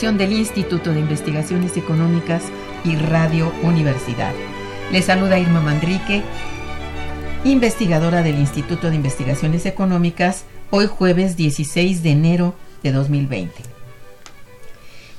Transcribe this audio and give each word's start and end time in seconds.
Del 0.00 0.32
Instituto 0.32 0.92
de 0.92 0.98
Investigaciones 0.98 1.76
Económicas 1.76 2.42
y 2.84 2.96
Radio 2.96 3.52
Universidad. 3.62 4.32
Les 4.90 5.04
saluda 5.04 5.38
Irma 5.38 5.60
Mandrique, 5.60 6.22
investigadora 7.44 8.24
del 8.24 8.36
Instituto 8.40 8.90
de 8.90 8.96
Investigaciones 8.96 9.64
Económicas, 9.64 10.44
hoy 10.70 10.86
jueves 10.86 11.36
16 11.36 12.02
de 12.02 12.10
enero 12.10 12.56
de 12.82 12.90
2020. 12.90 13.52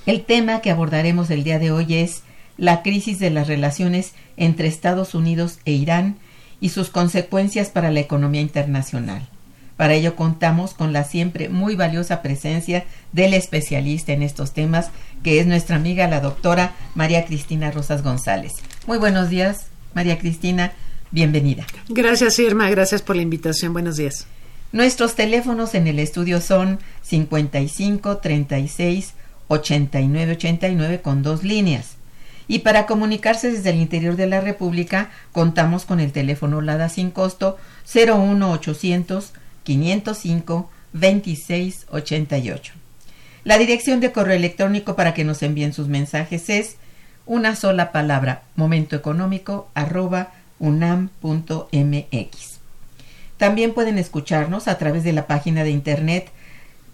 El 0.06 0.25
tema 0.25 0.59
que 0.59 0.72
abordaremos 0.72 1.29
el 1.29 1.45
día 1.45 1.59
de 1.59 1.72
hoy 1.72 1.94
es 1.95 2.23
la 2.57 2.81
crisis 2.81 3.19
de 3.19 3.29
las 3.29 3.47
relaciones 3.47 4.13
entre 4.35 4.67
Estados 4.67 5.16
Unidos 5.16 5.59
e 5.63 5.72
Irán 5.72 6.17
y 6.59 6.69
sus 6.69 6.90
consecuencias 6.90 7.69
para 7.69 7.90
la 7.90 8.01
economía 8.01 8.41
internacional. 8.41 9.29
Para 9.78 9.94
ello 9.94 10.16
contamos 10.16 10.73
con 10.73 10.94
la 10.94 11.03
siempre 11.03 11.50
muy 11.50 11.75
valiosa 11.75 12.22
presencia 12.22 12.85
del 13.11 13.34
especialista 13.34 14.13
en 14.13 14.22
estos 14.22 14.53
temas, 14.53 14.89
que 15.23 15.39
es 15.39 15.47
nuestra 15.47 15.75
amiga 15.75 16.07
la 16.07 16.19
doctora 16.19 16.73
María 16.95 17.25
Cristina 17.25 17.72
Rosas 17.72 18.03
González. 18.03 18.53
Muy 18.85 18.97
buenos 18.97 19.29
días, 19.29 19.67
María 19.95 20.19
Cristina, 20.19 20.73
bienvenida. 21.11 21.66
Gracias, 21.89 22.38
Irma, 22.39 22.69
gracias 22.69 23.01
por 23.01 23.16
la 23.16 23.23
invitación. 23.23 23.73
Buenos 23.73 23.97
días. 23.97 24.28
Nuestros 24.72 25.16
teléfonos 25.16 25.75
en 25.75 25.88
el 25.88 26.00
estudio 26.00 26.41
son 26.41 26.79
55 27.03 28.17
36 28.17 29.13
89 29.47 30.31
89 30.34 31.01
con 31.01 31.23
dos 31.23 31.44
líneas. 31.44 31.97
Y 32.47 32.59
para 32.59 32.85
comunicarse 32.85 33.51
desde 33.51 33.69
el 33.69 33.78
interior 33.78 34.16
de 34.16 34.28
la 34.28 34.41
República, 34.41 35.11
contamos 35.31 35.85
con 35.85 36.00
el 36.00 36.11
teléfono 36.11 36.61
LADA 36.61 36.90
sin 36.90 37.11
costo 37.11 37.57
01800 37.94 39.34
505 39.63 40.69
2688. 40.94 42.74
La 43.44 43.57
dirección 43.57 44.00
de 44.00 44.12
correo 44.12 44.35
electrónico 44.35 44.96
para 44.96 45.13
que 45.13 45.24
nos 45.24 45.44
envíen 45.44 45.74
sus 45.74 45.88
mensajes 45.88 46.50
es 46.50 46.78
una 47.25 47.56
sola 47.56 47.91
palabra 47.91 48.44
momentoeconómico 48.56 49.69
arroba 49.73 50.31
unam.mx. 50.59 51.09
También 53.38 53.73
pueden 53.73 53.97
escucharnos 53.97 54.68
a 54.68 54.78
través 54.78 55.03
de 55.03 55.13
la 55.13 55.25
página 55.28 55.63
de 55.63 55.72
internet 55.72 56.29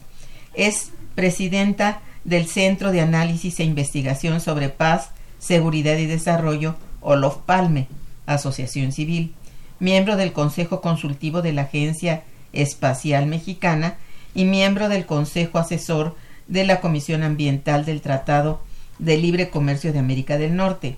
Es 0.54 0.92
presidenta 1.16 2.02
del 2.26 2.46
Centro 2.46 2.92
de 2.92 3.00
Análisis 3.00 3.58
e 3.62 3.64
Investigación 3.64 4.42
sobre 4.42 4.68
Paz, 4.68 5.12
Seguridad 5.40 5.96
y 5.96 6.06
Desarrollo, 6.06 6.76
Olof 7.00 7.38
Palme, 7.38 7.88
Asociación 8.26 8.92
Civil, 8.92 9.34
miembro 9.80 10.18
del 10.18 10.34
Consejo 10.34 10.82
Consultivo 10.82 11.42
de 11.42 11.54
la 11.54 11.64
Agencia 11.64 12.24
Espacial 12.52 13.28
Mexicana 13.28 13.96
y 14.36 14.44
miembro 14.44 14.90
del 14.90 15.06
Consejo 15.06 15.58
Asesor 15.58 16.18
de 16.50 16.66
la 16.66 16.82
Comisión 16.82 17.24
Ambiental 17.24 17.86
del 17.86 18.02
Tratado 18.02 18.60
de 19.00 19.18
Libre 19.18 19.50
Comercio 19.50 19.94
de 19.94 20.00
América 20.00 20.38
del 20.38 20.56
Norte. 20.56 20.98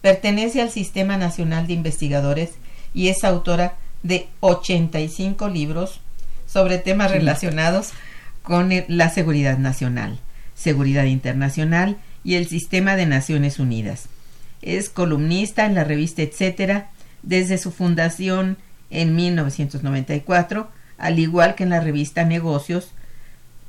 Pertenece 0.00 0.60
al 0.60 0.70
Sistema 0.70 1.16
Nacional 1.16 1.66
de 1.66 1.72
Investigadores 1.72 2.50
y 2.92 3.08
es 3.08 3.24
autora 3.24 3.74
de 4.02 4.28
85 4.40 5.48
libros 5.48 6.00
sobre 6.46 6.78
temas 6.78 7.10
relacionados 7.10 7.92
con 8.42 8.70
la 8.88 9.08
seguridad 9.08 9.58
nacional, 9.58 10.18
seguridad 10.54 11.04
internacional 11.04 11.96
y 12.22 12.34
el 12.34 12.46
sistema 12.46 12.96
de 12.96 13.06
Naciones 13.06 13.58
Unidas. 13.58 14.08
Es 14.62 14.90
columnista 14.90 15.66
en 15.66 15.74
la 15.74 15.84
revista 15.84 16.22
Etcétera 16.22 16.90
desde 17.22 17.58
su 17.58 17.72
fundación 17.72 18.58
en 18.90 19.16
1994, 19.16 20.68
al 20.98 21.18
igual 21.18 21.54
que 21.54 21.64
en 21.64 21.70
la 21.70 21.80
revista 21.80 22.24
Negocios 22.24 22.90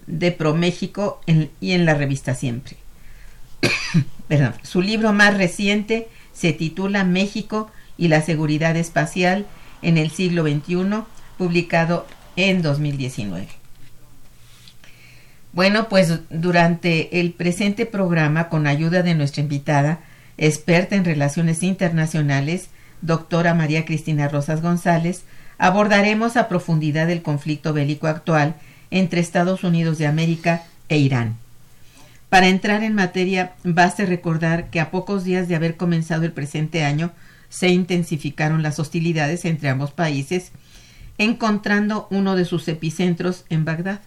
de 0.08 0.32
ProMéxico 0.32 1.22
y 1.60 1.72
en 1.72 1.86
la 1.86 1.96
revista 1.96 2.36
Siempre. 2.36 2.78
Perdón. 4.28 4.54
Su 4.64 4.82
libro 4.82 5.14
más 5.14 5.38
reciente 5.38 6.08
se 6.34 6.54
titula 6.54 7.04
México 7.04 7.72
y 7.98 8.08
la 8.08 8.22
seguridad 8.22 8.76
espacial 8.76 9.46
en 9.82 9.98
el 9.98 10.12
siglo 10.12 10.44
XXI, 10.44 11.04
publicado 11.38 12.06
en 12.36 12.62
2019. 12.62 13.48
Bueno, 15.54 15.88
pues 15.88 16.20
durante 16.30 17.22
el 17.22 17.32
presente 17.32 17.86
programa, 17.86 18.50
con 18.50 18.68
ayuda 18.68 19.04
de 19.04 19.16
nuestra 19.16 19.42
invitada, 19.42 20.00
experta 20.38 20.96
en 20.96 21.06
relaciones 21.06 21.64
internacionales, 21.64 22.70
doctora 23.02 23.54
María 23.54 23.86
Cristina 23.86 24.28
Rosas 24.28 24.62
González, 24.62 25.24
abordaremos 25.58 26.36
a 26.36 26.50
profundidad 26.50 27.10
el 27.10 27.22
conflicto 27.22 27.72
bélico 27.72 28.08
actual 28.08 28.56
entre 28.92 29.22
Estados 29.22 29.64
Unidos 29.64 29.98
de 29.98 30.08
América 30.08 30.64
e 30.90 30.98
Irán. 30.98 31.38
Para 32.36 32.50
entrar 32.50 32.84
en 32.84 32.96
materia, 32.96 33.54
baste 33.64 34.06
recordar 34.06 34.70
que 34.70 34.82
a 34.82 34.92
pocos 34.92 35.24
días 35.24 35.48
de 35.48 35.56
haber 35.56 35.78
comenzado 35.78 36.26
el 36.26 36.34
presente 36.34 36.84
año, 36.84 37.14
se 37.48 37.70
intensificaron 37.70 38.62
las 38.62 38.78
hostilidades 38.78 39.46
entre 39.46 39.70
ambos 39.70 39.92
países, 39.92 40.52
encontrando 41.18 42.10
uno 42.12 42.36
de 42.36 42.44
sus 42.44 42.68
epicentros 42.68 43.46
en 43.48 43.64
Bagdad. 43.64 44.02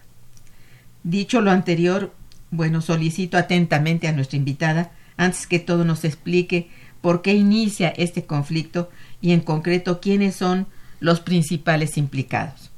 Dicho 1.01 1.41
lo 1.41 1.49
anterior, 1.49 2.13
bueno, 2.51 2.81
solicito 2.81 3.35
atentamente 3.35 4.07
a 4.07 4.11
nuestra 4.11 4.37
invitada, 4.37 4.91
antes 5.17 5.47
que 5.47 5.57
todo 5.57 5.83
nos 5.83 6.05
explique 6.05 6.69
por 7.01 7.23
qué 7.23 7.33
inicia 7.33 7.89
este 7.89 8.25
conflicto 8.25 8.91
y 9.21 9.31
en 9.31 9.39
concreto 9.39 9.99
quiénes 9.99 10.35
son 10.35 10.67
los 10.99 11.19
principales 11.19 11.97
implicados. 11.97 12.69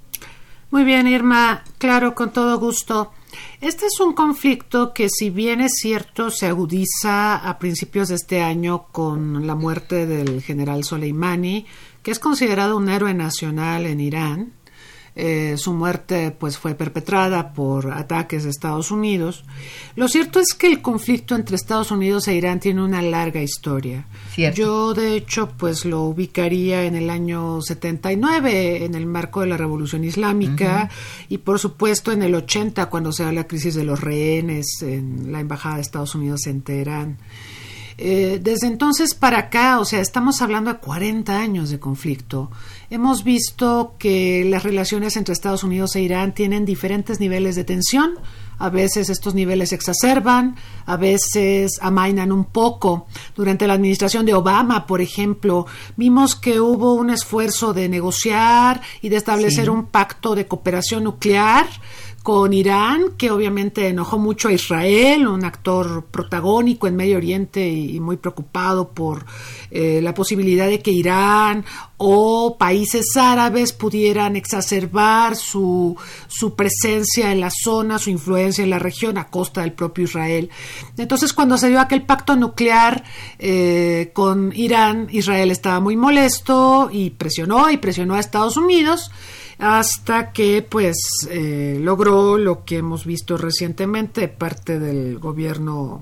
Muy 0.69 0.86
bien, 0.86 1.07
Irma, 1.09 1.65
claro, 1.77 2.15
con 2.15 2.31
todo 2.31 2.57
gusto. 2.57 3.12
Este 3.62 3.86
es 3.86 4.00
un 4.00 4.13
conflicto 4.13 4.94
que, 4.94 5.07
si 5.10 5.30
bien 5.30 5.62
es 5.62 5.74
cierto, 5.75 6.31
se 6.31 6.48
agudiza 6.48 7.36
a 7.36 7.60
principios 7.60 8.10
de 8.10 8.16
este 8.16 8.42
año 8.42 8.88
con 8.92 9.45
la 9.45 9.56
muerte 9.56 10.06
del 10.06 10.42
general 10.42 10.83
Soleimani, 10.83 11.66
que 12.04 12.12
es 12.12 12.19
considerado 12.19 12.78
un 12.78 12.89
héroe 12.89 13.13
nacional 13.13 13.86
en 13.86 14.00
Irán, 14.00 14.54
eh, 15.13 15.56
su 15.58 15.74
muerte 15.74 16.31
pues 16.31 16.58
fue 16.58 16.74
perpetrada 16.74 17.52
por 17.52 17.92
ataques 17.92 18.44
de 18.44 18.50
Estados 18.50 18.92
Unidos. 18.92 19.44
Lo 19.96 20.08
cierto 20.08 20.40
es 20.40 20.54
que 20.54 20.68
el 20.68 20.81
conflicto 20.81 21.36
entre 21.36 21.58
Estados 21.58 21.92
Unidos 21.92 22.28
e 22.28 22.36
Irán 22.36 22.62
tiene 22.62 22.81
una 22.81 23.02
larga 23.02 23.42
historia. 23.42 24.06
Yo 24.54 24.94
de 24.94 25.16
hecho 25.16 25.50
pues 25.58 25.84
lo 25.84 26.04
ubicaría 26.04 26.86
en 26.86 26.96
el 26.96 27.10
año 27.10 27.62
79 27.62 28.86
en 28.86 28.96
el 28.96 29.06
marco 29.06 29.42
de 29.42 29.48
la 29.48 29.58
Revolución 29.58 30.06
Islámica 30.06 30.90
y 31.28 31.40
por 31.40 31.60
supuesto 31.60 32.12
en 32.12 32.24
el 32.24 32.34
80 32.34 32.86
cuando 32.86 33.12
se 33.12 33.24
da 33.24 33.34
la 33.34 33.48
crisis 33.48 33.75
de 33.75 33.84
los 33.84 34.00
rehenes 34.00 34.81
en 34.81 35.31
la 35.31 35.42
embajada 35.42 35.75
de 35.75 35.81
Estados 35.81 36.16
Unidos 36.16 36.48
en 36.48 36.62
Teherán. 36.62 37.18
Eh, 38.04 38.40
desde 38.42 38.66
entonces 38.66 39.13
para 39.13 39.38
acá, 39.38 39.80
o 39.80 39.86
sea, 39.86 40.00
estamos 40.00 40.42
hablando 40.42 40.74
de 40.74 40.80
40 40.80 41.38
años 41.38 41.69
de 41.69 41.80
conflicto. 41.80 42.50
Hemos 42.91 43.23
visto 43.23 43.95
que 43.97 44.43
las 44.43 44.63
relaciones 44.63 45.15
entre 45.15 45.31
Estados 45.31 45.63
Unidos 45.63 45.95
e 45.95 46.01
Irán 46.01 46.33
tienen 46.33 46.65
diferentes 46.65 47.21
niveles 47.21 47.55
de 47.55 47.63
tensión. 47.63 48.15
A 48.59 48.69
veces 48.69 49.09
estos 49.09 49.33
niveles 49.33 49.69
se 49.69 49.75
exacerban, 49.75 50.57
a 50.85 50.97
veces 50.97 51.79
amainan 51.79 52.33
un 52.33 52.43
poco. 52.43 53.07
Durante 53.33 53.65
la 53.65 53.75
administración 53.75 54.25
de 54.25 54.33
Obama, 54.33 54.88
por 54.88 54.99
ejemplo, 54.99 55.67
vimos 55.95 56.35
que 56.35 56.59
hubo 56.59 56.95
un 56.95 57.11
esfuerzo 57.11 57.73
de 57.73 57.88
negociar 57.88 58.81
y 59.01 59.07
de 59.07 59.15
establecer 59.15 59.69
un 59.69 59.85
pacto 59.85 60.35
de 60.35 60.45
cooperación 60.45 61.05
nuclear 61.05 61.67
con 62.23 62.53
Irán, 62.53 63.13
que 63.18 63.31
obviamente 63.31 63.88
enojó 63.88 64.19
mucho 64.19 64.47
a 64.47 64.53
Israel, 64.53 65.27
un 65.27 65.44
actor 65.44 66.06
protagónico 66.06 66.88
en 66.88 66.95
Medio 66.95 67.18
Oriente 67.18 67.68
y, 67.68 68.00
muy 68.00 68.18
preocupado 68.18 68.89
por 68.89 69.25
eh, 69.71 70.01
la 70.03 70.13
posibilidad 70.13 70.68
de 70.68 70.81
que 70.81 70.91
Irán 70.91 71.65
o 71.97 72.57
países 72.57 73.15
árabes 73.15 73.73
pudieran 73.73 74.35
exacerbar 74.35 75.35
su, 75.35 75.95
su 76.27 76.56
presencia 76.56 77.31
en 77.31 77.39
la 77.39 77.50
zona, 77.50 77.97
su 77.97 78.12
influencia 78.12 78.63
en 78.63 78.69
la 78.69 78.79
región 78.79 79.17
a 79.17 79.29
costa 79.29 79.62
del 79.62 79.74
propio 79.74 80.03
Israel. 80.03 80.50
Entonces, 80.97 81.33
cuando 81.33 81.57
se 81.57 81.69
dio 81.69 81.79
aquel 81.79 82.03
pacto 82.03 82.35
nuclear 82.35 83.03
eh, 83.39 84.12
con 84.13 84.51
Irán, 84.56 85.07
Israel 85.12 85.50
estaba 85.50 85.79
muy 85.79 85.95
molesto 85.95 86.89
y 86.91 87.12
presionó 87.12 87.69
y 87.71 87.77
presionó 87.77 88.13
a 88.13 88.19
Estados 88.19 88.57
Unidos 88.57 89.12
hasta 89.62 90.31
que 90.31 90.66
pues 90.68 90.98
eh, 91.30 91.78
logró 91.80 92.36
lo 92.36 92.66
que 92.66 92.78
hemos 92.78 93.06
visto 93.06 93.38
recientemente 93.38 94.28
parte 94.28 94.80
del 94.80 95.19
gobierno 95.19 96.02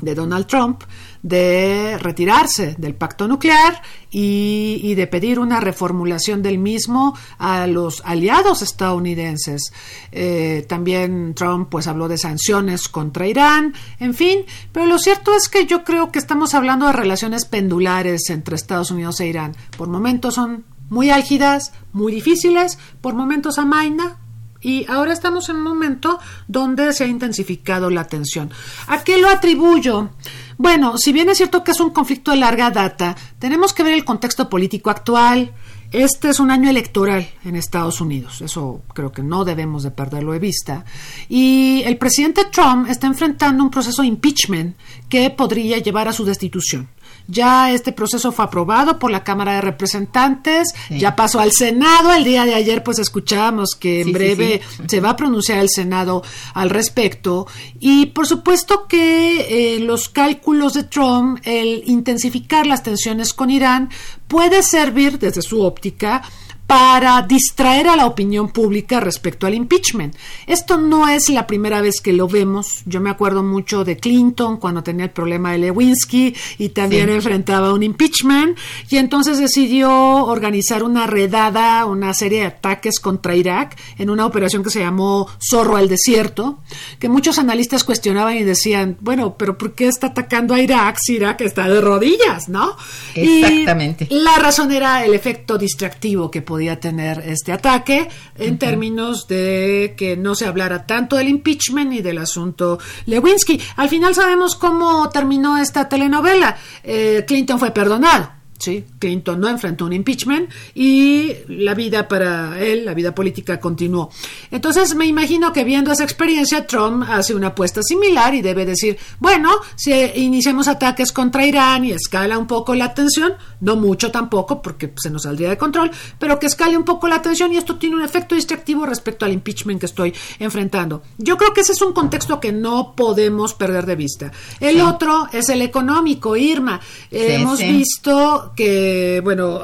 de 0.00 0.16
Donald 0.16 0.46
Trump 0.46 0.82
de 1.22 1.96
retirarse 1.98 2.74
del 2.76 2.96
pacto 2.96 3.28
nuclear 3.28 3.80
y, 4.10 4.92
de 4.94 5.06
pedir 5.06 5.38
una 5.38 5.60
reformulación 5.60 6.42
del 6.42 6.58
mismo 6.58 7.16
a 7.38 7.68
los 7.68 8.02
aliados 8.04 8.60
estadounidenses. 8.60 9.72
Eh, 10.10 10.66
también 10.68 11.34
Trump 11.34 11.68
pues 11.70 11.86
habló 11.86 12.08
de 12.08 12.18
sanciones 12.18 12.88
contra 12.88 13.28
Irán, 13.28 13.72
en 14.00 14.14
fin, 14.14 14.40
pero 14.72 14.86
lo 14.86 14.98
cierto 14.98 15.32
es 15.34 15.48
que 15.48 15.66
yo 15.66 15.84
creo 15.84 16.10
que 16.10 16.18
estamos 16.18 16.54
hablando 16.54 16.86
de 16.86 16.92
relaciones 16.92 17.44
pendulares 17.44 18.28
entre 18.30 18.56
Estados 18.56 18.90
Unidos 18.90 19.20
e 19.20 19.28
Irán. 19.28 19.56
Por 19.76 19.88
momentos 19.88 20.34
son 20.34 20.64
muy 20.88 21.10
álgidas, 21.10 21.72
muy 21.92 22.12
difíciles, 22.12 22.78
por 23.00 23.14
momentos 23.14 23.58
amaina, 23.58 24.18
y 24.64 24.86
ahora 24.88 25.12
estamos 25.12 25.48
en 25.50 25.56
un 25.56 25.62
momento 25.62 26.18
donde 26.48 26.92
se 26.94 27.04
ha 27.04 27.06
intensificado 27.06 27.90
la 27.90 28.04
tensión. 28.06 28.50
¿A 28.88 29.04
qué 29.04 29.18
lo 29.18 29.28
atribuyo? 29.28 30.10
Bueno, 30.56 30.96
si 30.96 31.12
bien 31.12 31.28
es 31.28 31.36
cierto 31.36 31.62
que 31.62 31.72
es 31.72 31.80
un 31.80 31.90
conflicto 31.90 32.30
de 32.30 32.38
larga 32.38 32.70
data, 32.70 33.14
tenemos 33.38 33.74
que 33.74 33.82
ver 33.82 33.92
el 33.92 34.06
contexto 34.06 34.48
político 34.48 34.88
actual. 34.88 35.52
Este 35.92 36.30
es 36.30 36.40
un 36.40 36.50
año 36.50 36.70
electoral 36.70 37.28
en 37.44 37.54
Estados 37.56 38.00
Unidos, 38.00 38.40
eso 38.40 38.82
creo 38.94 39.12
que 39.12 39.22
no 39.22 39.44
debemos 39.44 39.84
de 39.84 39.92
perderlo 39.92 40.32
de 40.32 40.38
vista. 40.40 40.84
Y 41.28 41.82
el 41.84 41.98
presidente 41.98 42.46
Trump 42.46 42.88
está 42.88 43.06
enfrentando 43.06 43.62
un 43.62 43.70
proceso 43.70 44.02
de 44.02 44.08
impeachment 44.08 44.76
que 45.08 45.30
podría 45.30 45.78
llevar 45.78 46.08
a 46.08 46.12
su 46.12 46.24
destitución. 46.24 46.88
Ya 47.26 47.72
este 47.72 47.92
proceso 47.92 48.32
fue 48.32 48.44
aprobado 48.44 48.98
por 48.98 49.10
la 49.10 49.24
Cámara 49.24 49.54
de 49.54 49.60
Representantes, 49.62 50.74
ya 50.90 51.16
pasó 51.16 51.40
al 51.40 51.52
Senado. 51.52 52.12
El 52.12 52.24
día 52.24 52.44
de 52.44 52.54
ayer 52.54 52.82
pues 52.82 52.98
escuchábamos 52.98 53.70
que 53.78 54.02
en 54.02 54.12
breve 54.12 54.60
se 54.86 55.00
va 55.00 55.10
a 55.10 55.16
pronunciar 55.16 55.58
el 55.58 55.70
Senado 55.70 56.22
al 56.52 56.70
respecto. 56.70 57.46
Y 57.80 58.06
por 58.06 58.26
supuesto 58.26 58.86
que 58.86 59.76
eh, 59.76 59.80
los 59.80 60.08
cálculos 60.08 60.74
de 60.74 60.84
Trump, 60.84 61.40
el 61.44 61.82
intensificar 61.86 62.66
las 62.66 62.82
tensiones 62.82 63.32
con 63.32 63.50
Irán, 63.50 63.90
puede 64.28 64.62
servir 64.62 65.18
desde 65.18 65.42
su 65.42 65.62
óptica 65.62 66.22
para 66.66 67.20
distraer 67.22 67.88
a 67.88 67.96
la 67.96 68.06
opinión 68.06 68.48
pública 68.48 68.98
respecto 68.98 69.46
al 69.46 69.54
impeachment. 69.54 70.16
Esto 70.46 70.78
no 70.78 71.08
es 71.08 71.28
la 71.28 71.46
primera 71.46 71.82
vez 71.82 72.00
que 72.00 72.12
lo 72.12 72.26
vemos. 72.26 72.66
Yo 72.86 73.00
me 73.00 73.10
acuerdo 73.10 73.42
mucho 73.42 73.84
de 73.84 73.98
Clinton 73.98 74.56
cuando 74.56 74.82
tenía 74.82 75.04
el 75.04 75.10
problema 75.10 75.52
de 75.52 75.58
Lewinsky 75.58 76.34
y 76.58 76.70
también 76.70 77.10
enfrentaba 77.10 77.72
un 77.74 77.82
impeachment 77.82 78.58
y 78.88 78.96
entonces 78.96 79.38
decidió 79.38 79.90
organizar 80.24 80.82
una 80.82 81.06
redada, 81.06 81.84
una 81.84 82.14
serie 82.14 82.40
de 82.40 82.46
ataques 82.46 82.98
contra 82.98 83.36
Irak 83.36 83.76
en 83.98 84.08
una 84.08 84.24
operación 84.24 84.62
que 84.62 84.70
se 84.70 84.80
llamó 84.80 85.28
Zorro 85.38 85.76
al 85.76 85.88
Desierto, 85.88 86.60
que 86.98 87.10
muchos 87.10 87.38
analistas 87.38 87.84
cuestionaban 87.84 88.36
y 88.36 88.42
decían, 88.42 88.96
bueno, 89.00 89.36
pero 89.36 89.58
¿por 89.58 89.74
qué 89.74 89.86
está 89.86 90.08
atacando 90.08 90.54
a 90.54 90.60
Irak 90.60 90.96
si 91.00 91.16
Irak 91.16 91.42
está 91.42 91.68
de 91.68 91.80
rodillas, 91.80 92.48
no? 92.48 92.74
Exactamente. 93.14 94.08
la 94.10 94.36
razón 94.38 94.72
era 94.72 95.04
el 95.04 95.12
efecto 95.12 95.58
distractivo 95.58 96.30
que 96.30 96.40
podía 96.40 96.53
tener 96.80 97.22
este 97.26 97.52
ataque 97.52 98.08
en 98.36 98.58
términos 98.58 99.26
de 99.28 99.94
que 99.96 100.16
no 100.16 100.34
se 100.34 100.46
hablara 100.46 100.86
tanto 100.86 101.16
del 101.16 101.28
impeachment 101.28 101.92
y 101.92 102.02
del 102.02 102.18
asunto 102.18 102.78
Lewinsky. 103.06 103.60
Al 103.76 103.88
final 103.88 104.14
sabemos 104.14 104.56
cómo 104.56 105.08
terminó 105.10 105.58
esta 105.58 105.88
telenovela. 105.88 106.56
Eh, 106.82 107.24
Clinton 107.26 107.58
fue 107.58 107.70
perdonado. 107.70 108.43
Sí, 108.64 108.82
Clinton 108.98 109.38
no 109.38 109.48
enfrentó 109.48 109.84
un 109.84 109.92
impeachment 109.92 110.50
y 110.74 111.34
la 111.48 111.74
vida 111.74 112.08
para 112.08 112.58
él, 112.58 112.86
la 112.86 112.94
vida 112.94 113.14
política 113.14 113.60
continuó. 113.60 114.08
Entonces 114.50 114.94
me 114.94 115.04
imagino 115.04 115.52
que 115.52 115.64
viendo 115.64 115.92
esa 115.92 116.04
experiencia, 116.04 116.66
Trump 116.66 117.04
hace 117.06 117.34
una 117.34 117.48
apuesta 117.48 117.82
similar 117.82 118.34
y 118.34 118.40
debe 118.40 118.64
decir, 118.64 118.96
bueno, 119.18 119.50
si 119.76 119.92
iniciamos 120.14 120.66
ataques 120.66 121.12
contra 121.12 121.44
Irán 121.44 121.84
y 121.84 121.92
escala 121.92 122.38
un 122.38 122.46
poco 122.46 122.74
la 122.74 122.94
tensión, 122.94 123.34
no 123.60 123.76
mucho 123.76 124.10
tampoco 124.10 124.62
porque 124.62 124.94
se 124.96 125.10
nos 125.10 125.24
saldría 125.24 125.50
de 125.50 125.58
control, 125.58 125.90
pero 126.18 126.38
que 126.38 126.46
escale 126.46 126.78
un 126.78 126.84
poco 126.84 127.06
la 127.06 127.20
tensión 127.20 127.52
y 127.52 127.58
esto 127.58 127.76
tiene 127.76 127.96
un 127.96 128.02
efecto 128.02 128.34
distractivo 128.34 128.86
respecto 128.86 129.26
al 129.26 129.32
impeachment 129.34 129.78
que 129.78 129.86
estoy 129.86 130.14
enfrentando. 130.38 131.02
Yo 131.18 131.36
creo 131.36 131.52
que 131.52 131.60
ese 131.60 131.72
es 131.72 131.82
un 131.82 131.92
contexto 131.92 132.40
que 132.40 132.50
no 132.50 132.94
podemos 132.96 133.52
perder 133.52 133.84
de 133.84 133.96
vista. 133.96 134.32
El 134.58 134.80
otro 134.80 135.28
es 135.34 135.50
el 135.50 135.60
económico, 135.60 136.34
Irma. 136.34 136.80
hemos 137.10 137.58
visto 137.58 138.53
que, 138.54 139.20
bueno, 139.22 139.60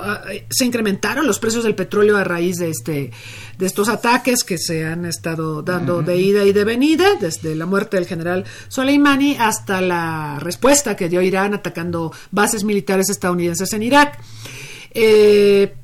se 0.50 0.64
incrementaron 0.64 1.26
los 1.26 1.38
precios 1.38 1.64
del 1.64 1.74
petróleo 1.74 2.16
a 2.16 2.24
raíz 2.24 2.56
de 2.56 2.70
este 2.70 3.10
de 3.58 3.66
estos 3.66 3.90
ataques 3.90 4.42
que 4.42 4.56
se 4.56 4.86
han 4.86 5.04
estado 5.04 5.62
dando 5.62 6.02
de 6.02 6.16
ida 6.16 6.44
y 6.44 6.52
de 6.52 6.64
venida, 6.64 7.16
desde 7.20 7.54
la 7.54 7.66
muerte 7.66 7.98
del 7.98 8.06
general 8.06 8.46
Soleimani 8.68 9.36
hasta 9.38 9.82
la 9.82 10.38
respuesta 10.40 10.96
que 10.96 11.10
dio 11.10 11.20
Irán 11.20 11.52
atacando 11.52 12.10
bases 12.30 12.64
militares 12.64 13.10
estadounidenses 13.10 13.72
en 13.74 13.82
Irak. 13.82 14.18
Eh, 14.92 15.74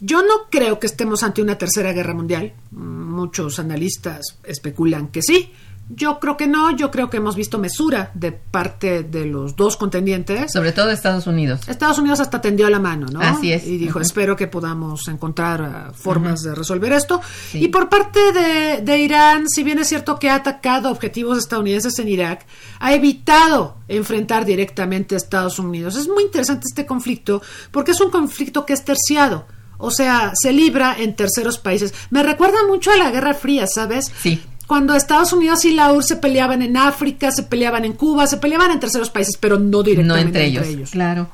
yo 0.00 0.20
no 0.22 0.50
creo 0.50 0.78
que 0.78 0.86
estemos 0.86 1.22
ante 1.22 1.40
una 1.40 1.56
tercera 1.56 1.92
guerra 1.92 2.12
mundial. 2.12 2.52
Muchos 2.70 3.58
analistas 3.58 4.38
especulan 4.44 5.08
que 5.08 5.22
sí. 5.22 5.52
Yo 5.88 6.18
creo 6.18 6.36
que 6.36 6.48
no, 6.48 6.76
yo 6.76 6.90
creo 6.90 7.08
que 7.08 7.18
hemos 7.18 7.36
visto 7.36 7.58
mesura 7.58 8.10
de 8.14 8.32
parte 8.32 9.04
de 9.04 9.24
los 9.24 9.54
dos 9.54 9.76
contendientes. 9.76 10.52
Sobre 10.52 10.72
todo 10.72 10.90
Estados 10.90 11.28
Unidos. 11.28 11.60
Estados 11.68 11.98
Unidos 11.98 12.18
hasta 12.18 12.40
tendió 12.40 12.68
la 12.68 12.80
mano, 12.80 13.06
¿no? 13.06 13.20
Así 13.20 13.52
es. 13.52 13.64
Y 13.68 13.78
dijo, 13.78 14.00
espero 14.00 14.34
que 14.34 14.48
podamos 14.48 15.06
encontrar 15.06 15.60
uh, 15.90 15.94
formas 15.94 16.42
de 16.42 16.56
resolver 16.56 16.92
esto. 16.92 17.20
Y 17.52 17.68
por 17.68 17.88
parte 17.88 18.18
de, 18.32 18.82
de, 18.82 18.98
Irán, 18.98 19.48
si 19.48 19.62
bien 19.62 19.78
es 19.78 19.86
cierto 19.86 20.18
que 20.18 20.28
ha 20.28 20.34
atacado 20.36 20.90
objetivos 20.90 21.38
estadounidenses 21.38 21.96
en 22.00 22.08
Irak, 22.08 22.46
ha 22.80 22.92
evitado 22.92 23.76
enfrentar 23.86 24.44
directamente 24.44 25.14
a 25.14 25.18
Estados 25.18 25.60
Unidos. 25.60 25.94
Es 25.94 26.08
muy 26.08 26.24
interesante 26.24 26.64
este 26.68 26.84
conflicto 26.84 27.40
porque 27.70 27.92
es 27.92 28.00
un 28.00 28.10
conflicto 28.10 28.66
que 28.66 28.72
es 28.72 28.84
terciado. 28.84 29.46
O 29.78 29.92
sea, 29.92 30.32
se 30.34 30.52
libra 30.52 30.96
en 30.98 31.14
terceros 31.14 31.58
países. 31.58 31.94
Me 32.10 32.24
recuerda 32.24 32.56
mucho 32.66 32.90
a 32.90 32.96
la 32.96 33.10
Guerra 33.10 33.34
Fría, 33.34 33.66
¿sabes? 33.68 34.10
Sí 34.20 34.42
cuando 34.66 34.94
Estados 34.94 35.32
Unidos 35.32 35.64
y 35.64 35.74
la 35.74 35.92
URSS 35.92 36.08
se 36.08 36.16
peleaban 36.16 36.62
en 36.62 36.76
África, 36.76 37.30
se 37.30 37.44
peleaban 37.44 37.84
en 37.84 37.92
Cuba, 37.92 38.26
se 38.26 38.36
peleaban 38.38 38.72
en 38.72 38.80
terceros 38.80 39.10
países, 39.10 39.36
pero 39.38 39.58
no 39.58 39.82
directamente 39.82 40.44
entre, 40.44 40.46
ellos. 40.46 40.90
Claro. 40.90 41.28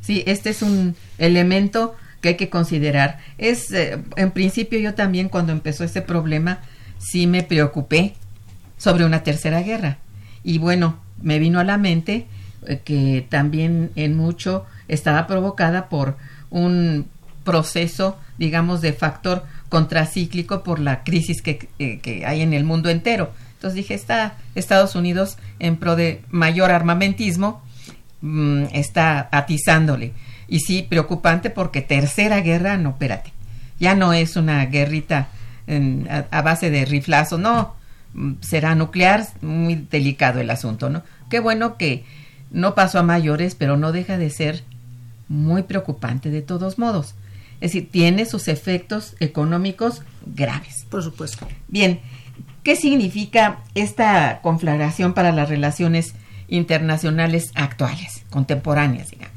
Sí, 0.00 0.22
este 0.26 0.50
es 0.50 0.62
un 0.62 0.96
elemento 1.18 1.94
que 2.20 2.30
hay 2.30 2.36
que 2.36 2.48
considerar. 2.48 3.18
Es, 3.36 3.70
eh, 3.70 4.02
en 4.16 4.30
principio 4.30 4.78
yo 4.78 4.94
también 4.94 5.28
cuando 5.28 5.52
empezó 5.52 5.84
este 5.84 6.00
problema, 6.00 6.60
sí 6.98 7.26
me 7.26 7.42
preocupé 7.42 8.14
sobre 8.78 9.04
una 9.04 9.22
tercera 9.22 9.60
guerra. 9.62 9.98
Y 10.42 10.58
bueno, 10.58 10.98
me 11.20 11.38
vino 11.38 11.60
a 11.60 11.64
la 11.64 11.76
mente 11.76 12.26
eh, 12.66 12.80
que 12.82 13.26
también 13.28 13.90
en 13.94 14.16
mucho 14.16 14.64
estaba 14.88 15.26
provocada 15.26 15.88
por 15.88 16.16
un 16.50 17.06
proceso, 17.44 18.18
digamos, 18.38 18.80
de 18.80 18.94
factor 18.94 19.44
contracíclico 19.74 20.62
por 20.62 20.78
la 20.78 21.02
crisis 21.02 21.42
que, 21.42 21.68
eh, 21.80 21.98
que, 21.98 22.24
hay 22.24 22.42
en 22.42 22.52
el 22.52 22.62
mundo 22.62 22.90
entero. 22.90 23.32
Entonces 23.54 23.74
dije, 23.74 23.94
está 23.94 24.36
Estados 24.54 24.94
Unidos 24.94 25.36
en 25.58 25.78
pro 25.78 25.96
de 25.96 26.22
mayor 26.30 26.70
armamentismo, 26.70 27.60
mm, 28.20 28.66
está 28.72 29.28
atizándole. 29.32 30.12
Y 30.46 30.60
sí, 30.60 30.86
preocupante 30.88 31.50
porque 31.50 31.82
tercera 31.82 32.40
guerra, 32.40 32.76
no, 32.76 32.90
espérate, 32.90 33.32
ya 33.80 33.96
no 33.96 34.12
es 34.12 34.36
una 34.36 34.64
guerrita 34.66 35.26
a, 36.30 36.42
base 36.42 36.70
de 36.70 36.84
riflazo, 36.84 37.36
no, 37.36 37.74
mm, 38.12 38.34
será 38.42 38.76
nuclear, 38.76 39.26
muy 39.40 39.74
delicado 39.90 40.38
el 40.38 40.50
asunto, 40.50 40.88
¿no? 40.88 41.02
Qué 41.28 41.40
bueno 41.40 41.76
que 41.78 42.04
no 42.52 42.76
pasó 42.76 43.00
a 43.00 43.02
mayores, 43.02 43.56
pero 43.56 43.76
no 43.76 43.90
deja 43.90 44.18
de 44.18 44.30
ser 44.30 44.62
muy 45.26 45.64
preocupante 45.64 46.30
de 46.30 46.42
todos 46.42 46.78
modos. 46.78 47.16
Es 47.60 47.72
decir, 47.72 47.90
tiene 47.90 48.26
sus 48.26 48.48
efectos 48.48 49.14
económicos 49.20 50.02
graves. 50.26 50.86
Por 50.90 51.02
supuesto. 51.02 51.46
Bien, 51.68 52.00
¿qué 52.62 52.76
significa 52.76 53.60
esta 53.74 54.40
conflagración 54.42 55.14
para 55.14 55.32
las 55.32 55.48
relaciones 55.48 56.14
internacionales 56.48 57.50
actuales, 57.54 58.24
contemporáneas, 58.30 59.10
digamos? 59.10 59.34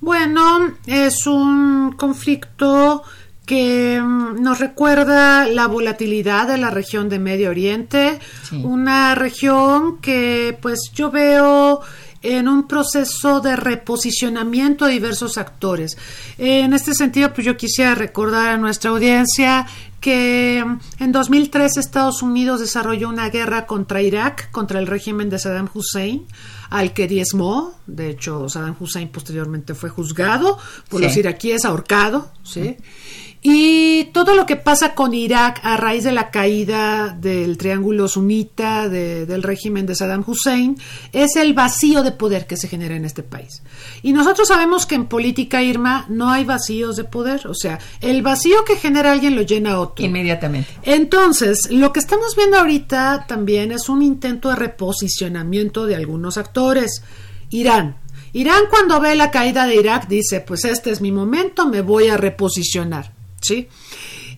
Bueno, 0.00 0.74
es 0.86 1.26
un 1.26 1.92
conflicto 1.96 3.02
que 3.46 4.00
mm, 4.02 4.42
nos 4.42 4.58
recuerda 4.58 5.46
la 5.46 5.66
volatilidad 5.66 6.48
de 6.48 6.58
la 6.58 6.70
región 6.70 7.08
de 7.08 7.18
Medio 7.18 7.50
Oriente, 7.50 8.18
una 8.52 9.14
región 9.14 9.98
que 9.98 10.56
pues 10.60 10.90
yo 10.94 11.10
veo 11.10 11.80
en 12.24 12.48
un 12.48 12.66
proceso 12.66 13.40
de 13.40 13.54
reposicionamiento 13.54 14.86
de 14.86 14.92
diversos 14.92 15.36
actores. 15.38 15.96
En 16.38 16.72
este 16.72 16.94
sentido, 16.94 17.32
pues 17.32 17.46
yo 17.46 17.56
quisiera 17.56 17.94
recordar 17.94 18.48
a 18.48 18.56
nuestra 18.56 18.90
audiencia 18.90 19.66
que 20.00 20.58
en 20.58 21.12
2003 21.12 21.76
Estados 21.76 22.22
Unidos 22.22 22.60
desarrolló 22.60 23.08
una 23.08 23.28
guerra 23.30 23.66
contra 23.66 24.02
Irak, 24.02 24.50
contra 24.50 24.78
el 24.78 24.86
régimen 24.86 25.30
de 25.30 25.38
Saddam 25.38 25.68
Hussein, 25.72 26.26
al 26.74 26.92
que 26.92 27.06
diezmó. 27.06 27.72
De 27.86 28.10
hecho, 28.10 28.48
Saddam 28.48 28.76
Hussein 28.78 29.08
posteriormente 29.08 29.74
fue 29.74 29.90
juzgado 29.90 30.58
por 30.88 31.00
los 31.00 31.16
iraquíes, 31.16 31.64
ahorcado. 31.64 32.32
¿sí? 32.42 32.76
Y 33.46 34.04
todo 34.14 34.34
lo 34.34 34.46
que 34.46 34.56
pasa 34.56 34.94
con 34.94 35.12
Irak 35.12 35.60
a 35.64 35.76
raíz 35.76 36.02
de 36.02 36.12
la 36.12 36.30
caída 36.30 37.10
del 37.10 37.58
triángulo 37.58 38.08
sunita 38.08 38.88
del 38.88 39.42
régimen 39.42 39.84
de 39.84 39.94
Saddam 39.94 40.24
Hussein 40.26 40.78
es 41.12 41.36
el 41.36 41.52
vacío 41.52 42.02
de 42.02 42.12
poder 42.12 42.46
que 42.46 42.56
se 42.56 42.68
genera 42.68 42.96
en 42.96 43.04
este 43.04 43.22
país. 43.22 43.62
Y 44.02 44.14
nosotros 44.14 44.48
sabemos 44.48 44.86
que 44.86 44.94
en 44.94 45.08
política, 45.08 45.62
Irma, 45.62 46.06
no 46.08 46.30
hay 46.30 46.46
vacíos 46.46 46.96
de 46.96 47.04
poder. 47.04 47.46
O 47.46 47.52
sea, 47.52 47.78
el 48.00 48.22
vacío 48.22 48.64
que 48.64 48.76
genera 48.76 49.12
alguien 49.12 49.36
lo 49.36 49.42
llena 49.42 49.78
otro. 49.78 50.02
Inmediatamente. 50.02 50.70
Entonces, 50.82 51.70
lo 51.70 51.92
que 51.92 52.00
estamos 52.00 52.36
viendo 52.36 52.56
ahorita 52.56 53.26
también 53.28 53.72
es 53.72 53.90
un 53.90 54.02
intento 54.02 54.48
de 54.48 54.56
reposicionamiento 54.56 55.84
de 55.84 55.96
algunos 55.96 56.38
actores. 56.38 56.63
Irán, 57.50 57.96
Irán 58.32 58.64
cuando 58.68 59.00
ve 59.00 59.14
la 59.14 59.30
caída 59.30 59.66
de 59.66 59.76
Irak 59.76 60.08
dice, 60.08 60.40
pues 60.40 60.64
este 60.64 60.90
es 60.90 61.00
mi 61.00 61.12
momento, 61.12 61.68
me 61.68 61.82
voy 61.82 62.08
a 62.08 62.16
reposicionar. 62.16 63.12
¿sí? 63.44 63.68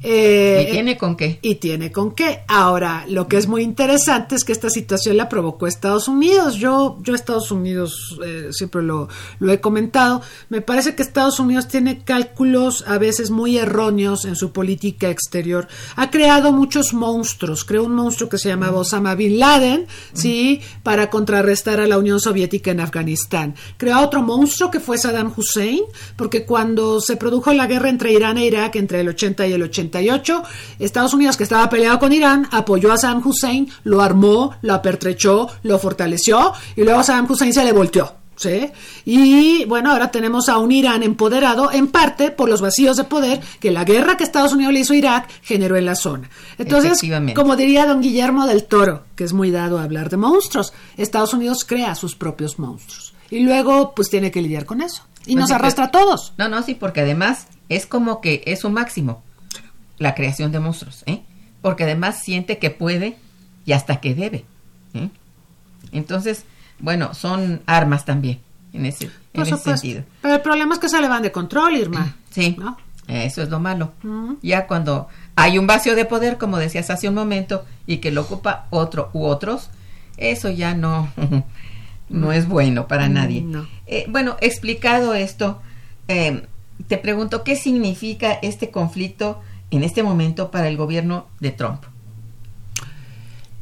Eh, 0.09 0.67
¿Y 0.69 0.71
tiene 0.71 0.97
con 0.97 1.17
qué? 1.17 1.41
Y 1.43 1.57
tiene 1.57 1.91
con 1.91 2.15
qué. 2.15 2.45
Ahora, 2.47 3.05
lo 3.09 3.27
que 3.27 3.39
es 3.39 3.49
muy 3.49 3.63
interesante 3.63 4.37
es 4.37 4.45
que 4.45 4.53
esta 4.53 4.71
situación 4.71 5.17
la 5.17 5.29
provocó 5.29 5.67
Estados 5.67 6.07
Unidos. 6.07 6.55
Yo, 6.55 6.99
yo 7.03 7.13
Estados 7.13 7.51
Unidos 7.51 8.17
eh, 8.25 8.51
siempre 8.53 8.85
lo, 8.85 9.09
lo, 9.41 9.53
he 9.53 9.61
comentado. 9.61 10.23
Me 10.49 10.61
parece 10.61 10.95
que 10.95 11.03
Estados 11.03 11.41
Unidos 11.41 11.67
tiene 11.67 12.05
cálculos 12.05 12.85
a 12.87 12.99
veces 12.99 13.33
muy 13.33 13.59
erróneos 13.59 14.27
en 14.27 14.37
su 14.37 14.53
política 14.53 15.11
exterior. 15.11 15.67
Ha 15.97 16.09
creado 16.09 16.53
muchos 16.53 16.95
monstruos. 16.95 17.65
Creó 17.65 17.83
un 17.83 17.97
monstruo 17.97 18.29
que 18.29 18.39
se 18.39 18.49
llamaba 18.49 18.79
Osama 18.79 19.17
Bin 19.17 19.41
Laden, 19.41 19.89
¿sí? 20.13 20.61
Para 20.85 21.11
contrarrestar 21.11 21.81
a 21.81 21.87
la 21.89 21.99
Unión 21.99 22.21
Soviética 22.21 22.71
en 22.71 22.79
Afganistán. 22.79 23.57
Creó 23.77 24.03
otro 24.03 24.23
monstruo 24.23 24.71
que 24.71 24.79
fue 24.79 24.99
Saddam 24.99 25.33
Hussein, 25.37 25.83
porque 26.15 26.45
cuando 26.45 27.01
se 27.01 27.17
produjo 27.17 27.53
la 27.53 27.67
guerra 27.67 27.89
entre 27.89 28.13
Irán 28.13 28.39
e 28.39 28.47
Irak 28.47 28.77
entre 28.77 29.01
el 29.01 29.09
80 29.09 29.49
y 29.49 29.53
el 29.53 29.63
80 29.65 29.96
Estados 30.79 31.15
Unidos, 31.15 31.37
que 31.37 31.43
estaba 31.43 31.69
peleado 31.69 31.99
con 31.99 32.13
Irán, 32.13 32.49
apoyó 32.51 32.93
a 32.93 32.99
Saddam 32.99 33.27
Hussein, 33.27 33.69
lo 33.85 34.03
armó, 34.03 34.55
lo 34.63 34.75
apertrechó, 34.75 35.49
lo 35.63 35.79
fortaleció 35.79 36.53
y 36.75 36.83
luego 36.83 37.03
Saddam 37.03 37.31
Hussein 37.31 37.53
se 37.53 37.65
le 37.65 37.73
volteó. 37.73 38.15
¿Sí? 38.37 38.71
Y 39.07 39.65
bueno, 39.65 39.93
ahora 39.93 40.11
tenemos 40.11 40.51
a 40.51 40.59
un 40.59 40.71
Irán 40.71 41.03
empoderado 41.03 41.73
en 41.73 41.87
parte 41.87 42.31
por 42.31 42.51
los 42.51 42.61
vacíos 42.61 42.99
de 42.99 43.05
poder 43.05 43.41
que 43.61 43.71
la 43.71 43.85
guerra 43.85 44.19
que 44.19 44.25
Estados 44.25 44.53
Unidos 44.53 44.75
le 44.75 44.81
hizo 44.81 44.93
a 44.93 44.97
Irak 44.97 45.29
generó 45.41 45.77
en 45.77 45.87
la 45.87 45.95
zona. 45.95 46.29
Entonces, 46.59 47.01
como 47.35 47.57
diría 47.57 47.87
don 47.87 48.03
Guillermo 48.03 48.47
del 48.47 48.65
Toro, 48.65 49.05
que 49.17 49.25
es 49.25 49.33
muy 49.33 49.51
dado 49.51 49.79
a 49.79 49.85
hablar 49.85 50.11
de 50.11 50.19
monstruos, 50.19 50.75
Estados 50.99 51.33
Unidos 51.33 51.65
crea 51.65 51.95
sus 51.95 52.15
propios 52.15 52.59
monstruos. 52.59 53.15
Y 53.31 53.41
luego, 53.41 53.95
pues 53.95 54.11
tiene 54.11 54.31
que 54.31 54.43
lidiar 54.43 54.67
con 54.67 54.83
eso. 54.83 55.03
Y 55.25 55.33
pues 55.33 55.37
nos 55.37 55.51
arrastra 55.51 55.87
a 55.87 55.91
todos. 55.91 56.35
No, 56.37 56.49
no, 56.49 56.63
sí, 56.63 56.75
porque 56.75 57.01
además 57.01 57.47
es 57.69 57.87
como 57.87 58.21
que 58.21 58.43
es 58.47 58.65
un 58.65 58.75
máximo 58.75 59.23
la 59.99 60.15
creación 60.15 60.53
de 60.53 60.61
monstruos, 60.61 61.03
¿eh? 61.07 61.23
porque 61.63 61.85
además 61.85 62.21
siente 62.23 62.59
que 62.59 62.71
puede 62.71 63.17
y 63.65 63.73
hasta 63.73 64.01
que 64.01 64.15
debe. 64.15 64.45
¿eh? 64.95 65.09
Entonces, 65.93 66.45
bueno, 66.79 67.15
son 67.15 67.63
armas 67.67 68.05
también 68.05 68.41
en 68.73 68.87
ese, 68.87 69.11
sentido. 69.63 70.05
Pero 70.23 70.35
el 70.35 70.41
problema 70.43 70.75
es 70.75 70.81
que 70.81 70.89
se 70.89 71.01
le 71.01 71.09
van 71.09 71.23
de 71.23 71.33
control, 71.33 71.77
Irma. 71.77 72.17
Sí, 72.37 72.55
¿no? 72.59 72.77
eso 73.09 73.41
es 73.41 73.49
lo 73.49 73.61
malo. 73.61 73.93
Ya 74.43 74.67
cuando 74.67 75.09
hay 75.37 75.57
un 75.57 75.67
vacío 75.67 75.95
de 75.95 76.05
poder, 76.05 76.37
como 76.37 76.59
decías 76.59 76.91
hace 76.91 77.09
un 77.09 77.15
momento, 77.15 77.65
y 77.87 77.97
que 77.97 78.11
lo 78.11 78.21
ocupa 78.21 78.67
otro 78.69 79.09
u 79.15 79.25
otros, 79.25 79.71
eso 80.19 80.51
ya 80.51 80.75
no, 80.75 81.11
no 82.11 82.33
es 82.33 82.47
bueno 82.47 82.89
para 82.89 83.09
nadie. 83.09 83.41
no. 83.41 83.67
Eh, 83.87 84.05
bueno, 84.11 84.37
explicado 84.43 85.15
esto, 85.15 85.63
eh, 86.09 86.47
te 86.89 86.99
pregunto, 86.99 87.43
¿qué 87.43 87.57
significa 87.57 88.33
este 88.33 88.71
conflicto 88.71 89.41
en 89.71 89.83
este 89.83 90.03
momento 90.03 90.51
para 90.51 90.69
el 90.69 90.77
gobierno 90.77 91.29
de 91.41 91.51
Trump? 91.51 91.85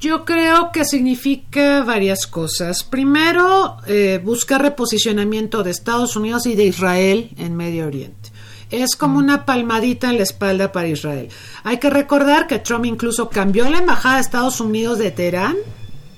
Yo 0.04 0.26
creo 0.26 0.70
que 0.70 0.84
significa 0.84 1.82
varias 1.82 2.26
cosas. 2.26 2.84
Primero, 2.84 3.78
eh, 3.86 4.20
busca 4.22 4.58
reposicionamiento 4.58 5.62
de 5.62 5.70
Estados 5.70 6.14
Unidos 6.14 6.44
y 6.44 6.54
de 6.54 6.64
Israel 6.64 7.30
en 7.38 7.56
Medio 7.56 7.86
Oriente. 7.86 8.30
Es 8.70 8.96
como 8.96 9.18
una 9.18 9.46
palmadita 9.46 10.10
en 10.10 10.18
la 10.18 10.24
espalda 10.24 10.72
para 10.72 10.88
Israel. 10.88 11.30
Hay 11.62 11.78
que 11.78 11.88
recordar 11.88 12.46
que 12.46 12.58
Trump 12.58 12.84
incluso 12.84 13.30
cambió 13.30 13.70
la 13.70 13.78
embajada 13.78 14.16
de 14.16 14.20
Estados 14.20 14.60
Unidos 14.60 14.98
de 14.98 15.10
Teherán, 15.10 15.56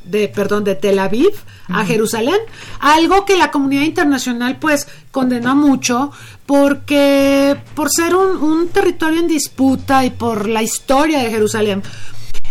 de 0.04 0.28
perdón, 0.28 0.64
de 0.64 0.74
Tel 0.74 0.98
Aviv 0.98 1.34
a 1.68 1.84
Jerusalén, 1.84 2.38
algo 2.80 3.24
que 3.24 3.36
la 3.36 3.50
comunidad 3.50 3.82
internacional 3.82 4.58
pues 4.58 4.88
condenó 5.10 5.54
mucho 5.54 6.10
porque 6.46 7.56
por 7.74 7.90
ser 7.90 8.14
un, 8.14 8.68
territorio 8.68 9.20
en 9.20 9.28
disputa 9.28 10.04
y 10.04 10.10
por 10.10 10.48
la 10.48 10.62
historia 10.62 11.22
de 11.22 11.30
Jerusalén, 11.30 11.82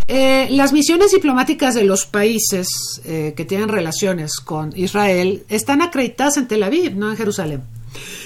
eh, 0.08 0.48
las 0.52 0.74
misiones 0.74 1.12
diplomáticas 1.12 1.74
de 1.74 1.84
los 1.84 2.06
países 2.06 2.68
eh, 3.06 3.34
que 3.36 3.46
tienen 3.46 3.70
relaciones 3.70 4.36
con 4.38 4.72
Israel 4.76 5.44
están 5.50 5.82
acreditadas 5.82 6.38
en 6.38 6.48
Tel 6.48 6.64
Aviv, 6.64 6.96
no 6.96 7.10
en 7.10 7.18
Jerusalén. 7.18 7.64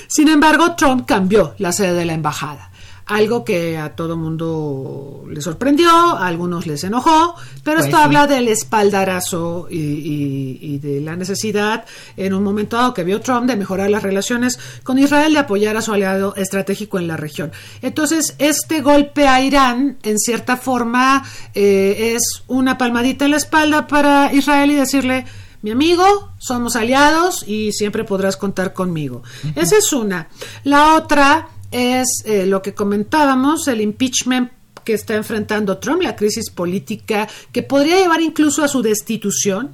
Sin 0.08 0.28
embargo, 0.28 0.76
Trump 0.76 1.06
cambió 1.06 1.54
la 1.60 1.72
sede 1.72 1.94
de 1.94 2.06
la 2.06 2.14
embajada, 2.14 2.69
algo 3.10 3.44
que 3.44 3.78
a 3.78 3.96
todo 3.96 4.16
mundo 4.18 5.24
le 5.30 5.42
sorprendió, 5.42 5.90
a 5.90 6.28
algunos 6.28 6.68
les 6.68 6.84
enojó, 6.84 7.36
pero 7.64 7.78
Pues 7.78 7.88
esto 7.88 7.98
sí. 7.98 8.04
habla 8.04 8.28
del 8.28 8.48
espaldarazo 8.48 9.68
y, 9.70 9.78
y- 9.78 10.60
y 10.62 10.78
de 10.78 11.02
la 11.02 11.16
necesidad 11.16 11.86
en 12.18 12.34
un 12.34 12.44
momento 12.44 12.78
dado 12.78 12.94
que 12.94 13.04
vio 13.04 13.20
Trump 13.22 13.48
de 13.48 13.56
mejorar 13.56 13.90
las 13.90 14.04
relaciones 14.04 14.60
con 14.84 15.00
Israel, 15.00 15.34
de 15.34 15.40
apoyar 15.40 15.76
a 15.76 15.82
su 15.82 15.92
aliado 15.92 16.36
estratégico 16.36 17.00
en 17.00 17.08
la 17.08 17.18
región. 17.18 17.52
Entonces, 17.82 18.36
este 18.38 18.82
golpe 18.82 19.28
a 19.28 19.42
Irán, 19.42 19.98
en 20.04 20.18
cierta 20.20 20.56
forma, 20.58 21.24
eh, 21.56 22.14
es 22.16 22.44
una 22.48 22.78
palmadita 22.78 23.26
en 23.26 23.32
la 23.32 23.38
espalda 23.38 23.88
para 23.88 24.32
Israel 24.34 24.72
y 24.72 24.76
decirle, 24.76 25.26
mi 25.62 25.72
amigo, 25.72 26.06
somos 26.38 26.76
aliados 26.76 27.44
y 27.48 27.72
siempre 27.74 28.04
podrás 28.06 28.38
contar 28.38 28.72
conmigo. 28.74 29.24
Esa 29.56 29.78
es 29.78 29.92
una. 29.92 30.30
La 30.64 30.96
otra 30.96 31.50
es 31.72 32.24
eh, 32.26 32.46
lo 32.46 32.62
que 32.62 32.74
comentábamos, 32.74 33.68
el 33.68 33.82
impeachment 33.82 34.52
que 34.90 34.96
está 34.96 35.14
enfrentando 35.14 35.78
Trump, 35.78 36.02
la 36.02 36.16
crisis 36.16 36.50
política 36.50 37.28
que 37.52 37.62
podría 37.62 37.98
llevar 37.98 38.22
incluso 38.22 38.64
a 38.64 38.68
su 38.68 38.82
destitución, 38.82 39.70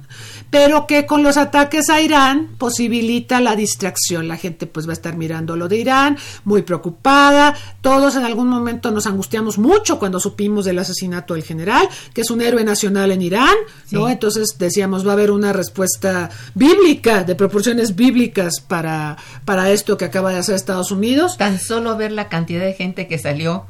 pero 0.50 0.86
que 0.86 1.06
con 1.06 1.22
los 1.22 1.38
ataques 1.38 1.88
a 1.88 2.02
Irán 2.02 2.50
posibilita 2.58 3.40
la 3.40 3.56
distracción. 3.56 4.28
La 4.28 4.36
gente 4.36 4.66
pues 4.66 4.86
va 4.86 4.90
a 4.90 4.92
estar 4.92 5.16
mirando 5.16 5.56
lo 5.56 5.68
de 5.68 5.78
Irán, 5.78 6.18
muy 6.44 6.60
preocupada. 6.60 7.54
Todos 7.80 8.14
en 8.16 8.24
algún 8.24 8.48
momento 8.48 8.90
nos 8.90 9.06
angustiamos 9.06 9.56
mucho 9.56 9.98
cuando 9.98 10.20
supimos 10.20 10.66
del 10.66 10.80
asesinato 10.80 11.32
del 11.32 11.44
general, 11.44 11.88
que 12.12 12.20
es 12.20 12.30
un 12.30 12.42
héroe 12.42 12.62
nacional 12.62 13.10
en 13.10 13.22
Irán, 13.22 13.56
¿no? 13.92 14.10
Entonces 14.10 14.56
decíamos 14.58 15.06
va 15.06 15.12
a 15.12 15.14
haber 15.14 15.30
una 15.30 15.54
respuesta 15.54 16.28
bíblica, 16.54 17.24
de 17.24 17.34
proporciones 17.34 17.96
bíblicas 17.96 18.60
para, 18.60 19.16
para 19.46 19.70
esto 19.70 19.96
que 19.96 20.04
acaba 20.04 20.30
de 20.32 20.40
hacer 20.40 20.56
Estados 20.56 20.90
Unidos. 20.90 21.38
Tan 21.38 21.58
solo 21.58 21.96
ver 21.96 22.12
la 22.12 22.28
cantidad 22.28 22.60
de 22.60 22.74
gente 22.74 23.08
que 23.08 23.16
salió 23.16 23.64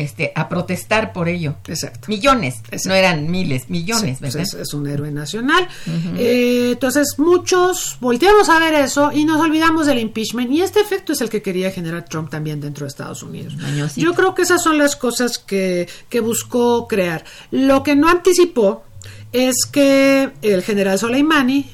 este, 0.00 0.32
a 0.34 0.48
protestar 0.48 1.12
por 1.12 1.28
ello. 1.28 1.56
Exacto. 1.66 2.06
Millones, 2.08 2.56
Exacto. 2.64 2.88
no 2.88 2.94
eran 2.94 3.30
miles, 3.30 3.70
millones, 3.70 4.18
Sí, 4.18 4.20
pues 4.20 4.34
¿verdad? 4.34 4.48
es, 4.54 4.68
es 4.68 4.74
un 4.74 4.86
héroe 4.88 5.10
nacional. 5.10 5.68
Eh, 6.16 6.70
entonces, 6.72 7.14
muchos 7.18 7.98
volteamos 8.00 8.48
a 8.48 8.58
ver 8.58 8.74
eso 8.74 9.12
y 9.12 9.24
nos 9.24 9.40
olvidamos 9.40 9.86
del 9.86 9.98
impeachment. 9.98 10.50
Y 10.50 10.62
este 10.62 10.80
efecto 10.80 11.12
es 11.12 11.20
el 11.20 11.28
que 11.30 11.42
quería 11.42 11.70
generar 11.70 12.04
Trump 12.06 12.30
también 12.30 12.60
dentro 12.60 12.84
de 12.84 12.88
Estados 12.88 13.22
Unidos. 13.22 13.56
Mañosito. 13.56 14.04
Yo 14.04 14.14
creo 14.14 14.34
que 14.34 14.42
esas 14.42 14.62
son 14.62 14.78
las 14.78 14.96
cosas 14.96 15.38
que, 15.38 15.88
que 16.08 16.20
buscó 16.20 16.86
crear. 16.88 17.24
Lo 17.50 17.82
que 17.82 17.96
no 17.96 18.08
anticipó 18.08 18.84
es 19.32 19.54
que 19.70 20.30
el 20.42 20.62
general 20.62 20.98
Soleimani, 20.98 21.70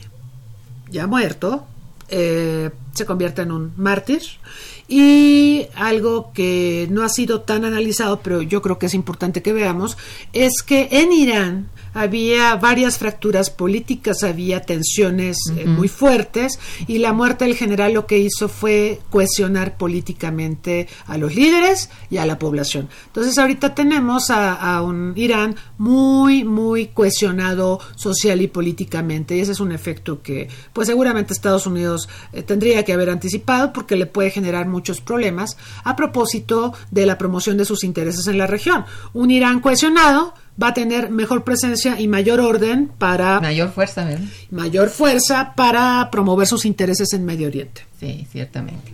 ya 0.91 1.07
muerto, 1.07 1.67
eh, 2.09 2.71
se 2.95 3.07
convierte 3.07 3.43
en 3.43 3.53
un 3.53 3.73
mártir. 3.77 4.23
Y 4.89 5.67
algo 5.75 6.33
que 6.33 6.87
no 6.91 7.03
ha 7.03 7.09
sido 7.09 7.41
tan 7.41 7.65
analizado, 7.65 8.21
pero 8.23 8.43
yo 8.43 8.63
creo 8.63 8.79
que 8.79 8.87
es 8.87 8.95
importante 8.95 9.43
que 9.43 9.53
veamos, 9.53 9.97
es 10.33 10.63
que 10.63 10.89
en 10.93 11.13
Irán 11.13 11.71
había 11.97 12.55
varias 12.57 12.99
fracturas 12.99 13.49
políticas, 13.49 14.23
había 14.23 14.61
tensiones 14.61 15.39
eh, 15.57 15.65
muy 15.65 15.89
fuertes 15.89 16.59
y 16.87 16.99
la 16.99 17.15
muerte 17.15 17.47
del 17.47 17.55
general 17.55 17.95
lo 17.95 18.07
que 18.07 18.19
hizo 18.19 18.51
fue 18.51 19.01
cohesionar 19.09 19.79
políticamente 19.79 20.89
a 21.07 21.17
los 21.17 21.35
líderes 21.35 21.89
y 22.11 22.19
a 22.19 22.27
la 22.27 22.39
población. 22.39 22.91
Entonces 23.07 23.39
ahorita 23.39 23.75
tenemos 23.75 24.31
a, 24.31 24.53
a 24.53 24.83
un 24.83 25.15
Irán 25.17 25.57
muy, 25.79 26.45
muy 26.45 26.89
cohesionado 26.89 27.81
social 27.95 28.43
y 28.43 28.49
políticamente 28.49 29.35
y 29.35 29.41
ese 29.41 29.53
es 29.53 29.61
un 29.61 29.73
efecto 29.73 30.21
que 30.21 30.49
pues 30.75 30.89
seguramente 30.89 31.33
Estados 31.33 31.67
Unidos 31.67 32.11
eh, 32.35 32.43
tendría 32.43 32.85
que 32.85 32.93
haber 32.93 33.09
anticipado 33.09 33.73
porque 33.73 33.97
le 33.97 34.05
puede 34.05 34.31
generar 34.31 34.69
muchos 34.77 35.01
problemas 35.01 35.57
a 35.85 35.97
propósito 35.97 36.75
de 36.91 37.07
la 37.07 37.17
promoción 37.17 37.57
de 37.57 37.65
sus 37.65 37.83
intereses 37.83 38.27
en 38.27 38.37
la 38.37 38.47
región. 38.47 38.85
Un 39.15 39.31
Irán 39.31 39.61
cohesionado 39.61 40.35
va 40.63 40.69
a 40.69 40.75
tener 40.75 41.09
mejor 41.09 41.45
presencia 41.45 41.99
y 41.99 42.09
mayor 42.09 42.41
orden 42.41 42.91
para 42.99 43.41
Mayor 43.41 43.71
fuerza, 43.71 44.05
¿verdad? 44.05 44.27
mayor 44.51 44.91
fuerza 44.91 45.55
para 45.57 46.11
promover 46.13 46.47
sus 46.47 46.67
intereses 46.67 47.15
en 47.15 47.25
Medio 47.25 47.49
Oriente. 47.49 47.87
Sí, 47.99 48.27
ciertamente. 48.31 48.93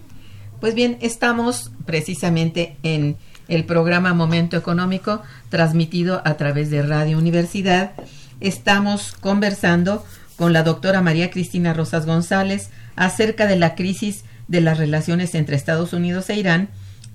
Pues 0.60 0.76
bien, 0.76 0.98
estamos 1.00 1.72
precisamente 1.84 2.76
en 2.84 3.16
el 3.48 3.64
programa 3.64 4.14
Momento 4.14 4.56
Económico, 4.56 5.20
transmitido 5.48 6.22
a 6.24 6.36
través 6.36 6.70
de 6.70 6.82
Radio 6.82 7.18
Universidad. 7.18 7.90
Estamos 8.38 9.16
conversando 9.20 10.04
con 10.36 10.52
la 10.52 10.62
doctora 10.62 11.02
María 11.02 11.30
Cristina 11.32 11.74
Rosas 11.74 12.06
González 12.06 12.70
acerca 12.94 13.46
de 13.48 13.56
la 13.56 13.74
crisis 13.74 14.24
de 14.48 14.60
las 14.60 14.78
relaciones 14.78 15.34
entre 15.34 15.56
Estados 15.56 15.92
Unidos 15.92 16.28
e 16.30 16.36
Irán 16.36 16.68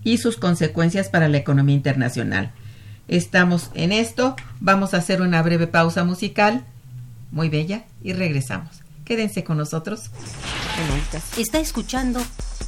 y 0.04 0.18
sus 0.18 0.38
consecuencias 0.38 1.10
para 1.10 1.28
la 1.28 1.38
economía 1.38 1.76
internacional. 1.76 2.52
Estamos 3.08 3.72
en 3.74 3.92
esto, 3.92 4.36
vamos 4.60 4.94
a 4.94 4.98
hacer 4.98 5.22
una 5.22 5.42
breve 5.42 5.68
pausa 5.68 6.04
musical, 6.04 6.66
muy 7.32 7.50
bella, 7.50 7.86
y 8.02 8.14
regresamos. 8.14 8.84
Quédense 9.06 9.44
con 9.44 9.58
nosotros. 9.58 10.12
Está 11.38 11.60
escuchando 11.60 12.22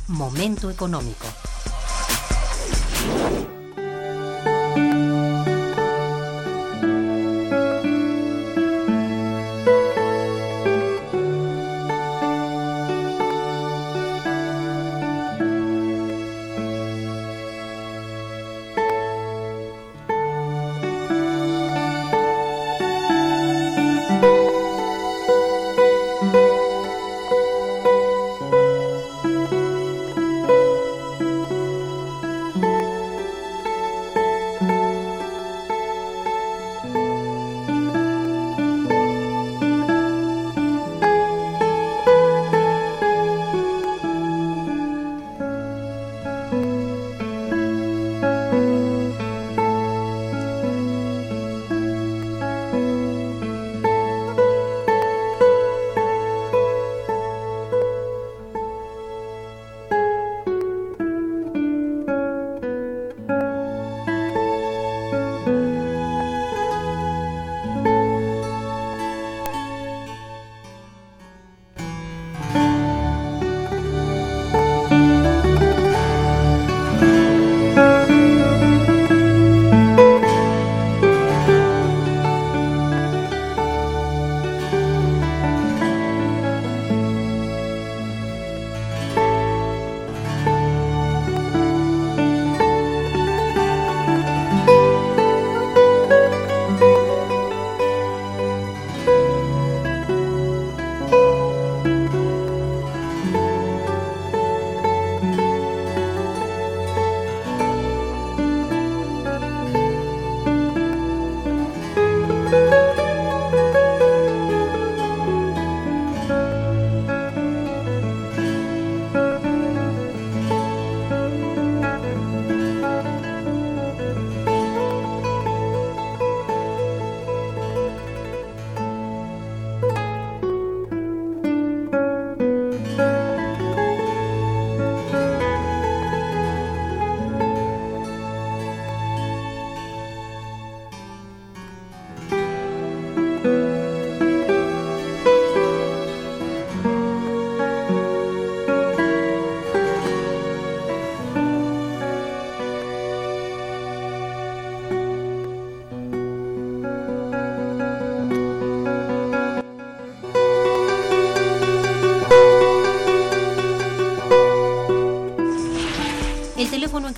Momento 0.08 0.70
Económico. 0.70 1.26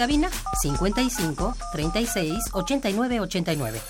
Cabina 0.01 0.31
55 0.63 1.53
36 1.73 2.39
89 2.53 3.19
89. 3.19 3.81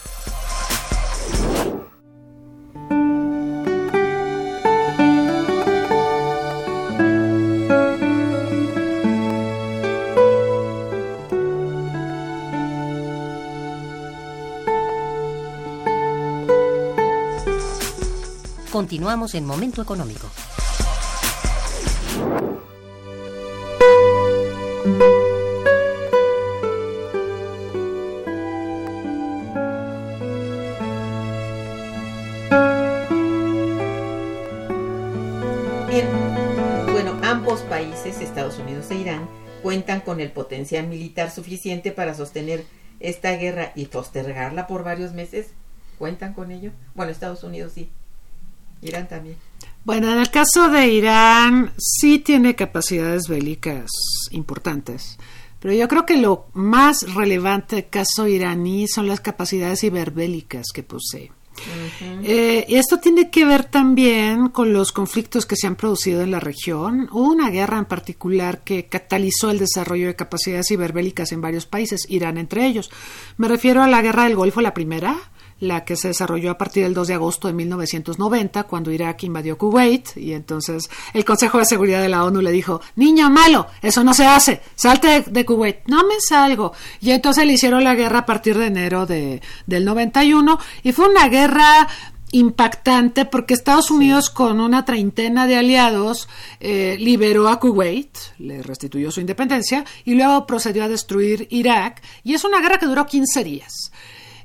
Continuamos 18.69 19.33
en 19.35 19.45
Momento 19.45 19.81
Económico. 19.81 20.27
Bueno, 35.91 37.19
ambos 37.21 37.61
países, 37.63 38.21
Estados 38.21 38.57
Unidos 38.59 38.89
e 38.91 38.95
Irán, 38.95 39.27
cuentan 39.61 39.99
con 39.99 40.21
el 40.21 40.31
potencial 40.31 40.87
militar 40.87 41.31
suficiente 41.31 41.91
para 41.91 42.13
sostener 42.13 42.65
esta 43.01 43.33
guerra 43.33 43.73
y 43.75 43.87
postergarla 43.87 44.67
por 44.67 44.85
varios 44.85 45.11
meses. 45.11 45.47
¿Cuentan 45.99 46.33
con 46.33 46.49
ello? 46.51 46.71
Bueno, 46.95 47.11
Estados 47.11 47.43
Unidos 47.43 47.73
sí. 47.75 47.89
Irán 48.81 49.09
también. 49.09 49.35
Bueno, 49.83 50.09
en 50.13 50.19
el 50.19 50.31
caso 50.31 50.69
de 50.69 50.87
Irán 50.87 51.73
sí 51.77 52.19
tiene 52.19 52.55
capacidades 52.55 53.27
bélicas 53.27 53.91
importantes, 54.31 55.17
pero 55.59 55.73
yo 55.73 55.89
creo 55.89 56.05
que 56.05 56.15
lo 56.15 56.45
más 56.53 57.13
relevante 57.15 57.75
del 57.75 57.89
caso 57.89 58.27
iraní 58.27 58.87
son 58.87 59.07
las 59.07 59.19
capacidades 59.19 59.81
ciberbélicas 59.81 60.67
que 60.73 60.83
posee. 60.83 61.31
Y 62.23 62.75
esto 62.75 62.99
tiene 62.99 63.29
que 63.29 63.45
ver 63.45 63.65
también 63.65 64.49
con 64.49 64.73
los 64.73 64.91
conflictos 64.91 65.45
que 65.45 65.55
se 65.55 65.67
han 65.67 65.75
producido 65.75 66.21
en 66.21 66.31
la 66.31 66.39
región. 66.39 67.07
Hubo 67.11 67.31
una 67.31 67.49
guerra 67.49 67.77
en 67.77 67.85
particular 67.85 68.63
que 68.63 68.87
catalizó 68.87 69.51
el 69.51 69.59
desarrollo 69.59 70.07
de 70.07 70.15
capacidades 70.15 70.67
ciberbélicas 70.69 71.31
en 71.31 71.41
varios 71.41 71.65
países, 71.65 72.05
Irán 72.09 72.37
entre 72.37 72.65
ellos. 72.65 72.89
Me 73.37 73.47
refiero 73.47 73.83
a 73.83 73.87
la 73.87 74.01
guerra 74.01 74.23
del 74.23 74.35
Golfo, 74.35 74.61
la 74.61 74.73
primera, 74.73 75.17
la 75.61 75.85
que 75.85 75.95
se 75.95 76.09
desarrolló 76.09 76.51
a 76.51 76.57
partir 76.57 76.83
del 76.83 76.93
2 76.93 77.07
de 77.07 77.13
agosto 77.13 77.47
de 77.47 77.53
1990, 77.53 78.63
cuando 78.63 78.91
Irak 78.91 79.23
invadió 79.23 79.57
Kuwait, 79.57 80.17
y 80.17 80.33
entonces 80.33 80.89
el 81.13 81.23
Consejo 81.23 81.59
de 81.59 81.65
Seguridad 81.65 82.01
de 82.01 82.09
la 82.09 82.25
ONU 82.25 82.41
le 82.41 82.51
dijo, 82.51 82.81
niño 82.95 83.29
malo, 83.29 83.67
eso 83.81 84.03
no 84.03 84.13
se 84.13 84.25
hace, 84.25 84.61
salte 84.75 85.23
de, 85.27 85.45
Kuwait, 85.45 85.87
no 85.87 86.03
me 86.03 86.15
salgo. 86.19 86.73
Y 86.99 87.11
entonces 87.11 87.45
le 87.45 87.53
hicieron 87.53 87.83
la 87.83 87.95
guerra 87.95 88.19
a 88.19 88.25
partir 88.25 88.57
de 88.57 88.65
enero 88.65 89.05
de, 89.05 89.41
del 89.67 89.85
91, 89.85 90.59
y 90.83 90.91
fue 90.91 91.07
una 91.07 91.29
guerra 91.29 91.87
impactante 92.31 93.25
porque 93.25 93.53
Estados 93.53 93.91
Unidos 93.91 94.29
con 94.29 94.61
una 94.61 94.85
treintena 94.85 95.47
de 95.47 95.57
aliados 95.57 96.29
eh, 96.59 96.95
liberó 96.99 97.49
a 97.49 97.59
Kuwait, 97.59 98.17
le 98.39 98.63
restituyó 98.63 99.11
su 99.11 99.19
independencia 99.19 99.83
y 100.05 100.15
luego 100.15 100.47
procedió 100.47 100.83
a 100.85 100.87
destruir 100.87 101.47
Irak 101.51 102.01
y 102.23 102.33
es 102.33 102.43
una 102.43 102.61
guerra 102.61 102.79
que 102.79 102.85
duró 102.85 103.05
15 103.05 103.43
días. 103.43 103.90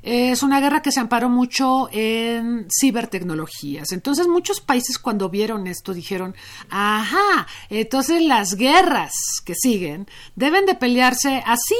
Es 0.09 0.41
una 0.41 0.61
guerra 0.61 0.81
que 0.81 0.93
se 0.93 1.01
amparó 1.01 1.27
mucho 1.27 1.89
en 1.91 2.65
cibertecnologías. 2.71 3.91
Entonces 3.91 4.25
muchos 4.25 4.61
países 4.61 4.97
cuando 4.99 5.29
vieron 5.29 5.67
esto 5.67 5.93
dijeron, 5.93 6.33
ajá, 6.69 7.45
entonces 7.69 8.21
las 8.21 8.55
guerras 8.55 9.11
que 9.43 9.53
siguen 9.53 10.07
deben 10.33 10.65
de 10.65 10.75
pelearse 10.75 11.43
así, 11.45 11.75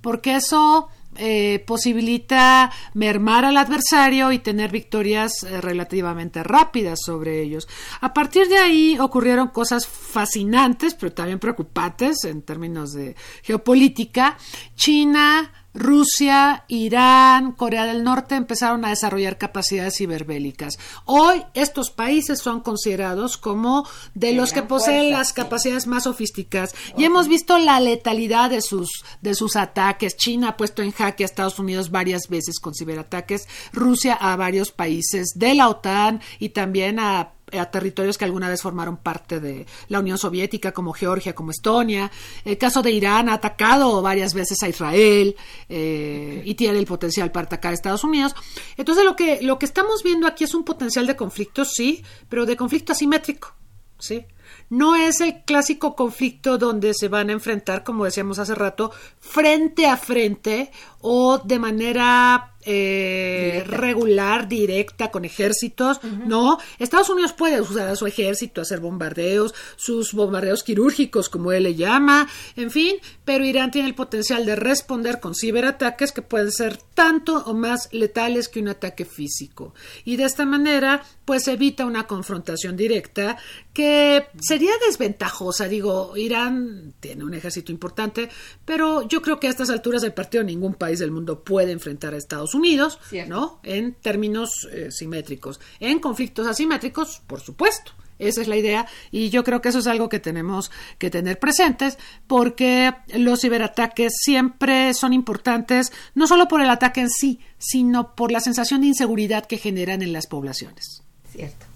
porque 0.00 0.36
eso 0.36 0.90
eh, 1.16 1.64
posibilita 1.66 2.70
mermar 2.94 3.44
al 3.44 3.56
adversario 3.56 4.30
y 4.30 4.38
tener 4.38 4.70
victorias 4.70 5.42
eh, 5.42 5.60
relativamente 5.60 6.44
rápidas 6.44 7.00
sobre 7.04 7.42
ellos. 7.42 7.66
A 8.00 8.14
partir 8.14 8.46
de 8.46 8.58
ahí 8.58 8.96
ocurrieron 9.00 9.48
cosas 9.48 9.88
fascinantes, 9.88 10.94
pero 10.94 11.12
también 11.12 11.40
preocupantes 11.40 12.22
en 12.26 12.42
términos 12.42 12.92
de 12.92 13.16
geopolítica. 13.42 14.36
China 14.76 15.50
Rusia, 15.74 16.64
Irán, 16.68 17.52
Corea 17.52 17.86
del 17.86 18.04
Norte 18.04 18.34
empezaron 18.34 18.84
a 18.84 18.90
desarrollar 18.90 19.38
capacidades 19.38 19.96
ciberbélicas. 19.96 20.78
Hoy 21.04 21.42
estos 21.54 21.90
países 21.90 22.40
son 22.40 22.60
considerados 22.60 23.36
como 23.36 23.86
de 24.14 24.32
los 24.32 24.52
que 24.52 24.62
poseen 24.62 25.10
las 25.10 25.32
capacidades 25.32 25.86
más 25.86 26.04
sofisticadas 26.04 26.74
y 26.96 27.04
hemos 27.04 27.28
visto 27.28 27.58
la 27.58 27.80
letalidad 27.80 28.50
de 28.50 28.60
sus 28.60 28.90
de 29.20 29.34
sus 29.34 29.56
ataques. 29.56 30.16
China 30.16 30.50
ha 30.50 30.56
puesto 30.56 30.82
en 30.82 30.92
jaque 30.92 31.24
a 31.24 31.26
Estados 31.26 31.58
Unidos 31.58 31.90
varias 31.90 32.28
veces 32.28 32.60
con 32.60 32.74
ciberataques, 32.74 33.48
Rusia 33.72 34.14
a 34.14 34.36
varios 34.36 34.72
países 34.72 35.32
de 35.34 35.54
la 35.54 35.68
OTAN 35.68 36.20
y 36.38 36.50
también 36.50 36.98
a 36.98 37.32
a 37.58 37.70
territorios 37.70 38.18
que 38.18 38.24
alguna 38.24 38.48
vez 38.48 38.62
formaron 38.62 38.96
parte 38.96 39.40
de 39.40 39.66
la 39.88 40.00
Unión 40.00 40.18
Soviética, 40.18 40.72
como 40.72 40.92
Georgia, 40.92 41.34
como 41.34 41.50
Estonia. 41.50 42.10
El 42.44 42.58
caso 42.58 42.82
de 42.82 42.90
Irán 42.90 43.28
ha 43.28 43.34
atacado 43.34 44.02
varias 44.02 44.34
veces 44.34 44.62
a 44.62 44.68
Israel 44.68 45.36
eh, 45.68 46.42
y 46.44 46.54
tiene 46.54 46.78
el 46.78 46.86
potencial 46.86 47.30
para 47.30 47.46
atacar 47.46 47.72
a 47.72 47.74
Estados 47.74 48.04
Unidos. 48.04 48.34
Entonces 48.76 49.04
lo 49.04 49.16
que, 49.16 49.40
lo 49.42 49.58
que 49.58 49.66
estamos 49.66 50.02
viendo 50.02 50.26
aquí 50.26 50.44
es 50.44 50.54
un 50.54 50.64
potencial 50.64 51.06
de 51.06 51.16
conflicto, 51.16 51.64
sí, 51.64 52.02
pero 52.28 52.46
de 52.46 52.56
conflicto 52.56 52.92
asimétrico, 52.92 53.54
¿sí? 53.98 54.26
No 54.68 54.96
es 54.96 55.20
el 55.20 55.44
clásico 55.44 55.94
conflicto 55.94 56.56
donde 56.56 56.94
se 56.94 57.08
van 57.08 57.28
a 57.28 57.32
enfrentar, 57.32 57.84
como 57.84 58.04
decíamos 58.04 58.38
hace 58.38 58.54
rato, 58.54 58.90
frente 59.20 59.86
a 59.86 59.96
frente 59.96 60.70
o 61.02 61.38
de 61.44 61.58
manera 61.58 62.52
eh, 62.64 63.64
regular, 63.66 64.46
directa, 64.46 65.10
con 65.10 65.24
ejércitos, 65.24 66.00
¿no? 66.04 66.58
Estados 66.78 67.10
Unidos 67.10 67.32
puede 67.32 67.60
usar 67.60 67.88
a 67.88 67.96
su 67.96 68.06
ejército, 68.06 68.60
hacer 68.60 68.78
bombardeos, 68.78 69.52
sus 69.76 70.12
bombardeos 70.12 70.62
quirúrgicos, 70.62 71.28
como 71.28 71.50
él 71.50 71.64
le 71.64 71.74
llama, 71.74 72.28
en 72.54 72.70
fin, 72.70 72.96
pero 73.24 73.44
Irán 73.44 73.72
tiene 73.72 73.88
el 73.88 73.96
potencial 73.96 74.46
de 74.46 74.54
responder 74.54 75.18
con 75.18 75.34
ciberataques 75.34 76.12
que 76.12 76.22
pueden 76.22 76.52
ser 76.52 76.76
tanto 76.94 77.42
o 77.46 77.54
más 77.54 77.88
letales 77.90 78.48
que 78.48 78.60
un 78.60 78.68
ataque 78.68 79.04
físico. 79.04 79.74
Y 80.04 80.16
de 80.16 80.24
esta 80.24 80.46
manera, 80.46 81.02
pues 81.24 81.48
evita 81.48 81.84
una 81.84 82.06
confrontación 82.06 82.76
directa 82.76 83.38
que 83.72 84.26
sería 84.40 84.72
desventajosa. 84.86 85.66
Digo, 85.66 86.16
Irán 86.16 86.94
tiene 87.00 87.24
un 87.24 87.34
ejército 87.34 87.72
importante, 87.72 88.28
pero 88.64 89.02
yo 89.02 89.20
creo 89.20 89.40
que 89.40 89.48
a 89.48 89.50
estas 89.50 89.70
alturas 89.70 90.02
del 90.02 90.12
partido 90.12 90.44
ningún 90.44 90.74
país 90.74 90.91
del 90.98 91.10
mundo 91.10 91.44
puede 91.44 91.72
enfrentar 91.72 92.14
a 92.14 92.16
Estados 92.16 92.54
Unidos, 92.54 92.98
¿no? 93.28 93.60
En 93.62 93.94
términos 93.94 94.68
eh, 94.70 94.90
simétricos. 94.90 95.60
En 95.80 95.98
conflictos 95.98 96.46
asimétricos, 96.46 97.22
por 97.26 97.40
supuesto. 97.40 97.92
Esa 98.18 98.40
es 98.40 98.48
la 98.48 98.56
idea 98.56 98.86
y 99.10 99.30
yo 99.30 99.42
creo 99.42 99.60
que 99.60 99.70
eso 99.70 99.80
es 99.80 99.86
algo 99.88 100.08
que 100.08 100.20
tenemos 100.20 100.70
que 100.98 101.10
tener 101.10 101.40
presentes 101.40 101.98
porque 102.28 102.94
los 103.14 103.40
ciberataques 103.40 104.12
siempre 104.16 104.94
son 104.94 105.12
importantes 105.12 105.92
no 106.14 106.28
solo 106.28 106.46
por 106.46 106.60
el 106.60 106.70
ataque 106.70 107.00
en 107.00 107.10
sí, 107.10 107.40
sino 107.58 108.14
por 108.14 108.30
la 108.30 108.40
sensación 108.40 108.82
de 108.82 108.88
inseguridad 108.88 109.46
que 109.46 109.58
generan 109.58 110.02
en 110.02 110.12
las 110.12 110.28
poblaciones. 110.28 111.02
Cierto, 111.32 111.66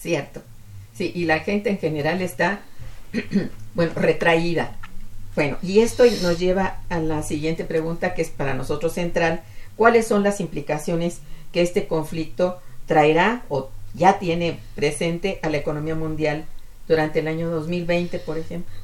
cierto. 0.00 0.42
Sí, 0.94 1.12
y 1.14 1.26
la 1.26 1.40
gente 1.40 1.70
en 1.70 1.78
general 1.78 2.22
está, 2.22 2.62
bueno, 3.74 3.92
retraída 3.94 4.78
bueno, 5.34 5.56
y 5.62 5.80
esto 5.80 6.04
nos 6.22 6.38
lleva 6.38 6.80
a 6.88 6.98
la 6.98 7.22
siguiente 7.22 7.64
pregunta 7.64 8.14
que 8.14 8.22
es 8.22 8.30
para 8.30 8.54
nosotros 8.54 8.92
central. 8.92 9.42
¿Cuáles 9.76 10.06
son 10.06 10.22
las 10.22 10.40
implicaciones 10.40 11.18
que 11.52 11.62
este 11.62 11.86
conflicto 11.86 12.60
traerá 12.86 13.42
o 13.48 13.70
ya 13.94 14.18
tiene 14.18 14.60
presente 14.74 15.40
a 15.42 15.48
la 15.48 15.56
economía 15.56 15.94
mundial 15.94 16.44
durante 16.86 17.20
el 17.20 17.28
año 17.28 17.50
2020, 17.50 18.18
por 18.18 18.36
ejemplo? 18.36 18.74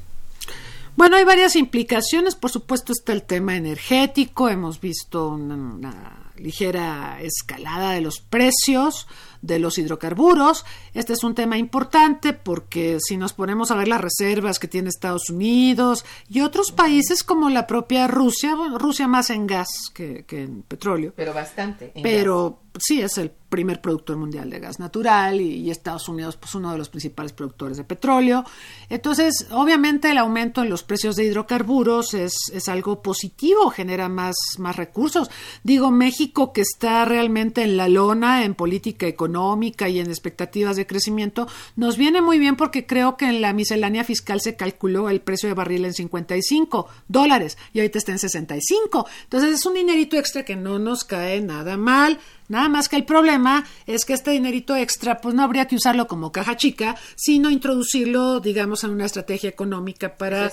Bueno, 0.96 1.16
hay 1.16 1.24
varias 1.24 1.54
implicaciones. 1.54 2.34
Por 2.34 2.50
supuesto 2.50 2.92
está 2.92 3.12
el 3.12 3.22
tema 3.22 3.54
energético. 3.54 4.48
Hemos 4.48 4.80
visto 4.80 5.28
una, 5.28 6.27
ligera 6.38 7.18
escalada 7.20 7.92
de 7.92 8.00
los 8.00 8.20
precios 8.20 9.06
de 9.42 9.58
los 9.58 9.78
hidrocarburos. 9.78 10.64
Este 10.94 11.12
es 11.12 11.22
un 11.22 11.34
tema 11.34 11.58
importante 11.58 12.32
porque 12.32 12.98
si 13.00 13.16
nos 13.16 13.32
ponemos 13.32 13.70
a 13.70 13.76
ver 13.76 13.88
las 13.88 14.00
reservas 14.00 14.58
que 14.58 14.68
tiene 14.68 14.88
Estados 14.88 15.30
Unidos 15.30 16.04
y 16.28 16.40
otros 16.40 16.72
países 16.72 17.22
como 17.22 17.50
la 17.50 17.66
propia 17.66 18.06
Rusia, 18.06 18.56
Rusia 18.76 19.06
más 19.08 19.30
en 19.30 19.46
gas 19.46 19.68
que, 19.94 20.24
en 20.30 20.62
petróleo. 20.62 21.12
Pero 21.14 21.32
bastante. 21.32 21.92
pero 22.02 22.60
sí 22.78 23.00
es 23.00 23.18
el 23.18 23.30
primer 23.30 23.80
productor 23.80 24.16
mundial 24.16 24.50
de 24.50 24.60
gas 24.60 24.78
natural 24.78 25.40
y, 25.40 25.68
Estados 25.70 26.08
Unidos 26.08 26.36
pues 26.36 26.54
uno 26.54 26.72
de 26.72 26.78
los 26.78 26.88
principales 26.88 27.32
productores 27.32 27.76
de 27.76 27.84
petróleo. 27.84 28.44
Entonces, 28.88 29.46
obviamente 29.50 30.10
el 30.10 30.18
aumento 30.18 30.62
en 30.62 30.70
los 30.70 30.82
precios 30.82 31.16
de 31.16 31.24
hidrocarburos 31.24 32.14
es, 32.14 32.32
es 32.52 32.68
algo 32.68 33.02
positivo, 33.02 33.70
genera 33.70 34.08
más, 34.08 34.36
más 34.58 34.76
recursos. 34.76 35.30
Digo, 35.62 35.90
México 35.90 36.27
Que 36.32 36.60
está 36.60 37.04
realmente 37.04 37.62
en 37.62 37.76
la 37.76 37.88
lona 37.88 38.44
en 38.44 38.54
política 38.54 39.06
económica 39.06 39.88
y 39.88 39.98
en 39.98 40.06
expectativas 40.06 40.76
de 40.76 40.86
crecimiento, 40.86 41.48
nos 41.74 41.96
viene 41.96 42.20
muy 42.20 42.38
bien 42.38 42.56
porque 42.56 42.86
creo 42.86 43.16
que 43.16 43.26
en 43.26 43.40
la 43.40 43.52
miscelánea 43.52 44.04
fiscal 44.04 44.40
se 44.40 44.54
calculó 44.54 45.10
el 45.10 45.20
precio 45.20 45.48
de 45.48 45.54
barril 45.54 45.84
en 45.84 45.94
55 45.94 46.88
dólares 47.08 47.58
y 47.72 47.80
ahorita 47.80 47.98
está 47.98 48.12
en 48.12 48.18
65. 48.18 49.06
Entonces 49.24 49.54
es 49.54 49.66
un 49.66 49.74
dinerito 49.74 50.16
extra 50.16 50.44
que 50.44 50.56
no 50.56 50.78
nos 50.78 51.04
cae 51.04 51.40
nada 51.40 51.76
mal. 51.76 52.18
Nada 52.48 52.68
más 52.68 52.88
que 52.88 52.96
el 52.96 53.04
problema 53.04 53.66
es 53.86 54.04
que 54.04 54.14
este 54.14 54.30
dinerito 54.30 54.74
extra, 54.74 55.20
pues 55.20 55.34
no 55.34 55.42
habría 55.42 55.66
que 55.66 55.76
usarlo 55.76 56.06
como 56.06 56.32
caja 56.32 56.56
chica, 56.56 56.96
sino 57.14 57.50
introducirlo, 57.50 58.40
digamos, 58.40 58.84
en 58.84 58.90
una 58.90 59.06
estrategia 59.06 59.50
económica 59.50 60.16
para 60.16 60.50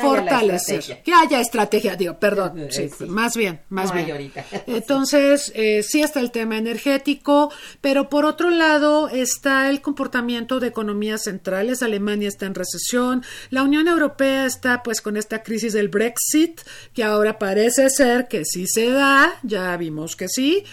fortalecer. 0.00 1.02
Que 1.02 1.12
haya 1.12 1.40
estrategia, 1.40 1.96
digo, 1.96 2.18
perdón, 2.18 2.58
eh, 2.58 2.68
sí, 2.70 2.90
más 3.06 3.34
bien, 3.34 3.60
más 3.70 3.92
bien. 3.92 4.32
Entonces, 4.66 5.52
eh, 5.54 5.82
sí 5.82 6.02
está 6.02 6.20
el 6.20 6.30
tema 6.30 6.58
energético, 6.58 7.50
pero 7.80 8.08
por 8.08 8.24
otro 8.24 8.50
lado 8.50 9.08
está 9.08 9.70
el 9.70 9.80
comportamiento 9.80 10.60
de 10.60 10.68
economías 10.68 11.24
centrales. 11.24 11.82
Alemania 11.82 12.28
está 12.28 12.46
en 12.46 12.54
recesión, 12.54 13.24
la 13.50 13.62
Unión 13.62 13.88
Europea 13.88 14.44
está 14.44 14.82
pues 14.82 15.00
con 15.00 15.16
esta 15.16 15.42
crisis 15.42 15.72
del 15.72 15.88
Brexit, 15.88 16.60
que 16.92 17.04
ahora 17.04 17.38
parece 17.38 17.88
ser 17.90 18.28
que 18.28 18.44
sí 18.44 18.66
se 18.66 18.90
da, 18.90 19.38
ya 19.42 19.76
vimos 19.76 20.14
que 20.14 20.28
sí. 20.28 20.64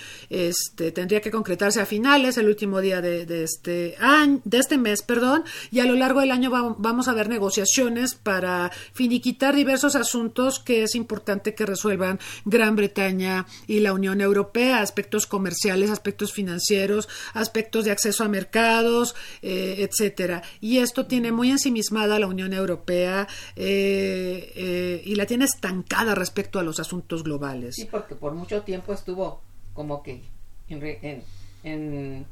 Este, 0.65 0.91
tendría 0.91 1.21
que 1.21 1.29
concretarse 1.29 1.79
a 1.79 1.85
finales, 1.85 2.37
el 2.37 2.47
último 2.47 2.81
día 2.81 2.99
de, 2.99 3.43
este 3.43 3.95
año, 3.99 4.41
de 4.45 4.57
este 4.57 4.79
mes, 4.79 5.03
perdón, 5.03 5.43
y 5.69 5.79
a 5.79 5.85
lo 5.85 5.93
largo 5.93 6.21
del 6.21 6.31
año 6.31 6.49
vamos 6.49 7.07
a 7.07 7.13
ver 7.13 7.29
negociaciones 7.29 8.15
para 8.15 8.71
finiquitar 8.93 9.55
diversos 9.55 9.95
asuntos 9.95 10.59
que 10.59 10.81
es 10.81 10.95
importante 10.95 11.53
que 11.53 11.67
resuelvan 11.67 12.19
Gran 12.45 12.75
Bretaña 12.75 13.45
y 13.67 13.81
la 13.81 13.93
Unión 13.93 14.21
Europea, 14.21 14.81
aspectos 14.81 15.27
comerciales, 15.27 15.91
aspectos 15.91 16.33
financieros, 16.33 17.09
aspectos 17.33 17.85
de 17.85 17.91
acceso 17.91 18.23
a 18.23 18.27
mercados, 18.27 19.13
eh, 19.43 19.87
etcétera. 19.87 20.41
Y 20.61 20.79
esto 20.79 21.05
tiene 21.05 21.31
muy 21.31 21.51
ensimismada 21.51 22.17
la 22.17 22.27
Unión 22.27 22.53
Europea 22.53 23.27
eh, 23.55 24.51
eh, 24.55 25.03
y 25.05 25.13
la 25.13 25.27
tiene 25.27 25.45
estancada 25.45 26.15
respecto 26.15 26.57
a 26.57 26.63
los 26.63 26.79
asuntos 26.79 27.23
globales. 27.23 27.75
Sí, 27.75 27.87
porque 27.89 28.15
por 28.15 28.33
mucho 28.33 28.63
tiempo 28.63 28.93
estuvo 28.93 29.41
como 29.75 30.01
que 30.01 30.34
en, 30.69 32.25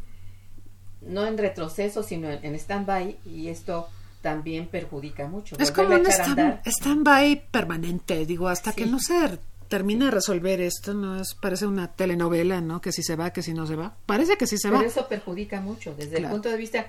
no 1.01 1.25
en 1.25 1.37
retroceso, 1.37 2.03
sino 2.03 2.29
en, 2.29 2.55
stand-by 2.55 3.17
y 3.25 3.49
esto 3.49 3.89
también 4.21 4.67
perjudica 4.67 5.27
mucho. 5.27 5.57
Es 5.59 5.71
como 5.71 5.95
un 5.95 6.05
stand-by 6.65 7.49
permanente, 7.51 8.25
digo, 8.25 8.47
hasta 8.47 8.73
que 8.73 8.85
no 8.85 8.99
se 8.99 9.39
termine 9.67 10.05
de 10.05 10.11
resolver 10.11 10.61
esto, 10.61 10.93
no 10.93 11.19
es 11.19 11.33
parece 11.33 11.65
una 11.65 11.91
telenovela, 11.91 12.61
¿no? 12.61 12.79
Que 12.79 12.91
si 12.91 13.01
se 13.03 13.15
va, 13.15 13.31
que 13.31 13.41
si 13.41 13.53
no 13.53 13.65
se 13.65 13.75
va. 13.75 13.95
Parece 14.05 14.37
que 14.37 14.45
sí 14.45 14.57
se 14.57 14.69
va. 14.69 14.77
Pero 14.77 14.89
eso 14.89 15.07
perjudica 15.07 15.61
mucho 15.61 15.95
desde 15.95 16.17
el 16.17 16.27
punto 16.27 16.49
de 16.49 16.57
vista 16.57 16.87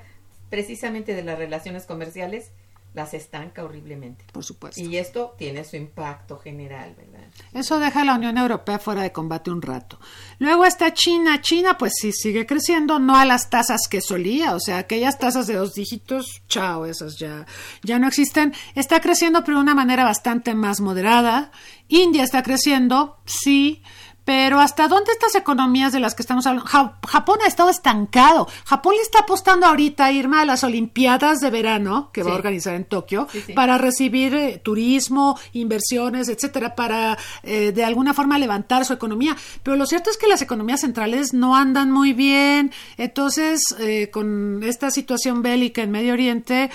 precisamente 0.51 1.15
de 1.15 1.25
las 1.25 1.39
relaciones 1.39 1.87
comerciales 1.87 2.51
las 2.95 3.13
estanca 3.13 3.65
horriblemente. 3.65 4.25
Por 4.33 4.45
supuesto. 4.45 4.81
Y 4.81 4.97
esto 4.97 5.35
tiene 5.37 5.65
su 5.65 5.77
impacto 5.77 6.39
general, 6.39 6.95
¿verdad? 6.97 7.27
Eso 7.53 7.79
deja 7.81 8.03
a 8.03 8.05
la 8.05 8.15
Unión 8.15 8.39
Europea 8.39 8.79
fuera 8.79 9.03
de 9.03 9.13
combate 9.13 9.51
un 9.51 9.61
rato. 9.61 9.99
Luego 10.39 10.65
está 10.65 10.95
China. 10.95 11.41
China, 11.41 11.77
pues 11.77 11.93
sí, 12.01 12.13
sigue 12.13 12.47
creciendo, 12.47 12.99
no 13.01 13.17
a 13.17 13.25
las 13.25 13.51
tasas 13.51 13.89
que 13.91 14.01
solía, 14.01 14.55
o 14.55 14.61
sea, 14.61 14.79
aquellas 14.79 15.19
tasas 15.19 15.47
de 15.47 15.55
dos 15.55 15.75
dígitos, 15.75 16.43
chao, 16.49 16.87
esas 16.87 17.19
ya, 17.19 17.47
ya 17.83 17.99
no 17.99 18.07
existen. 18.07 18.55
Está 18.75 19.01
creciendo, 19.01 19.43
pero 19.45 19.59
de 19.59 19.65
una 19.65 19.75
manera 19.75 20.05
bastante 20.05 20.55
más 20.55 20.81
moderada. 20.81 21.51
India 21.89 22.23
está 22.23 22.43
creciendo, 22.43 23.19
sí 23.27 23.83
pero 24.25 24.61
¿hasta 24.61 24.89
dónde 24.89 25.13
estas 25.13 25.35
economías 25.35 25.93
de 25.93 26.01
las 26.01 26.15
que 26.15 26.23
estamos 26.23 26.47
hablando? 26.47 26.69
Japón 26.69 27.39
ha 27.45 27.47
estado 27.47 27.71
estancado. 27.71 28.49
Japón 28.65 28.95
le 28.97 29.03
está 29.03 29.21
apostando 29.21 29.67
ahorita, 29.67 30.11
Irma, 30.13 30.41
a 30.41 30.45
las 30.45 30.65
Olimpiadas 30.65 31.41
de 31.41 31.51
verano 31.51 32.11
que 32.13 32.23
va 32.23 32.33
a 32.33 32.35
organizar 32.35 32.75
en 32.75 32.85
Tokio 32.85 33.29
para 33.55 33.79
recibir 33.79 34.35
eh, 34.35 34.61
turismo, 34.63 35.39
inversiones, 35.53 36.29
etcétera, 36.29 36.75
para 36.75 37.19
eh, 37.43 37.73
de 37.73 37.85
alguna 37.85 38.15
forma 38.15 38.39
levantar 38.39 38.85
su 38.85 38.93
economía. 38.93 39.37
Pero 39.63 39.77
lo 39.77 39.87
cierto 39.87 40.11
es 40.11 40.17
que 40.17 40.27
las 40.27 40.43
economías 40.43 40.81
centrales 40.81 41.35
no 41.35 41.57
andan 41.57 41.91
muy 41.91 42.13
bien. 42.13 42.73
Entonces, 42.97 43.61
eh, 43.79 44.11
con 44.11 44.63
esta 44.63 44.91
situación 44.91 45.43
bélica 45.43 45.83
en 45.83 45.91
Medio 45.91 46.15
Oriente, 46.15 46.71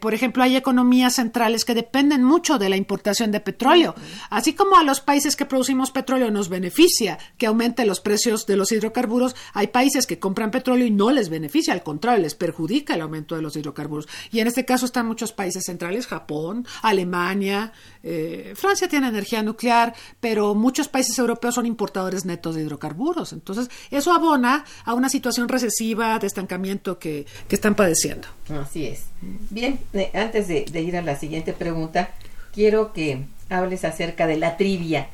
por 0.00 0.14
ejemplo, 0.14 0.42
hay 0.42 0.56
economías 0.56 1.14
centrales 1.14 1.64
que 1.64 1.74
dependen 1.74 2.24
mucho 2.24 2.58
de 2.58 2.68
la 2.68 2.76
importación 2.76 3.30
de 3.30 3.40
petróleo. 3.40 3.94
Así 4.30 4.54
como 4.54 4.76
a 4.76 4.82
los 4.82 5.00
países 5.00 5.36
que 5.36 5.46
producimos 5.46 5.90
petróleo 5.90 6.30
nos 6.30 6.48
beneficia 6.48 7.18
que 7.38 7.46
aumente 7.46 7.86
los 7.86 8.00
precios 8.00 8.46
de 8.46 8.56
los 8.56 8.72
hidrocarburos, 8.72 9.36
hay 9.52 9.68
países 9.68 10.06
que 10.06 10.18
compran 10.18 10.50
petróleo 10.50 10.86
y 10.86 10.90
no 10.90 11.10
les 11.10 11.28
beneficia, 11.28 11.72
al 11.72 11.82
contrario, 11.82 12.22
les 12.22 12.34
perjudica 12.34 12.94
el 12.94 13.02
aumento 13.02 13.36
de 13.36 13.42
los 13.42 13.56
hidrocarburos. 13.56 14.08
Y 14.30 14.40
en 14.40 14.48
este 14.48 14.64
caso 14.64 14.86
están 14.86 15.06
muchos 15.06 15.32
países 15.32 15.64
centrales, 15.64 16.06
Japón, 16.06 16.66
Alemania, 16.82 17.72
eh, 18.02 18.52
Francia 18.56 18.88
tiene 18.88 19.08
energía 19.08 19.42
nuclear, 19.42 19.94
pero 20.20 20.54
muchos 20.54 20.88
países 20.88 21.18
europeos 21.18 21.54
son 21.54 21.66
importadores 21.66 22.24
netos 22.24 22.54
de 22.54 22.62
hidrocarburos. 22.62 23.32
Entonces, 23.32 23.70
eso 23.90 24.12
abona 24.12 24.64
a 24.84 24.94
una 24.94 25.08
situación 25.08 25.48
recesiva 25.48 26.18
de 26.18 26.26
estancamiento 26.26 26.98
que, 26.98 27.26
que 27.48 27.54
están 27.54 27.74
padeciendo. 27.74 28.28
Así 28.48 28.86
es. 28.86 29.04
Bien, 29.50 29.78
eh, 29.92 30.10
antes 30.14 30.48
de, 30.48 30.80
ir 30.80 30.96
a 30.96 31.02
la 31.02 31.16
siguiente 31.16 31.52
pregunta, 31.52 32.10
quiero 32.52 32.92
que 32.92 33.24
hables 33.48 33.84
acerca 33.84 34.26
de 34.26 34.36
la 34.36 34.56
trivia. 34.56 35.08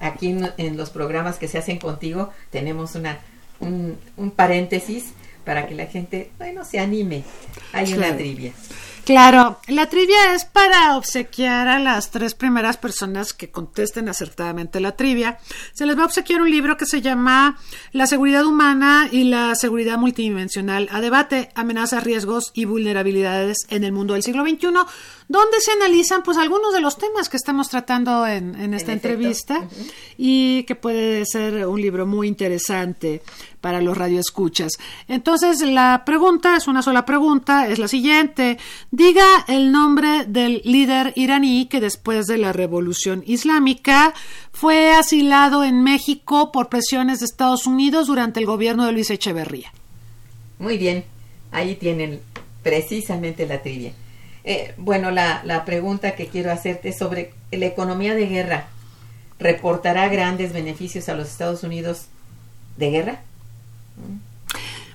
Aquí 0.00 0.34
en, 0.56 0.76
los 0.76 0.90
programas 0.90 1.38
que 1.38 1.48
se 1.48 1.58
hacen 1.58 1.78
contigo 1.78 2.30
tenemos 2.50 2.94
una 2.94 3.20
un, 3.60 3.98
paréntesis 4.34 5.12
para 5.44 5.66
que 5.66 5.74
la 5.74 5.86
gente, 5.86 6.30
bueno, 6.38 6.64
se 6.64 6.78
anime. 6.78 7.24
Hay 7.72 7.92
una 7.94 8.16
trivia. 8.16 8.52
Claro, 9.04 9.58
la 9.66 9.88
trivia 9.88 10.32
es 10.32 10.44
para 10.44 10.96
obsequiar 10.96 11.66
a 11.66 11.80
las 11.80 12.12
tres 12.12 12.34
primeras 12.34 12.76
personas 12.76 13.32
que 13.32 13.50
contesten 13.50 14.08
acertadamente 14.08 14.78
la 14.78 14.92
trivia. 14.92 15.38
Se 15.72 15.86
les 15.86 15.98
va 15.98 16.02
a 16.02 16.06
obsequiar 16.06 16.40
un 16.40 16.48
libro 16.48 16.76
que 16.76 16.86
se 16.86 17.00
llama 17.00 17.58
La 17.90 18.06
seguridad 18.06 18.46
humana 18.46 19.08
y 19.10 19.24
la 19.24 19.56
seguridad 19.56 19.98
multidimensional 19.98 20.88
a 20.92 21.00
debate, 21.00 21.48
amenazas, 21.56 22.04
riesgos 22.04 22.52
y 22.54 22.64
vulnerabilidades 22.64 23.66
en 23.70 23.82
el 23.82 23.90
mundo 23.90 24.14
del 24.14 24.22
siglo 24.22 24.44
XXI, 24.44 24.68
donde 25.28 25.60
se 25.60 25.72
analizan 25.72 26.22
pues 26.22 26.38
algunos 26.38 26.72
de 26.72 26.80
los 26.80 26.96
temas 26.96 27.28
que 27.28 27.38
estamos 27.38 27.70
tratando 27.70 28.24
en, 28.24 28.72
esta 28.72 28.92
entrevista 28.92 29.66
y 30.16 30.62
que 30.62 30.76
puede 30.76 31.26
ser 31.26 31.66
un 31.66 31.80
libro 31.80 32.06
muy 32.06 32.28
interesante 32.28 33.20
para 33.62 33.80
los 33.80 33.96
radioescuchas. 33.96 34.72
Entonces, 35.08 35.62
la 35.62 36.02
pregunta 36.04 36.56
es 36.56 36.68
una 36.68 36.82
sola 36.82 37.06
pregunta, 37.06 37.68
es 37.68 37.78
la 37.78 37.88
siguiente. 37.88 38.58
Diga 38.90 39.24
el 39.48 39.72
nombre 39.72 40.26
del 40.26 40.60
líder 40.66 41.14
iraní 41.16 41.66
que 41.66 41.80
después 41.80 42.26
de 42.26 42.36
la 42.36 42.52
revolución 42.52 43.22
islámica 43.26 44.12
fue 44.52 44.92
asilado 44.92 45.64
en 45.64 45.82
México 45.82 46.52
por 46.52 46.68
presiones 46.68 47.20
de 47.20 47.26
Estados 47.26 47.66
Unidos 47.66 48.08
durante 48.08 48.40
el 48.40 48.46
gobierno 48.46 48.84
de 48.84 48.92
Luis 48.92 49.10
Echeverría. 49.10 49.72
Muy 50.58 50.76
bien, 50.76 51.04
ahí 51.52 51.76
tienen 51.76 52.20
precisamente 52.62 53.46
la 53.46 53.62
trivia. 53.62 53.92
Eh, 54.44 54.74
bueno, 54.76 55.12
la, 55.12 55.42
la 55.44 55.64
pregunta 55.64 56.16
que 56.16 56.26
quiero 56.26 56.50
hacerte 56.50 56.88
es 56.88 56.98
sobre 56.98 57.32
la 57.52 57.66
economía 57.66 58.14
de 58.14 58.26
guerra. 58.26 58.66
¿Reportará 59.38 60.08
grandes 60.08 60.52
beneficios 60.52 61.08
a 61.08 61.14
los 61.14 61.28
Estados 61.28 61.62
Unidos 61.62 62.06
de 62.76 62.90
guerra? 62.90 63.20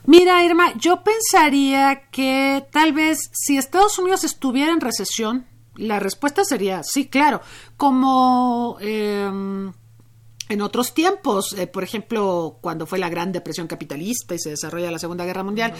Mira, 0.06 0.44
Irma, 0.46 0.74
yo 0.78 1.04
pensaría 1.04 2.04
que 2.12 2.66
tal 2.72 2.94
vez 2.94 3.20
si 3.34 3.58
Estados 3.58 4.00
Unidos 4.00 4.24
estuviera 4.24 4.72
en 4.72 4.80
recesión, 4.80 5.46
la 5.76 6.00
respuesta 6.00 6.46
sería 6.46 6.82
sí, 6.84 7.08
claro, 7.08 7.42
como 7.76 8.78
em, 8.80 9.74
en 10.50 10.62
otros 10.62 10.94
tiempos, 10.94 11.54
eh, 11.58 11.68
por 11.68 11.84
ejemplo, 11.84 12.58
cuando 12.62 12.86
fue 12.86 13.00
la 13.00 13.10
Gran 13.10 13.34
Depresión 13.34 13.68
Capitalista 13.68 14.34
y 14.34 14.40
se 14.40 14.52
desarrolla 14.52 14.92
la 14.92 15.00
Segunda 15.00 15.26
Guerra 15.26 15.44
Mundial. 15.44 15.74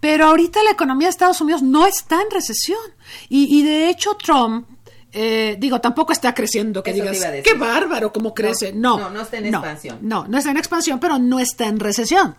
Pero 0.00 0.26
ahorita 0.26 0.62
la 0.62 0.70
economía 0.70 1.08
de 1.08 1.10
Estados 1.10 1.40
Unidos 1.42 1.62
no 1.62 1.86
está 1.86 2.22
en 2.22 2.30
recesión. 2.30 2.80
Y, 3.28 3.58
y 3.58 3.62
de 3.62 3.90
hecho 3.90 4.16
Trump 4.16 4.68
eh, 5.12 5.56
digo, 5.58 5.80
tampoco 5.80 6.12
está 6.12 6.34
creciendo, 6.34 6.82
que 6.82 6.92
digas, 6.92 7.18
qué 7.42 7.54
bárbaro, 7.54 8.12
cómo 8.12 8.34
crece. 8.34 8.72
No, 8.72 8.98
no, 8.98 9.10
no, 9.10 9.22
está 9.22 9.38
en 9.38 9.46
expansión. 9.46 9.98
No, 10.02 10.26
no 10.28 10.38
está 10.38 10.50
en 10.50 10.56
expansión, 10.56 11.00
pero 11.00 11.18
no 11.18 11.38
está 11.38 11.66
en 11.66 11.80
recesión. 11.80 12.34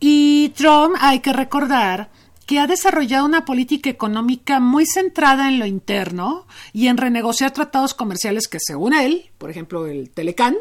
Y 0.00 0.50
Trump, 0.50 0.96
hay 1.00 1.20
que 1.20 1.32
recordar 1.32 2.10
que 2.46 2.58
ha 2.58 2.66
desarrollado 2.66 3.24
una 3.24 3.44
política 3.44 3.88
económica 3.88 4.60
muy 4.60 4.84
centrada 4.86 5.48
en 5.48 5.58
lo 5.58 5.66
interno 5.66 6.46
y 6.72 6.88
en 6.88 6.98
renegociar 6.98 7.52
tratados 7.52 7.94
comerciales 7.94 8.48
que, 8.48 8.58
según 8.60 8.94
él, 8.94 9.30
por 9.38 9.50
ejemplo, 9.50 9.86
el 9.86 10.10
Telecan, 10.10 10.56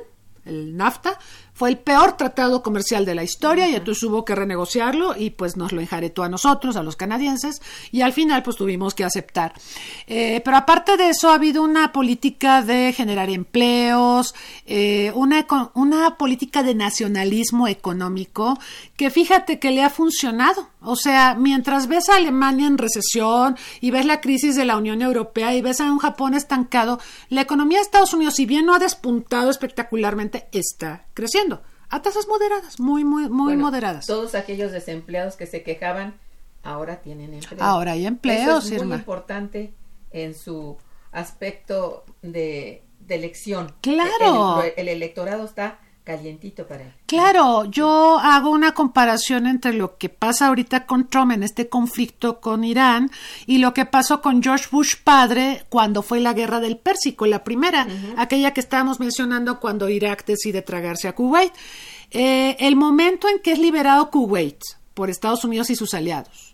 el 0.46 0.76
NAFTA, 0.78 1.20
fue 1.54 1.70
el 1.70 1.78
peor 1.78 2.18
tratado 2.18 2.64
comercial 2.64 3.06
de 3.06 3.16
la 3.16 3.24
historia 3.24 3.70
y 3.70 3.76
entonces 3.76 4.04
hubo 4.04 4.26
que 4.26 4.36
renegociarlo 4.36 5.16
y 5.16 5.30
pues 5.30 5.56
nos 5.56 5.72
lo 5.72 5.82
enjaretó 5.82 6.24
a 6.24 6.30
nosotros, 6.30 6.76
a 6.76 6.84
los 6.84 6.96
canadienses, 6.96 7.62
y 7.92 8.02
al 8.02 8.12
final 8.12 8.42
pues 8.42 8.58
tuvimos 8.58 8.96
que 8.96 9.04
aceptar. 9.04 9.54
Eh, 10.08 10.42
pero 10.44 10.58
aparte 10.58 10.98
de 10.98 11.10
eso 11.10 11.30
ha 11.30 11.36
habido 11.36 11.62
una 11.62 11.92
política 11.92 12.64
de 12.64 12.92
generar 12.94 13.30
empleos, 13.30 14.34
eh, 14.66 15.12
una, 15.16 15.46
una 15.76 16.18
política 16.18 16.64
de 16.64 16.74
nacionalismo 16.74 17.68
económico 17.68 18.58
que 18.98 19.12
fíjate 19.12 19.60
que 19.60 19.72
le 19.72 19.84
ha 19.84 19.90
funcionado. 19.90 20.70
O 20.82 20.96
sea, 20.96 21.36
mientras 21.36 21.88
ves 21.88 22.10
a 22.10 22.18
Alemania 22.18 22.68
en 22.68 22.78
recesión 22.78 23.58
y 23.80 23.92
ves 23.92 24.06
la 24.06 24.20
crisis 24.20 24.56
de 24.56 24.66
la 24.66 24.76
Unión 24.76 25.02
Europea 25.02 25.54
y 25.56 25.62
ves 25.62 25.80
a 25.80 25.92
un 25.92 26.00
Japón 26.00 26.34
estancado, 26.34 27.00
la 27.30 27.42
economía 27.42 27.78
de 27.78 27.84
Estados 27.84 28.14
Unidos, 28.14 28.36
si 28.36 28.46
bien 28.46 28.66
no 28.66 28.74
ha 28.74 28.80
despuntado 28.80 29.50
espectacularmente, 29.50 30.48
está 30.52 31.06
creciendo 31.14 31.53
a 31.94 32.02
tasas 32.02 32.28
moderadas, 32.28 32.80
muy, 32.80 33.06
muy, 33.06 33.30
muy 33.30 33.56
moderadas. 33.56 34.08
Todos 34.08 34.34
aquellos 34.34 34.72
desempleados 34.72 35.36
que 35.36 35.46
se 35.46 35.62
quejaban 35.62 36.16
ahora 36.64 37.02
tienen 37.04 37.36
empleo. 37.36 37.64
Ahora 37.64 37.92
hay 37.92 38.08
empleos, 38.08 38.66
Eso 38.66 38.78
es 38.78 38.84
muy 38.84 38.98
importante 38.98 39.76
en 40.10 40.34
su 40.34 40.78
aspecto 41.12 42.04
de, 42.24 42.82
elección. 43.08 43.76
Claro. 43.82 44.64
el 44.76 44.88
electorado 44.88 45.46
está 45.46 45.80
calientito 46.04 46.68
para 46.68 46.84
él. 46.84 46.94
Claro, 47.06 47.66
yo 47.66 48.20
hago 48.20 48.50
una 48.50 48.74
comparación 48.74 49.48
entre 49.48 49.74
lo 49.74 49.98
que 49.98 50.10
pasa 50.10 50.48
ahorita 50.48 50.86
con 50.86 51.08
Trump 51.08 51.32
en 51.32 51.44
este 51.44 51.70
conflicto 51.70 52.42
con 52.42 52.64
Irán 52.64 53.10
y 53.46 53.60
lo 53.60 53.74
que 53.74 53.86
pasó 53.86 54.22
con 54.22 54.44
George 54.44 54.68
Bush 54.72 54.96
padre 55.04 55.66
cuando 55.70 56.02
fue 56.02 56.20
la 56.20 56.34
guerra 56.34 56.60
del 56.60 56.78
Pérsico, 56.78 57.26
la 57.26 57.44
primera, 57.44 57.88
aquella 58.18 58.52
que 58.52 58.60
estábamos 58.60 59.00
mencionando 59.00 59.60
cuando 59.60 59.90
Irak 59.90 60.26
decide 60.26 60.62
tragarse 60.62 61.08
a 61.08 61.16
Kuwait. 61.16 61.54
Eh, 62.12 62.58
el 62.60 62.76
momento 62.76 63.28
en 63.28 63.40
que 63.40 63.54
es 63.54 63.60
liberado 63.60 64.12
Kuwait 64.12 64.60
por 64.94 65.10
Estados 65.10 65.44
Unidos 65.44 65.70
y 65.70 65.76
sus 65.76 65.94
aliados 65.94 66.53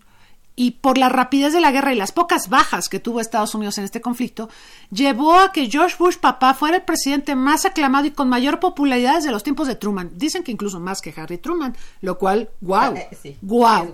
y 0.56 0.72
por 0.72 0.98
la 0.98 1.08
rapidez 1.08 1.52
de 1.52 1.60
la 1.60 1.70
guerra 1.70 1.92
y 1.92 1.96
las 1.96 2.12
pocas 2.12 2.48
bajas 2.48 2.88
que 2.88 3.00
tuvo 3.00 3.20
Estados 3.20 3.54
Unidos 3.54 3.78
en 3.78 3.84
este 3.84 4.00
conflicto, 4.00 4.48
llevó 4.90 5.38
a 5.38 5.52
que 5.52 5.70
George 5.70 5.96
Bush 5.98 6.16
papá 6.16 6.54
fuera 6.54 6.76
el 6.76 6.82
presidente 6.82 7.34
más 7.34 7.64
aclamado 7.64 8.06
y 8.06 8.10
con 8.10 8.28
mayor 8.28 8.60
popularidad 8.60 9.16
desde 9.16 9.30
los 9.30 9.42
tiempos 9.42 9.68
de 9.68 9.76
Truman. 9.76 10.10
Dicen 10.14 10.42
que 10.42 10.52
incluso 10.52 10.80
más 10.80 11.00
que 11.00 11.14
Harry 11.16 11.38
Truman, 11.38 11.76
lo 12.02 12.18
cual, 12.18 12.50
wow, 12.60 12.94
wow. 13.40 13.90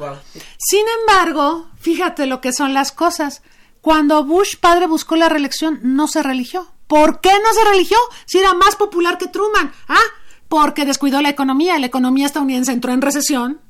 Sin 0.58 0.84
embargo, 1.00 1.68
fíjate 1.78 2.26
lo 2.26 2.40
que 2.40 2.52
son 2.52 2.74
las 2.74 2.90
cosas. 2.90 3.42
Cuando 3.80 4.24
Bush 4.24 4.56
padre 4.56 4.86
buscó 4.86 5.14
la 5.14 5.28
reelección, 5.28 5.78
no 5.82 6.08
se 6.08 6.22
religió. 6.22 6.66
¿Por 6.86 7.20
qué 7.20 7.30
no 7.30 7.52
se 7.52 7.68
religió? 7.70 7.98
Si 8.24 8.38
era 8.38 8.54
más 8.54 8.76
popular 8.76 9.18
que 9.18 9.28
Truman. 9.28 9.72
Ah, 9.88 9.98
porque 10.48 10.84
descuidó 10.84 11.20
la 11.22 11.28
economía. 11.28 11.78
La 11.78 11.86
economía 11.86 12.26
estadounidense 12.26 12.72
entró 12.72 12.92
en 12.92 13.02
recesión 13.02 13.60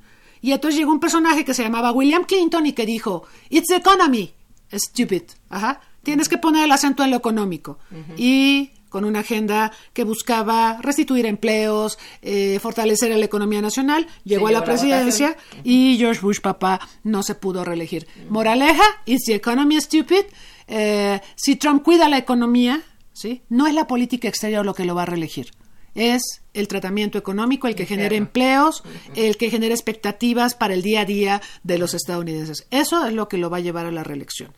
y 0.41 0.53
entonces 0.53 0.79
llegó 0.79 0.93
un 0.93 1.01
personaje 1.01 1.45
que 1.45 1.55
se 1.55 1.63
llamaba 1.63 1.93
William 1.93 2.25
Clinton 2.25 2.67
y 2.67 2.73
que 2.73 2.87
dijo, 2.87 3.25
It's 3.51 3.69
the 3.69 3.77
economy, 3.77 4.33
stupid. 4.73 5.23
Ajá. 5.49 5.81
Tienes 6.03 6.29
que 6.29 6.39
poner 6.39 6.65
el 6.65 6.73
acento 6.73 7.03
en 7.03 7.11
lo 7.11 7.17
económico. 7.17 7.79
Y 8.17 8.71
con 8.89 9.05
una 9.05 9.21
agenda 9.21 9.73
que 9.93 10.05
buscaba 10.05 10.79
restituir 10.81 11.27
empleos, 11.27 11.99
eh, 12.23 12.59
fortalecer 12.63 13.13
a 13.13 13.19
la 13.19 13.25
economía 13.25 13.61
nacional, 13.61 14.07
llegó 14.25 14.47
a 14.47 14.53
la 14.53 14.65
presidencia 14.65 15.37
y 15.65 15.97
George 15.99 16.21
Bush 16.21 16.41
papá 16.41 16.81
no 17.03 17.23
se 17.23 17.35
pudo 17.35 17.65
reelegir. 17.65 18.07
Moraleja, 18.29 18.85
it's 19.05 19.25
the 19.25 19.35
economy 19.35 19.81
stupid. 19.81 20.25
Eh, 20.69 21.21
si 21.35 21.57
Trump 21.57 21.83
cuida 21.83 22.09
la 22.09 22.19
economía, 22.19 22.83
¿sí? 23.13 23.43
no 23.49 23.67
es 23.67 23.75
la 23.75 23.87
política 23.87 24.29
exterior 24.29 24.65
lo 24.65 24.75
que 24.75 24.85
lo 24.85 24.95
va 24.95 25.03
a 25.03 25.07
reelegir 25.07 25.51
es 25.97 26.43
el 26.55 26.69
tratamiento 26.69 27.19
económico, 27.19 27.67
el 27.67 27.75
que 27.75 27.87
genere 27.87 28.17
empleos, 28.17 28.85
el 29.15 29.37
que 29.37 29.51
genere 29.51 29.75
expectativas 29.75 30.55
para 30.55 30.75
el 30.75 30.83
día 30.83 31.01
a 31.01 31.05
día 31.05 31.43
de 31.65 31.79
los 31.79 31.95
estadounidenses. 31.95 32.67
Eso 32.71 33.05
es 33.07 33.13
lo 33.13 33.29
que 33.29 33.39
lo 33.39 33.51
va 33.51 33.57
a 33.57 33.61
llevar 33.61 33.87
a 33.87 33.91
la 33.91 34.05
reelección. 34.05 34.53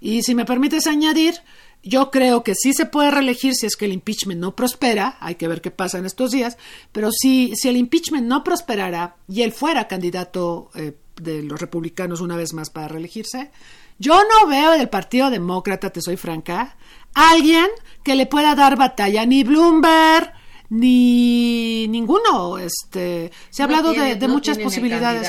Y 0.00 0.22
si 0.22 0.34
me 0.34 0.44
permites 0.44 0.86
añadir, 0.86 1.34
yo 1.82 2.10
creo 2.10 2.42
que 2.42 2.54
sí 2.54 2.72
se 2.72 2.86
puede 2.86 3.10
reelegir 3.10 3.54
si 3.54 3.66
es 3.66 3.76
que 3.76 3.86
el 3.86 3.92
impeachment 3.92 4.40
no 4.40 4.54
prospera, 4.54 5.16
hay 5.20 5.36
que 5.36 5.48
ver 5.48 5.60
qué 5.60 5.70
pasa 5.70 5.98
en 5.98 6.06
estos 6.06 6.30
días, 6.30 6.58
pero 6.92 7.10
si, 7.10 7.54
si 7.56 7.68
el 7.68 7.76
impeachment 7.76 8.26
no 8.26 8.44
prosperara 8.44 9.16
y 9.28 9.42
él 9.42 9.52
fuera 9.52 9.88
candidato 9.88 10.70
eh, 10.74 10.94
de 11.16 11.42
los 11.42 11.60
republicanos 11.60 12.20
una 12.20 12.36
vez 12.36 12.52
más 12.52 12.70
para 12.70 12.88
reelegirse, 12.88 13.50
yo 13.98 14.14
no 14.14 14.48
veo 14.48 14.72
del 14.72 14.88
Partido 14.88 15.30
Demócrata, 15.30 15.90
te 15.90 16.00
soy 16.00 16.16
franca, 16.16 16.76
alguien 17.14 17.66
que 18.02 18.14
le 18.14 18.26
pueda 18.26 18.54
dar 18.54 18.76
batalla, 18.76 19.26
ni 19.26 19.42
Bloomberg, 19.42 20.32
ni 20.70 21.86
ninguno. 21.88 22.56
Este, 22.58 23.30
se 23.50 23.62
ha 23.62 23.66
hablado 23.66 23.92
de, 23.92 24.28
muchas 24.28 24.58
posibilidades. 24.58 25.28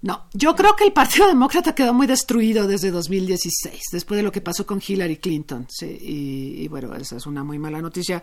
No, 0.00 0.24
yo 0.32 0.56
creo 0.56 0.74
que 0.74 0.84
el 0.84 0.92
Partido 0.92 1.28
Demócrata 1.28 1.74
quedó 1.74 1.94
muy 1.94 2.08
destruido 2.08 2.66
desde 2.66 2.90
2016, 2.90 3.82
después 3.92 4.16
de 4.16 4.24
lo 4.24 4.32
que 4.32 4.40
pasó 4.40 4.66
con 4.66 4.82
Hillary 4.84 5.18
Clinton. 5.18 5.68
y, 5.80 6.66
bueno, 6.68 6.92
esa 6.96 7.16
es 7.16 7.26
una 7.26 7.44
muy 7.44 7.58
mala 7.58 7.80
noticia 7.80 8.20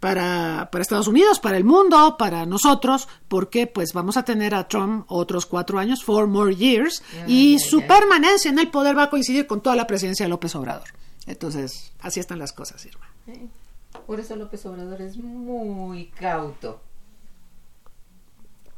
para, 0.00 0.68
para 0.72 0.80
Estados 0.80 1.08
Unidos, 1.08 1.38
para 1.38 1.58
el 1.58 1.64
mundo, 1.64 2.16
para 2.18 2.46
nosotros, 2.46 3.08
porque 3.26 3.66
pues 3.66 3.92
vamos 3.92 4.16
a 4.16 4.24
tener 4.24 4.54
a 4.54 4.68
Trump 4.68 5.04
otros 5.08 5.44
cuatro 5.44 5.78
años, 5.78 6.02
four 6.02 6.28
more 6.28 6.54
years, 6.54 7.02
y 7.26 7.58
su 7.58 7.82
permanencia 7.82 8.50
en 8.50 8.58
el 8.58 8.68
poder 8.68 8.96
va 8.96 9.04
a 9.04 9.10
coincidir 9.10 9.46
con 9.46 9.60
toda 9.60 9.76
la 9.76 9.86
presidencia 9.86 10.24
de 10.24 10.30
López 10.30 10.54
Obrador. 10.54 10.88
Entonces, 11.26 11.92
así 12.00 12.20
están 12.20 12.38
las 12.38 12.52
cosas, 12.52 12.82
Irma. 12.86 13.06
Por 14.06 14.20
eso 14.20 14.36
López 14.36 14.64
Obrador 14.66 15.02
es 15.02 15.16
muy 15.16 16.06
cauto. 16.06 16.80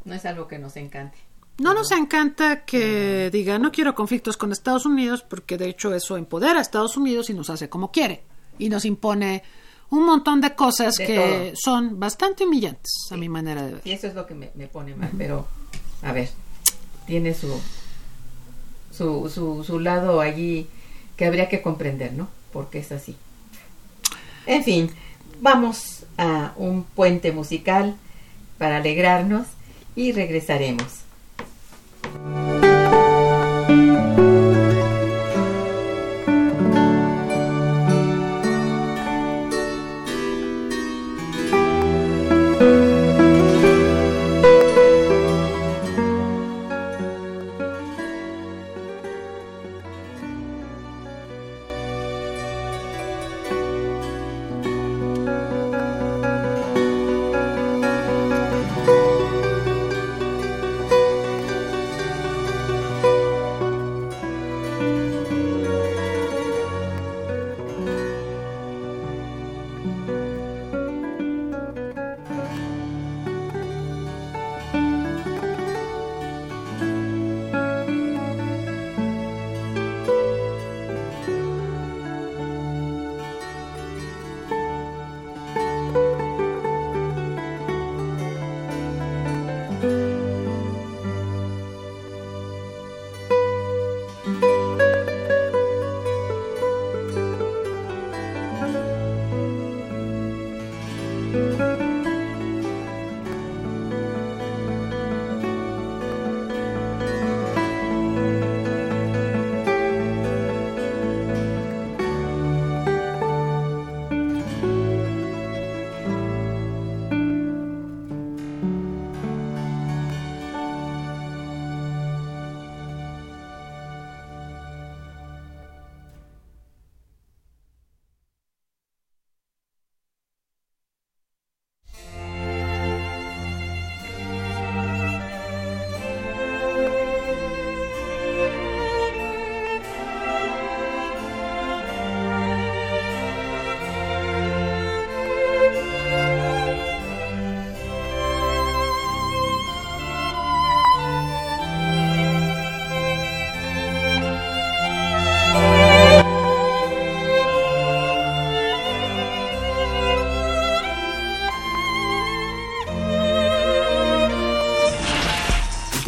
No 0.04 0.14
es 0.14 0.24
algo 0.24 0.48
que 0.48 0.58
nos 0.58 0.76
encante. 0.76 1.18
No 1.58 1.74
nos 1.74 1.90
encanta 1.92 2.64
que 2.64 3.28
diga 3.30 3.58
no 3.58 3.70
quiero 3.70 3.94
conflictos 3.94 4.38
con 4.38 4.50
Estados 4.50 4.86
Unidos 4.86 5.22
porque 5.22 5.58
de 5.58 5.68
hecho 5.68 5.94
eso 5.94 6.16
empodera 6.16 6.58
a 6.58 6.62
Estados 6.62 6.96
Unidos 6.96 7.28
y 7.28 7.34
nos 7.34 7.50
hace 7.50 7.68
como 7.68 7.92
quiere 7.92 8.22
y 8.58 8.70
nos 8.70 8.86
impone 8.86 9.42
un 9.90 10.06
montón 10.06 10.40
de 10.40 10.54
cosas 10.54 10.96
que 10.96 11.52
son 11.54 12.00
bastante 12.00 12.44
humillantes 12.44 13.08
a 13.10 13.16
mi 13.16 13.28
manera 13.28 13.66
de 13.66 13.72
ver. 13.74 13.82
Y 13.84 13.90
eso 13.90 14.06
es 14.06 14.14
lo 14.14 14.26
que 14.26 14.34
me, 14.34 14.48
pone 14.68 14.94
mal, 14.94 15.10
pero 15.18 15.48
a 16.02 16.12
ver, 16.12 16.30
tiene 17.06 17.34
su, 17.34 17.60
su, 18.90 19.28
su, 19.28 19.64
su 19.64 19.80
lado 19.80 20.20
allí 20.20 20.68
que 21.16 21.26
habría 21.26 21.48
que 21.48 21.60
comprender, 21.60 22.12
¿no? 22.12 22.28
Porque 22.52 22.78
es 22.78 22.92
así. 22.92 23.16
En 24.50 24.64
fin, 24.64 24.90
Vamos 25.42 26.04
a 26.18 26.52
un 26.56 26.84
puente 26.84 27.32
musical 27.32 27.96
para 28.58 28.76
alegrarnos 28.76 29.46
y 29.96 30.12
regresaremos. 30.12 31.00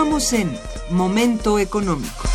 Continuamos 0.00 0.32
en 0.32 0.96
Momento 0.96 1.58
Económico. 1.58 2.26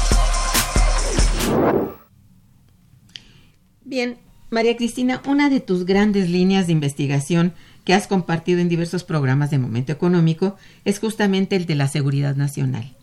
Bien, 3.83 4.19
María 4.51 4.77
Cristina, 4.77 5.23
una 5.25 5.49
de 5.49 5.61
tus 5.61 5.83
grandes 5.83 6.29
líneas 6.29 6.67
de 6.67 6.73
investigación 6.73 7.53
que 7.83 7.95
has 7.95 8.05
compartido 8.05 8.59
en 8.59 8.69
diversos 8.69 9.03
programas 9.03 9.49
de 9.49 9.57
Momento 9.57 9.91
Económico 9.91 10.57
es 10.83 10.99
justamente 10.99 11.55
el 11.55 11.65
de 11.65 11.73
la 11.73 11.87
seguridad 11.87 12.35
nacional. 12.35 12.93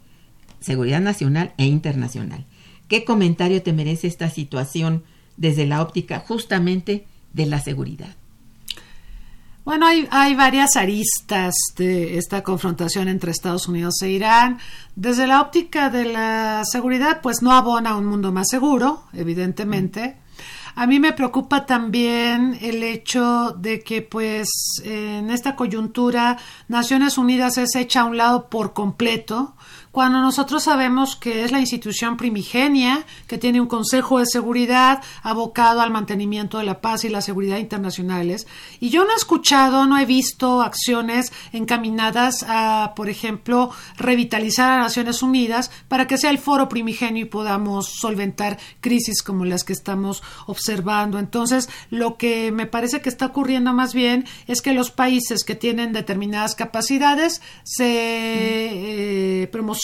Seguridad 0.61 1.01
nacional 1.01 1.55
e 1.59 1.67
internacional. 1.67 2.47
¿Qué 2.87 3.05
comentario 3.05 3.63
te 3.63 3.73
merece 3.73 4.07
esta 4.07 4.31
situación 4.31 5.03
desde 5.37 5.67
la 5.67 5.83
óptica 5.83 6.21
justamente 6.21 7.05
de 7.33 7.47
la 7.47 7.61
seguridad? 7.61 8.15
Bueno, 9.65 9.87
hay, 9.87 10.09
hay, 10.11 10.35
varias 10.35 10.77
aristas 10.77 11.55
de 11.77 12.19
esta 12.19 12.43
confrontación 12.43 13.07
entre 13.07 13.31
Estados 13.31 13.69
Unidos 13.69 13.95
e 14.03 14.11
Irán. 14.11 14.59
Desde 14.97 15.29
la 15.29 15.41
óptica 15.41 15.89
de 15.89 16.05
la 16.07 16.63
seguridad, 16.65 17.21
pues 17.23 17.43
no 17.43 17.53
abona 17.53 17.91
a 17.91 17.97
un 17.97 18.07
mundo 18.07 18.33
más 18.33 18.49
seguro, 18.49 19.05
evidentemente. 19.13 20.17
A 20.75 20.87
mí 20.87 20.99
me 20.99 21.13
preocupa 21.13 21.65
también 21.65 22.59
el 22.61 22.83
hecho 22.83 23.51
de 23.51 23.85
que, 23.85 24.03
pues, 24.03 24.49
en 24.83 25.31
esta 25.31 25.55
coyuntura, 25.55 26.39
Naciones 26.67 27.17
Unidas 27.17 27.57
es 27.57 27.77
hecha 27.77 28.01
a 28.01 28.05
un 28.05 28.17
lado 28.17 28.49
por 28.49 28.73
completo 28.73 29.55
cuando 29.93 30.23
nosotros 30.23 30.63
sabemos 30.63 31.17
que 31.17 31.45
es 31.45 31.53
la 31.53 31.61
institución 31.61 32.17
primigenia, 32.17 33.05
que 33.27 33.37
tiene 33.37 33.61
un 33.61 33.67
Consejo 33.67 34.19
de 34.19 34.27
Seguridad 34.27 35.03
abocado 35.23 35.83
al 35.83 35.91
mantenimiento 35.91 36.57
de 36.57 36.65
la 36.65 36.81
paz 36.81 37.05
y 37.05 37.11
la 37.11 37.21
seguridad 37.21 37.59
internacionales. 37.59 38.47
Y 38.81 38.89
yo 38.89 39.05
no 39.05 39.13
he 39.13 39.17
escuchado, 39.17 39.85
no 39.85 39.99
he 39.99 40.07
visto 40.07 40.63
acciones 40.63 41.31
encaminadas 41.53 42.43
a, 42.49 42.95
por 42.97 43.11
ejemplo, 43.11 43.71
revitalizar 43.99 44.73
a 44.73 44.79
Naciones 44.79 45.23
Unidas 45.23 45.71
para 45.89 46.07
que 46.07 46.17
sea 46.17 46.31
el 46.31 46.39
foro 46.39 46.71
primigenio 46.71 47.25
y 47.25 47.29
podamos 47.29 47.93
solventar 48.01 48.59
crisis 48.81 49.23
como 49.23 49.45
las 49.45 49.63
que 49.63 49.75
estamos 49.75 50.23
observando. 50.47 51.19
Entonces, 51.19 51.69
lo 51.91 52.17
que 52.17 52.51
me 52.51 52.67
parece 52.67 53.03
que 53.03 53.11
está 53.11 53.27
ocurriendo 53.27 53.75
más 53.75 53.93
bien 53.93 54.25
es 54.47 54.63
que 54.63 54.73
los 54.73 54.91
países 54.91 55.45
que 55.45 55.55
tienen 55.55 55.93
determinadas 55.93 56.55
capacidades 56.55 57.43
se 57.63 59.43
eh, 59.43 59.49
promocionan 59.53 59.82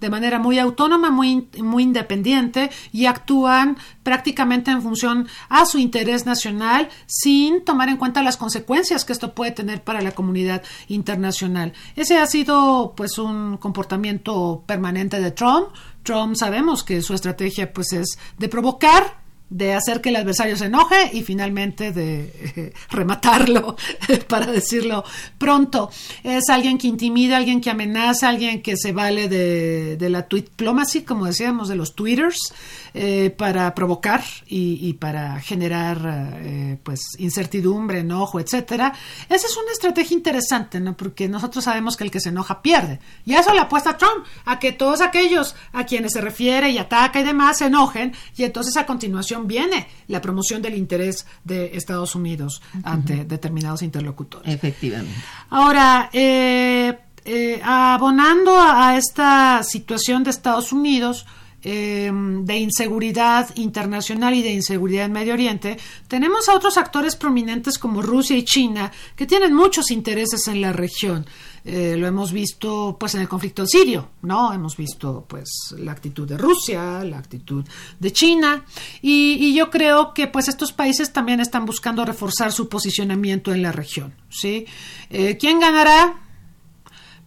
de 0.00 0.10
manera 0.10 0.38
muy 0.38 0.58
autónoma, 0.58 1.10
muy, 1.10 1.48
muy 1.58 1.82
independiente 1.82 2.70
y 2.90 3.06
actúan 3.06 3.76
prácticamente 4.02 4.70
en 4.70 4.80
función 4.80 5.28
a 5.48 5.66
su 5.66 5.78
interés 5.78 6.24
nacional 6.24 6.88
sin 7.06 7.62
tomar 7.62 7.88
en 7.88 7.98
cuenta 7.98 8.22
las 8.22 8.38
consecuencias 8.38 9.04
que 9.04 9.12
esto 9.12 9.34
puede 9.34 9.50
tener 9.50 9.84
para 9.84 10.00
la 10.00 10.12
comunidad 10.12 10.62
internacional. 10.88 11.74
Ese 11.96 12.18
ha 12.18 12.26
sido 12.26 12.94
pues 12.96 13.18
un 13.18 13.58
comportamiento 13.58 14.62
permanente 14.66 15.20
de 15.20 15.30
Trump. 15.30 15.68
Trump 16.02 16.34
sabemos 16.36 16.82
que 16.82 17.02
su 17.02 17.12
estrategia 17.12 17.72
pues 17.72 17.92
es 17.92 18.18
de 18.38 18.48
provocar 18.48 19.25
de 19.48 19.74
hacer 19.74 20.00
que 20.00 20.08
el 20.08 20.16
adversario 20.16 20.56
se 20.56 20.66
enoje 20.66 21.10
y 21.12 21.22
finalmente 21.22 21.92
de 21.92 22.52
eh, 22.56 22.72
rematarlo, 22.90 23.76
para 24.28 24.46
decirlo 24.46 25.04
pronto. 25.38 25.90
Es 26.22 26.48
alguien 26.48 26.78
que 26.78 26.88
intimida, 26.88 27.36
alguien 27.36 27.60
que 27.60 27.70
amenaza, 27.70 28.28
alguien 28.28 28.62
que 28.62 28.76
se 28.76 28.92
vale 28.92 29.28
de, 29.28 29.96
de 29.96 30.10
la 30.10 30.22
diplomacy, 30.22 31.02
como 31.02 31.26
decíamos, 31.26 31.68
de 31.68 31.76
los 31.76 31.94
twitters, 31.94 32.52
eh, 32.98 33.28
para 33.28 33.74
provocar 33.74 34.24
y, 34.46 34.94
para 34.94 35.38
generar 35.40 36.38
eh, 36.38 36.78
pues 36.82 37.00
incertidumbre, 37.18 37.98
enojo, 37.98 38.40
etcétera. 38.40 38.94
Esa 39.28 39.46
es 39.46 39.54
una 39.54 39.70
estrategia 39.70 40.16
interesante, 40.16 40.80
¿no? 40.80 40.96
Porque 40.96 41.28
nosotros 41.28 41.64
sabemos 41.64 41.94
que 41.94 42.04
el 42.04 42.10
que 42.10 42.20
se 42.20 42.30
enoja 42.30 42.62
pierde. 42.62 42.98
Y 43.26 43.34
eso 43.34 43.52
le 43.52 43.60
apuesta 43.60 43.98
Trump, 43.98 44.24
a 44.46 44.58
que 44.58 44.72
todos 44.72 45.02
aquellos 45.02 45.54
a 45.74 45.84
quienes 45.84 46.12
se 46.12 46.22
refiere 46.22 46.70
y 46.70 46.78
ataca 46.78 47.20
y 47.20 47.24
demás 47.24 47.58
se 47.58 47.66
enojen, 47.66 48.14
y 48.34 48.44
entonces 48.44 48.74
a 48.78 48.86
continuación 48.86 49.35
viene 49.44 49.88
la 50.08 50.20
promoción 50.20 50.62
del 50.62 50.74
interés 50.74 51.26
de 51.44 51.76
Estados 51.76 52.14
Unidos 52.14 52.62
ante 52.82 53.24
determinados 53.24 53.82
interlocutores. 53.82 54.54
Efectivamente. 54.54 55.14
Ahora, 55.50 56.10
eh, 56.12 57.60
abonando 57.64 58.52
a 58.58 58.96
esta 58.96 59.62
situación 59.62 60.22
de 60.24 60.30
Estados 60.30 60.72
Unidos, 60.72 61.26
Em, 61.68 62.44
de 62.44 62.58
inseguridad 62.58 63.50
internacional 63.56 64.34
y 64.34 64.42
de 64.42 64.52
inseguridad 64.52 65.06
en 65.06 65.10
Medio 65.10 65.34
Oriente, 65.34 65.76
tenemos 66.06 66.48
a 66.48 66.54
otros 66.54 66.76
actores 66.76 67.16
prominentes 67.16 67.76
como 67.76 68.02
Rusia 68.02 68.36
y 68.36 68.44
China 68.44 68.92
que 69.16 69.26
tienen 69.26 69.52
muchos 69.52 69.90
intereses 69.90 70.46
en 70.46 70.60
la 70.60 70.72
región. 70.72 71.26
Eh, 71.64 71.96
lo 71.98 72.06
hemos 72.06 72.30
visto 72.30 72.96
pues 73.00 73.16
en 73.16 73.22
el 73.22 73.28
conflicto 73.28 73.66
sirio, 73.66 74.10
¿no? 74.22 74.52
Hemos 74.52 74.76
visto 74.76 75.24
pues 75.26 75.74
la 75.76 75.90
actitud 75.90 76.28
de 76.28 76.38
Rusia, 76.38 77.02
la 77.02 77.18
actitud 77.18 77.64
de 77.98 78.12
China 78.12 78.64
y, 79.02 79.52
yo 79.52 79.68
creo 79.68 80.14
que 80.14 80.28
pues 80.28 80.46
estos 80.46 80.72
países 80.72 81.12
también 81.12 81.40
están 81.40 81.66
buscando 81.66 82.04
reforzar 82.04 82.52
su 82.52 82.68
posicionamiento 82.68 83.52
en 83.52 83.62
la 83.62 83.72
región, 83.72 84.14
¿sí? 84.30 84.66
Eh, 85.10 85.36
¿Quién 85.36 85.58
ganará? 85.58 86.25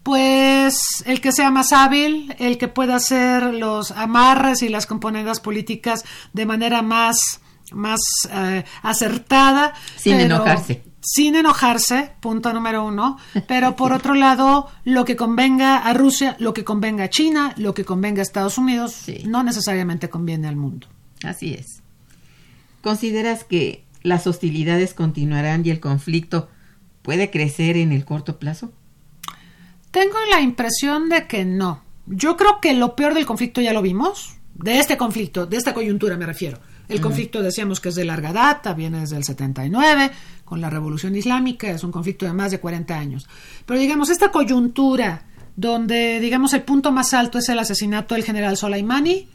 Pues 0.10 1.03
el 1.05 1.22
que 1.22 1.32
sea 1.32 1.51
más 1.51 1.72
hábil, 1.72 2.34
el 2.39 2.57
que 2.57 2.68
pueda 2.68 2.95
hacer 2.95 3.53
los 3.53 3.91
amarres 3.91 4.64
y 4.64 4.70
las 4.70 4.88
componendas 4.88 5.39
políticas 5.39 6.03
de 6.34 6.47
manera 6.47 6.82
más, 6.82 7.41
más 7.74 7.99
eh, 8.32 8.64
acertada. 8.82 9.76
Sin 9.97 10.20
enojarse. 10.20 10.82
Sin 10.99 11.36
enojarse, 11.36 12.10
punto 12.22 12.51
número 12.53 12.84
uno. 12.84 13.20
Pero 13.47 13.76
por 13.76 13.93
otro 13.93 14.16
lado, 14.16 14.68
lo 14.84 15.05
que 15.05 15.16
convenga 15.16 15.78
a 15.78 15.93
Rusia, 15.93 16.36
lo 16.39 16.55
que 16.55 16.64
convenga 16.64 17.03
a 17.03 17.10
China, 17.12 17.53
lo 17.57 17.76
que 17.76 17.86
convenga 17.86 18.22
a 18.22 18.24
Estados 18.24 18.57
Unidos, 18.57 19.05
no 19.26 19.43
necesariamente 19.43 20.10
conviene 20.10 20.47
al 20.47 20.55
mundo. 20.55 20.88
Así 21.24 21.53
es. 21.53 21.84
¿Consideras 22.82 23.43
que 23.43 23.86
las 24.01 24.26
hostilidades 24.26 24.95
continuarán 24.95 25.64
y 25.68 25.70
el 25.70 25.80
conflicto 25.80 26.49
puede 27.03 27.30
crecer 27.30 27.78
en 27.78 27.91
el 27.91 28.05
corto 28.05 28.39
plazo? 28.39 28.72
Tengo 29.92 30.18
la 30.30 30.42
impresión 30.42 31.10
de 31.10 31.28
que 31.28 31.46
no. 31.46 31.84
Yo 32.06 32.38
creo 32.38 32.60
que 32.62 32.74
lo 32.74 32.96
peor 32.96 33.14
del 33.14 33.26
conflicto 33.26 33.62
ya 33.62 33.74
lo 33.74 33.82
vimos. 33.82 34.36
De 34.54 34.78
este 34.78 34.98
conflicto, 34.98 35.46
de 35.46 35.58
esta 35.58 35.74
coyuntura 35.74 36.18
me 36.18 36.26
refiero. 36.26 36.60
El 36.90 37.02
conflicto 37.02 37.44
decíamos 37.44 37.80
que 37.80 37.90
es 37.90 37.96
de 37.96 38.04
larga 38.04 38.34
data, 38.34 38.74
viene 38.74 39.02
desde 39.02 39.16
el 39.16 39.24
79, 39.24 40.12
con 40.44 40.60
la 40.60 40.72
revolución 40.72 41.16
islámica, 41.16 41.70
es 41.70 41.84
un 41.84 41.92
conflicto 41.92 42.26
de 42.26 42.34
más 42.34 42.50
de 42.50 42.60
40 42.60 42.98
años. 42.98 43.30
Pero 43.68 43.80
digamos, 43.80 44.10
esta 44.10 44.32
coyuntura, 44.32 45.24
donde 45.56 46.20
digamos 46.20 46.54
el 46.54 46.64
punto 46.64 46.92
más 46.92 47.14
alto 47.14 47.38
es 47.38 47.48
el 47.48 47.60
asesinato 47.60 48.16
del 48.16 48.24
general 48.24 48.58
Soleimani, 48.58 49.30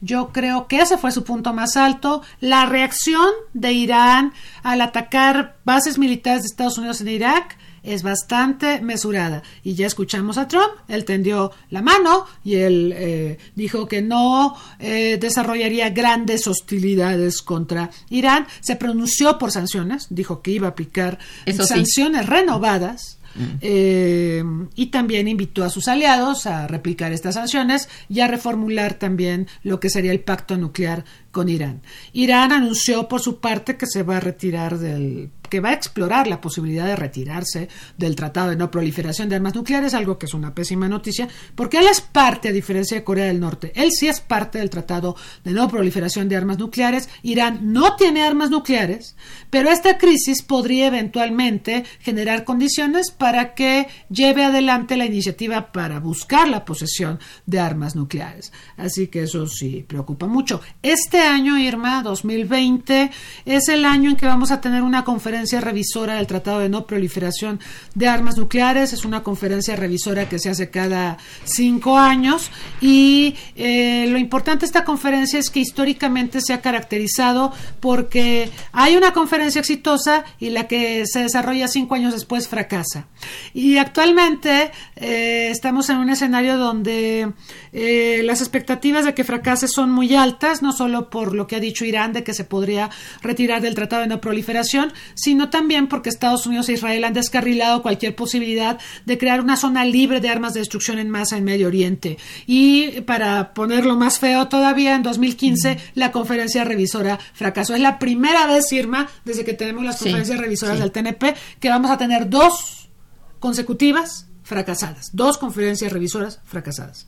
yo 0.00 0.32
creo 0.32 0.68
que 0.68 0.80
ese 0.80 0.98
fue 0.98 1.10
su 1.10 1.24
punto 1.24 1.52
más 1.52 1.76
alto. 1.76 2.22
La 2.40 2.66
reacción 2.66 3.28
de 3.54 3.72
Irán 3.72 4.32
al 4.62 4.80
atacar 4.80 5.56
bases 5.64 5.98
militares 5.98 6.42
de 6.42 6.46
Estados 6.46 6.78
Unidos 6.78 7.00
en 7.00 7.08
Irak 7.08 7.56
es 7.88 8.02
bastante 8.02 8.80
mesurada. 8.80 9.42
Y 9.64 9.74
ya 9.74 9.86
escuchamos 9.86 10.38
a 10.38 10.48
Trump, 10.48 10.72
él 10.88 11.04
tendió 11.04 11.52
la 11.70 11.82
mano 11.82 12.26
y 12.44 12.56
él 12.56 12.94
eh, 12.96 13.38
dijo 13.54 13.88
que 13.88 14.02
no 14.02 14.56
eh, 14.78 15.18
desarrollaría 15.20 15.90
grandes 15.90 16.46
hostilidades 16.46 17.42
contra 17.42 17.90
Irán. 18.10 18.46
Se 18.60 18.76
pronunció 18.76 19.38
por 19.38 19.50
sanciones, 19.50 20.06
dijo 20.10 20.42
que 20.42 20.50
iba 20.50 20.66
a 20.66 20.70
aplicar 20.70 21.18
sanciones 21.56 22.26
renovadas. 22.26 23.18
Mm. 23.34 23.58
Eh, 23.60 24.44
y 24.74 24.86
también 24.86 25.28
invitó 25.28 25.62
a 25.62 25.70
sus 25.70 25.86
aliados 25.86 26.46
a 26.46 26.66
replicar 26.66 27.12
estas 27.12 27.34
sanciones 27.34 27.88
y 28.08 28.20
a 28.20 28.26
reformular 28.26 28.94
también 28.94 29.46
lo 29.62 29.78
que 29.78 29.90
sería 29.90 30.12
el 30.12 30.20
pacto 30.20 30.56
nuclear 30.56 31.04
con 31.30 31.48
Irán. 31.48 31.82
Irán 32.12 32.52
anunció 32.52 33.08
por 33.08 33.20
su 33.20 33.40
parte 33.40 33.76
que 33.76 33.86
se 33.86 34.02
va 34.02 34.16
a 34.16 34.20
retirar 34.20 34.78
del 34.78 35.30
que 35.48 35.60
va 35.60 35.70
a 35.70 35.74
explorar 35.74 36.26
la 36.26 36.40
posibilidad 36.40 36.86
de 36.86 36.96
retirarse 36.96 37.68
del 37.96 38.16
Tratado 38.16 38.50
de 38.50 38.56
No 38.56 38.70
Proliferación 38.70 39.28
de 39.28 39.36
Armas 39.36 39.54
Nucleares, 39.54 39.94
algo 39.94 40.18
que 40.18 40.26
es 40.26 40.34
una 40.34 40.54
pésima 40.54 40.88
noticia, 40.88 41.28
porque 41.54 41.78
él 41.78 41.86
es 41.90 42.00
parte, 42.00 42.48
a 42.48 42.52
diferencia 42.52 42.96
de 42.96 43.04
Corea 43.04 43.26
del 43.26 43.40
Norte, 43.40 43.72
él 43.74 43.90
sí 43.92 44.08
es 44.08 44.20
parte 44.20 44.58
del 44.58 44.70
Tratado 44.70 45.16
de 45.44 45.52
No 45.52 45.68
Proliferación 45.68 46.28
de 46.28 46.36
Armas 46.36 46.58
Nucleares. 46.58 47.08
Irán 47.22 47.72
no 47.72 47.96
tiene 47.96 48.22
armas 48.22 48.50
nucleares, 48.50 49.16
pero 49.50 49.70
esta 49.70 49.98
crisis 49.98 50.42
podría 50.42 50.88
eventualmente 50.88 51.84
generar 52.00 52.44
condiciones 52.44 53.10
para 53.10 53.54
que 53.54 53.88
lleve 54.10 54.44
adelante 54.44 54.96
la 54.96 55.06
iniciativa 55.06 55.72
para 55.72 56.00
buscar 56.00 56.48
la 56.48 56.64
posesión 56.64 57.18
de 57.46 57.60
armas 57.60 57.96
nucleares. 57.96 58.52
Así 58.76 59.08
que 59.08 59.22
eso 59.22 59.46
sí 59.46 59.84
preocupa 59.86 60.26
mucho. 60.26 60.60
Este 60.82 61.17
año, 61.20 61.58
Irma, 61.58 62.02
2020, 62.02 63.10
es 63.44 63.68
el 63.68 63.84
año 63.84 64.10
en 64.10 64.16
que 64.16 64.26
vamos 64.26 64.50
a 64.50 64.60
tener 64.60 64.82
una 64.82 65.04
conferencia 65.04 65.60
revisora 65.60 66.14
del 66.14 66.26
Tratado 66.26 66.60
de 66.60 66.68
No 66.68 66.86
Proliferación 66.86 67.60
de 67.94 68.08
Armas 68.08 68.36
Nucleares. 68.36 68.92
Es 68.92 69.04
una 69.04 69.22
conferencia 69.22 69.76
revisora 69.76 70.28
que 70.28 70.38
se 70.38 70.50
hace 70.50 70.70
cada 70.70 71.18
cinco 71.44 71.98
años 71.98 72.50
y 72.80 73.36
eh, 73.56 74.06
lo 74.08 74.18
importante 74.18 74.60
de 74.60 74.66
esta 74.66 74.84
conferencia 74.84 75.38
es 75.38 75.50
que 75.50 75.60
históricamente 75.60 76.40
se 76.40 76.52
ha 76.52 76.60
caracterizado 76.60 77.52
porque 77.80 78.50
hay 78.72 78.96
una 78.96 79.12
conferencia 79.12 79.60
exitosa 79.60 80.24
y 80.38 80.50
la 80.50 80.68
que 80.68 81.04
se 81.06 81.20
desarrolla 81.20 81.68
cinco 81.68 81.94
años 81.94 82.12
después 82.12 82.48
fracasa. 82.48 83.06
Y 83.54 83.78
actualmente 83.78 84.70
eh, 84.96 85.48
estamos 85.50 85.88
en 85.90 85.98
un 85.98 86.10
escenario 86.10 86.58
donde 86.58 87.32
eh, 87.72 88.22
las 88.24 88.40
expectativas 88.40 89.04
de 89.04 89.14
que 89.14 89.24
fracase 89.24 89.68
son 89.68 89.90
muy 89.90 90.14
altas, 90.14 90.62
no 90.62 90.72
solo 90.72 91.07
por 91.10 91.34
lo 91.34 91.46
que 91.46 91.56
ha 91.56 91.60
dicho 91.60 91.84
Irán 91.84 92.12
de 92.12 92.24
que 92.24 92.34
se 92.34 92.44
podría 92.44 92.90
retirar 93.22 93.62
del 93.62 93.74
Tratado 93.74 94.02
de 94.02 94.08
No 94.08 94.20
Proliferación, 94.20 94.92
sino 95.14 95.50
también 95.50 95.88
porque 95.88 96.08
Estados 96.08 96.46
Unidos 96.46 96.68
e 96.68 96.74
Israel 96.74 97.04
han 97.04 97.14
descarrilado 97.14 97.82
cualquier 97.82 98.14
posibilidad 98.14 98.78
de 99.06 99.18
crear 99.18 99.40
una 99.40 99.56
zona 99.56 99.84
libre 99.84 100.20
de 100.20 100.28
armas 100.28 100.54
de 100.54 100.60
destrucción 100.60 100.98
en 100.98 101.10
masa 101.10 101.36
en 101.36 101.44
Medio 101.44 101.66
Oriente. 101.66 102.18
Y 102.46 103.00
para 103.02 103.54
ponerlo 103.54 103.96
más 103.96 104.18
feo 104.18 104.48
todavía, 104.48 104.94
en 104.94 105.02
2015 105.02 105.78
la 105.94 106.12
conferencia 106.12 106.64
revisora 106.64 107.18
fracasó. 107.34 107.74
Es 107.74 107.80
la 107.80 107.98
primera 107.98 108.46
vez, 108.46 108.72
Irma, 108.72 109.08
desde 109.24 109.44
que 109.44 109.54
tenemos 109.54 109.84
las 109.84 109.98
conferencias 109.98 110.38
revisoras 110.38 110.78
del 110.78 110.92
TNP, 110.92 111.34
que 111.60 111.68
vamos 111.68 111.90
a 111.90 111.98
tener 111.98 112.28
dos 112.28 112.90
consecutivas 113.38 114.26
fracasadas. 114.42 115.10
Dos 115.12 115.38
conferencias 115.38 115.92
revisoras 115.92 116.40
fracasadas. 116.44 117.06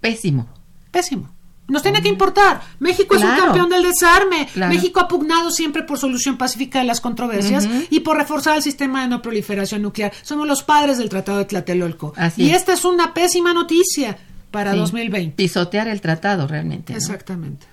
Pésimo. 0.00 0.48
Pésimo. 0.90 1.33
Nos 1.66 1.82
tiene 1.82 2.02
que 2.02 2.08
importar. 2.08 2.60
México 2.78 3.16
es 3.16 3.22
un 3.22 3.36
campeón 3.36 3.70
del 3.70 3.82
desarme. 3.82 4.46
Claro. 4.52 4.72
México 4.74 5.00
ha 5.00 5.08
pugnado 5.08 5.50
siempre 5.50 5.82
por 5.82 5.98
solución 5.98 6.36
pacífica 6.36 6.80
de 6.80 6.84
las 6.84 7.00
controversias 7.00 7.66
y 7.88 8.00
por 8.00 8.18
reforzar 8.18 8.56
el 8.56 8.62
sistema 8.62 9.02
de 9.02 9.08
no 9.08 9.22
proliferación 9.22 9.80
nuclear. 9.82 10.12
Somos 10.22 10.46
los 10.46 10.62
padres 10.62 10.98
del 10.98 11.08
Tratado 11.08 11.38
de 11.38 11.46
Tlatelolco. 11.46 12.12
Así 12.16 12.42
y 12.44 12.50
es. 12.50 12.56
esta 12.58 12.74
es 12.74 12.84
una 12.84 13.14
pésima 13.14 13.54
noticia 13.54 14.18
para 14.50 14.72
Sí. 14.72 14.78
2020. 14.78 15.36
Pisotear 15.36 15.88
el 15.88 16.00
tratado 16.02 16.46
realmente. 16.46 16.92
¿no? 16.92 16.98
Exactamente. 16.98 17.66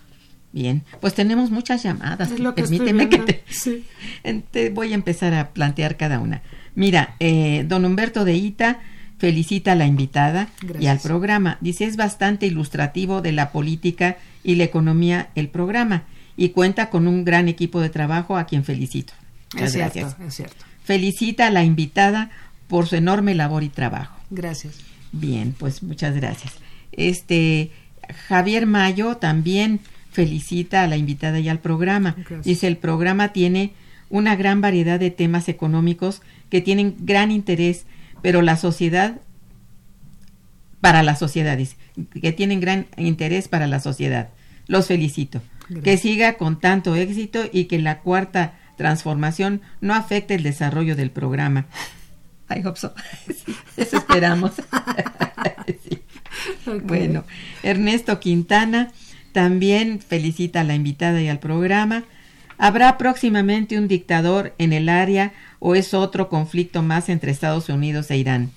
Bien, 0.54 0.84
pues 1.00 1.14
tenemos 1.14 1.50
muchas 1.52 1.84
llamadas. 1.84 2.32
Es 2.32 2.40
lo 2.40 2.56
que 2.56 2.62
Permíteme 2.64 3.08
que 3.10 3.18
te, 3.20 3.44
Sí. 3.50 3.86
te 4.52 4.70
voy 4.70 4.92
a 4.92 4.96
empezar 4.96 5.34
a 5.34 5.50
plantear 5.50 5.98
cada 5.98 6.20
una. 6.20 6.42
Mira, 6.76 7.16
eh, 7.20 7.66
don 7.68 7.84
Humberto 7.86 8.24
de 8.26 8.36
Ita 8.36 8.80
felicita 9.22 9.74
a 9.74 9.76
la 9.76 9.86
invitada 9.86 10.50
y 10.80 10.88
al 10.88 11.00
programa. 11.00 11.60
Dice, 11.62 11.86
es 11.86 11.96
bastante 11.96 12.48
ilustrativo 12.48 13.22
de 13.22 13.32
la 13.32 13.52
política 13.52 14.18
y 14.44 14.56
la 14.56 14.64
economía 14.64 15.30
el 15.36 15.48
programa 15.48 16.06
y 16.36 16.50
cuenta 16.50 16.90
con 16.90 17.08
un 17.08 17.24
gran 17.24 17.48
equipo 17.48 17.82
de 17.82 17.92
trabajo 17.92 18.36
a 18.36 18.46
quien 18.46 18.64
felicito. 18.64 19.14
Muchas 19.54 19.68
Es 19.68 19.74
cierto, 19.74 20.00
gracias. 20.00 20.28
es 20.28 20.34
cierto. 20.34 20.66
Felicita 20.84 21.46
a 21.46 21.52
la 21.52 21.64
invitada 21.64 22.32
por 22.68 22.88
su 22.88 22.96
enorme 22.96 23.36
labor 23.36 23.62
y 23.62 23.70
trabajo. 23.70 24.18
Gracias. 24.32 24.80
Bien, 25.12 25.54
pues 25.56 25.84
muchas 25.84 26.16
gracias. 26.16 26.56
Este 26.92 27.70
Javier 28.28 28.66
Mayo 28.66 29.18
también 29.18 29.82
felicita 30.12 30.82
a 30.82 30.88
la 30.88 30.98
invitada 30.98 31.40
y 31.40 31.48
al 31.48 31.60
programa. 31.60 32.16
Gracias. 32.18 32.44
Dice, 32.44 32.66
el 32.66 32.78
programa 32.78 33.34
tiene 33.34 33.74
una 34.10 34.36
gran 34.36 34.62
variedad 34.62 35.00
de 35.00 35.12
temas 35.12 35.48
económicos 35.48 36.24
que 36.50 36.60
tienen 36.60 36.96
gran 37.02 37.30
interés, 37.30 37.86
pero 38.22 38.42
la 38.42 38.58
sociedad, 38.58 39.20
para 40.80 41.04
la 41.04 41.16
sociedad, 41.16 41.58
dice, 41.58 41.78
que 42.22 42.32
tienen 42.32 42.60
gran 42.60 42.88
interés 42.98 43.48
para 43.48 43.68
la 43.68 43.80
sociedad. 43.80 44.30
Los 44.68 44.88
felicito. 44.88 45.42
Que 45.84 45.98
siga 45.98 46.34
con 46.34 46.60
tanto 46.60 46.96
éxito 46.96 47.44
y 47.52 47.66
que 47.66 47.80
la 47.80 48.00
cuarta 48.00 48.56
transformación 48.76 49.62
no 49.80 49.94
afecte 49.94 50.36
el 50.36 50.44
desarrollo 50.44 50.96
del 50.96 51.12
programa. 51.12 51.66
I 52.50 52.66
hope 52.66 52.80
so. 52.80 52.94
Sí, 53.28 53.56
eso 53.78 53.98
esperamos. 53.98 54.54
Sí. 55.88 56.02
Bueno, 56.84 57.24
Ernesto 57.64 58.20
Quintana 58.20 58.92
también 59.32 60.00
felicita 60.00 60.62
a 60.62 60.64
la 60.64 60.76
invitada 60.76 61.22
y 61.22 61.30
al 61.30 61.40
programa. 61.40 62.04
¿Habrá 62.58 62.98
próximamente 62.98 63.78
un 63.78 63.88
dictador 63.88 64.54
en 64.58 64.74
el 64.74 64.90
área 64.90 65.34
o 65.64 65.76
es 65.76 65.94
otro 65.94 66.28
conflicto 66.28 66.82
más 66.82 67.08
entre 67.08 67.32
Estados 67.32 67.70
Unidos 67.70 68.10
e 68.10 68.18
Irán? 68.18 68.52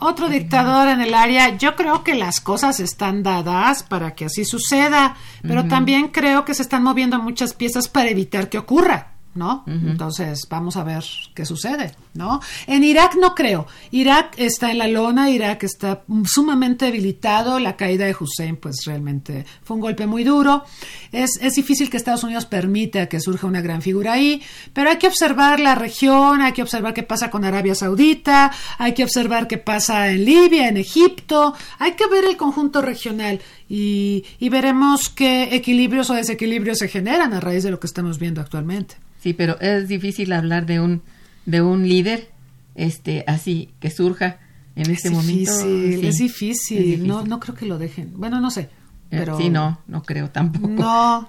Otro 0.00 0.28
dictador 0.28 0.88
en 0.88 1.00
el 1.00 1.14
área, 1.14 1.56
yo 1.56 1.74
creo 1.74 2.04
que 2.04 2.14
las 2.14 2.40
cosas 2.40 2.80
están 2.80 3.22
dadas 3.22 3.82
para 3.82 4.14
que 4.14 4.26
así 4.26 4.44
suceda, 4.44 5.16
pero 5.42 5.66
también 5.66 6.08
creo 6.08 6.44
que 6.44 6.54
se 6.54 6.62
están 6.62 6.82
moviendo 6.82 7.20
muchas 7.20 7.54
piezas 7.54 7.88
para 7.88 8.10
evitar 8.10 8.48
que 8.48 8.58
ocurra, 8.58 9.12
¿no? 9.38 9.64
Entonces, 9.66 10.46
vamos 10.50 10.76
a 10.76 10.82
ver 10.82 11.04
qué 11.34 11.46
sucede, 11.46 11.92
¿no? 12.14 12.40
En 12.66 12.82
Irak 12.82 13.14
no 13.14 13.34
creo. 13.34 13.66
Irak 13.92 14.34
está 14.36 14.70
en 14.70 14.78
la 14.78 14.88
lona, 14.88 15.30
Irak 15.30 15.62
está 15.62 16.02
sumamente 16.24 16.86
debilitado, 16.86 17.58
la 17.60 17.76
caída 17.76 18.04
de 18.04 18.16
Hussein 18.18 18.56
pues 18.56 18.84
realmente 18.84 19.46
fue 19.62 19.76
un 19.76 19.80
golpe 19.80 20.06
muy 20.06 20.24
duro. 20.24 20.64
Es, 21.12 21.38
es 21.40 21.54
difícil 21.54 21.88
que 21.88 21.96
Estados 21.96 22.24
Unidos 22.24 22.46
permita 22.46 23.06
que 23.06 23.20
surja 23.20 23.46
una 23.46 23.60
gran 23.60 23.80
figura 23.80 24.14
ahí, 24.14 24.42
pero 24.72 24.90
hay 24.90 24.98
que 24.98 25.06
observar 25.06 25.60
la 25.60 25.76
región, 25.76 26.42
hay 26.42 26.52
que 26.52 26.62
observar 26.62 26.92
qué 26.92 27.04
pasa 27.04 27.30
con 27.30 27.44
Arabia 27.44 27.74
Saudita, 27.74 28.52
hay 28.78 28.92
que 28.92 29.04
observar 29.04 29.46
qué 29.46 29.58
pasa 29.58 30.10
en 30.10 30.24
Libia, 30.24 30.68
en 30.68 30.76
Egipto, 30.76 31.54
hay 31.78 31.92
que 31.92 32.08
ver 32.08 32.24
el 32.24 32.36
conjunto 32.36 32.82
regional 32.82 33.40
y, 33.68 34.24
y 34.40 34.48
veremos 34.48 35.08
qué 35.08 35.54
equilibrios 35.54 36.10
o 36.10 36.14
desequilibrios 36.14 36.78
se 36.78 36.88
generan 36.88 37.32
a 37.32 37.40
raíz 37.40 37.62
de 37.62 37.70
lo 37.70 37.78
que 37.78 37.86
estamos 37.86 38.18
viendo 38.18 38.40
actualmente. 38.40 38.96
Sí, 39.22 39.32
pero 39.32 39.58
es 39.60 39.88
difícil 39.88 40.32
hablar 40.32 40.66
de 40.66 40.80
un 40.80 41.02
de 41.46 41.62
un 41.62 41.88
líder 41.88 42.30
este 42.74 43.24
así 43.26 43.70
que 43.80 43.90
surja 43.90 44.38
en 44.76 44.90
este 44.90 45.08
es 45.08 45.14
momento. 45.14 45.50
difícil, 45.58 46.00
Sí, 46.00 46.06
es 46.06 46.18
difícil, 46.18 46.78
es 46.78 46.84
difícil. 46.84 47.06
No, 47.08 47.24
no 47.24 47.40
creo 47.40 47.54
que 47.54 47.66
lo 47.66 47.78
dejen. 47.78 48.12
Bueno, 48.16 48.40
no 48.40 48.50
sé, 48.50 48.62
Eh, 48.62 48.68
pero 49.10 49.36
Sí, 49.38 49.48
no, 49.50 49.80
no 49.88 50.02
creo 50.02 50.30
tampoco. 50.30 50.68
No, 50.68 51.28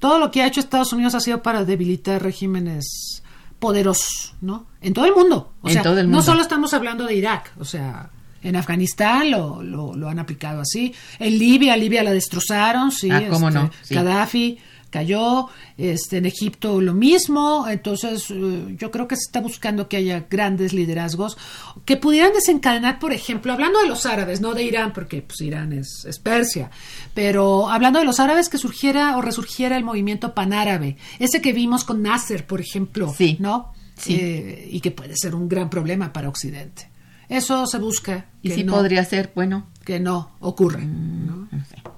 todo 0.00 0.18
lo 0.18 0.30
que 0.30 0.42
ha 0.42 0.46
hecho 0.48 0.58
Estados 0.60 0.92
Unidos 0.92 1.14
ha 1.14 1.20
sido 1.20 1.42
para 1.42 1.64
debilitar 1.64 2.20
regímenes 2.22 3.22
poderosos, 3.60 4.34
¿no? 4.40 4.66
En 4.80 4.92
todo 4.92 5.04
el 5.06 5.14
mundo. 5.14 5.52
O 5.62 5.68
En 5.68 5.74
sea, 5.74 5.82
todo 5.82 5.98
el 6.00 6.06
no 6.06 6.16
mundo. 6.16 6.22
solo 6.22 6.42
estamos 6.42 6.74
hablando 6.74 7.06
de 7.06 7.14
Irak, 7.14 7.52
o 7.58 7.64
sea, 7.64 8.10
en 8.42 8.56
Afganistán 8.56 9.30
lo, 9.30 9.62
lo, 9.62 9.94
lo 9.94 10.08
han 10.08 10.18
aplicado 10.18 10.62
así. 10.62 10.92
En 11.20 11.38
Libia, 11.38 11.76
Libia 11.76 12.02
la 12.02 12.10
destrozaron, 12.12 12.90
sí. 12.90 13.08
Ah, 13.10 13.22
cómo 13.30 13.48
este, 13.50 13.60
no, 13.60 13.70
sí. 13.82 13.94
Gaddafi 13.94 14.58
cayó, 14.92 15.48
este, 15.78 16.18
en 16.18 16.26
Egipto 16.26 16.80
lo 16.80 16.94
mismo, 16.94 17.66
entonces 17.68 18.30
eh, 18.30 18.76
yo 18.78 18.90
creo 18.90 19.08
que 19.08 19.16
se 19.16 19.22
está 19.22 19.40
buscando 19.40 19.88
que 19.88 19.96
haya 19.96 20.26
grandes 20.30 20.72
liderazgos 20.72 21.36
que 21.84 21.96
pudieran 21.96 22.32
desencadenar, 22.34 22.98
por 23.00 23.12
ejemplo, 23.12 23.52
hablando 23.52 23.80
de 23.80 23.88
los 23.88 24.06
árabes, 24.06 24.40
no 24.40 24.54
de 24.54 24.62
Irán, 24.62 24.92
porque 24.92 25.22
pues 25.22 25.40
Irán 25.40 25.72
es, 25.72 26.04
es 26.04 26.18
Persia, 26.18 26.70
pero 27.14 27.70
hablando 27.70 27.98
de 27.98 28.04
los 28.04 28.20
árabes 28.20 28.48
que 28.48 28.58
surgiera 28.58 29.16
o 29.16 29.22
resurgiera 29.22 29.76
el 29.76 29.84
movimiento 29.84 30.34
panárabe, 30.34 30.98
ese 31.18 31.40
que 31.40 31.52
vimos 31.52 31.84
con 31.84 32.02
Nasser, 32.02 32.46
por 32.46 32.60
ejemplo, 32.60 33.12
Sí. 33.16 33.38
¿no? 33.40 33.72
Sí. 33.96 34.14
Eh, 34.20 34.68
y 34.70 34.80
que 34.80 34.90
puede 34.90 35.16
ser 35.16 35.34
un 35.34 35.48
gran 35.48 35.70
problema 35.70 36.12
para 36.12 36.28
Occidente. 36.28 36.90
Eso 37.28 37.66
se 37.66 37.78
busca 37.78 38.26
Y 38.42 38.50
sí 38.50 38.62
no, 38.62 38.74
podría 38.74 39.04
ser, 39.04 39.32
bueno, 39.34 39.68
que 39.84 39.98
no 40.00 40.32
ocurra. 40.40 40.80
¿no? 40.80 41.48
no. 41.50 41.91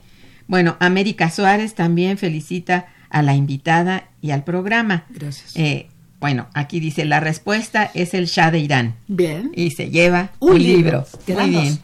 Bueno, 0.47 0.77
América 0.81 1.31
Suárez 1.31 1.75
también 1.75 2.19
felicita 2.19 2.87
a 3.11 3.23
la 3.23 3.35
invitada 3.35 4.09
y 4.21 4.31
al 4.33 4.45
programa. 4.45 5.05
Gracias. 5.11 5.53
Eh, 5.57 5.89
bueno, 6.21 6.49
aquí 6.55 6.81
dice, 6.81 7.05
la 7.05 7.21
respuesta 7.21 7.91
es 7.95 8.15
el 8.15 8.27
Shah 8.27 8.51
de 8.51 8.59
Irán. 8.59 8.95
Bien. 9.09 9.51
Y 9.55 9.71
se 9.73 9.91
lleva 9.91 10.33
Un 10.41 10.53
un, 10.55 10.63
libro. 10.63 11.07
libro. 11.27 11.41
Muy 11.41 11.51
bien. 11.51 11.79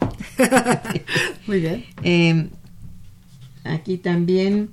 Muy 1.47 1.59
bien. 1.59 1.85
Eh, 2.03 2.47
aquí 3.63 3.97
también 3.97 4.69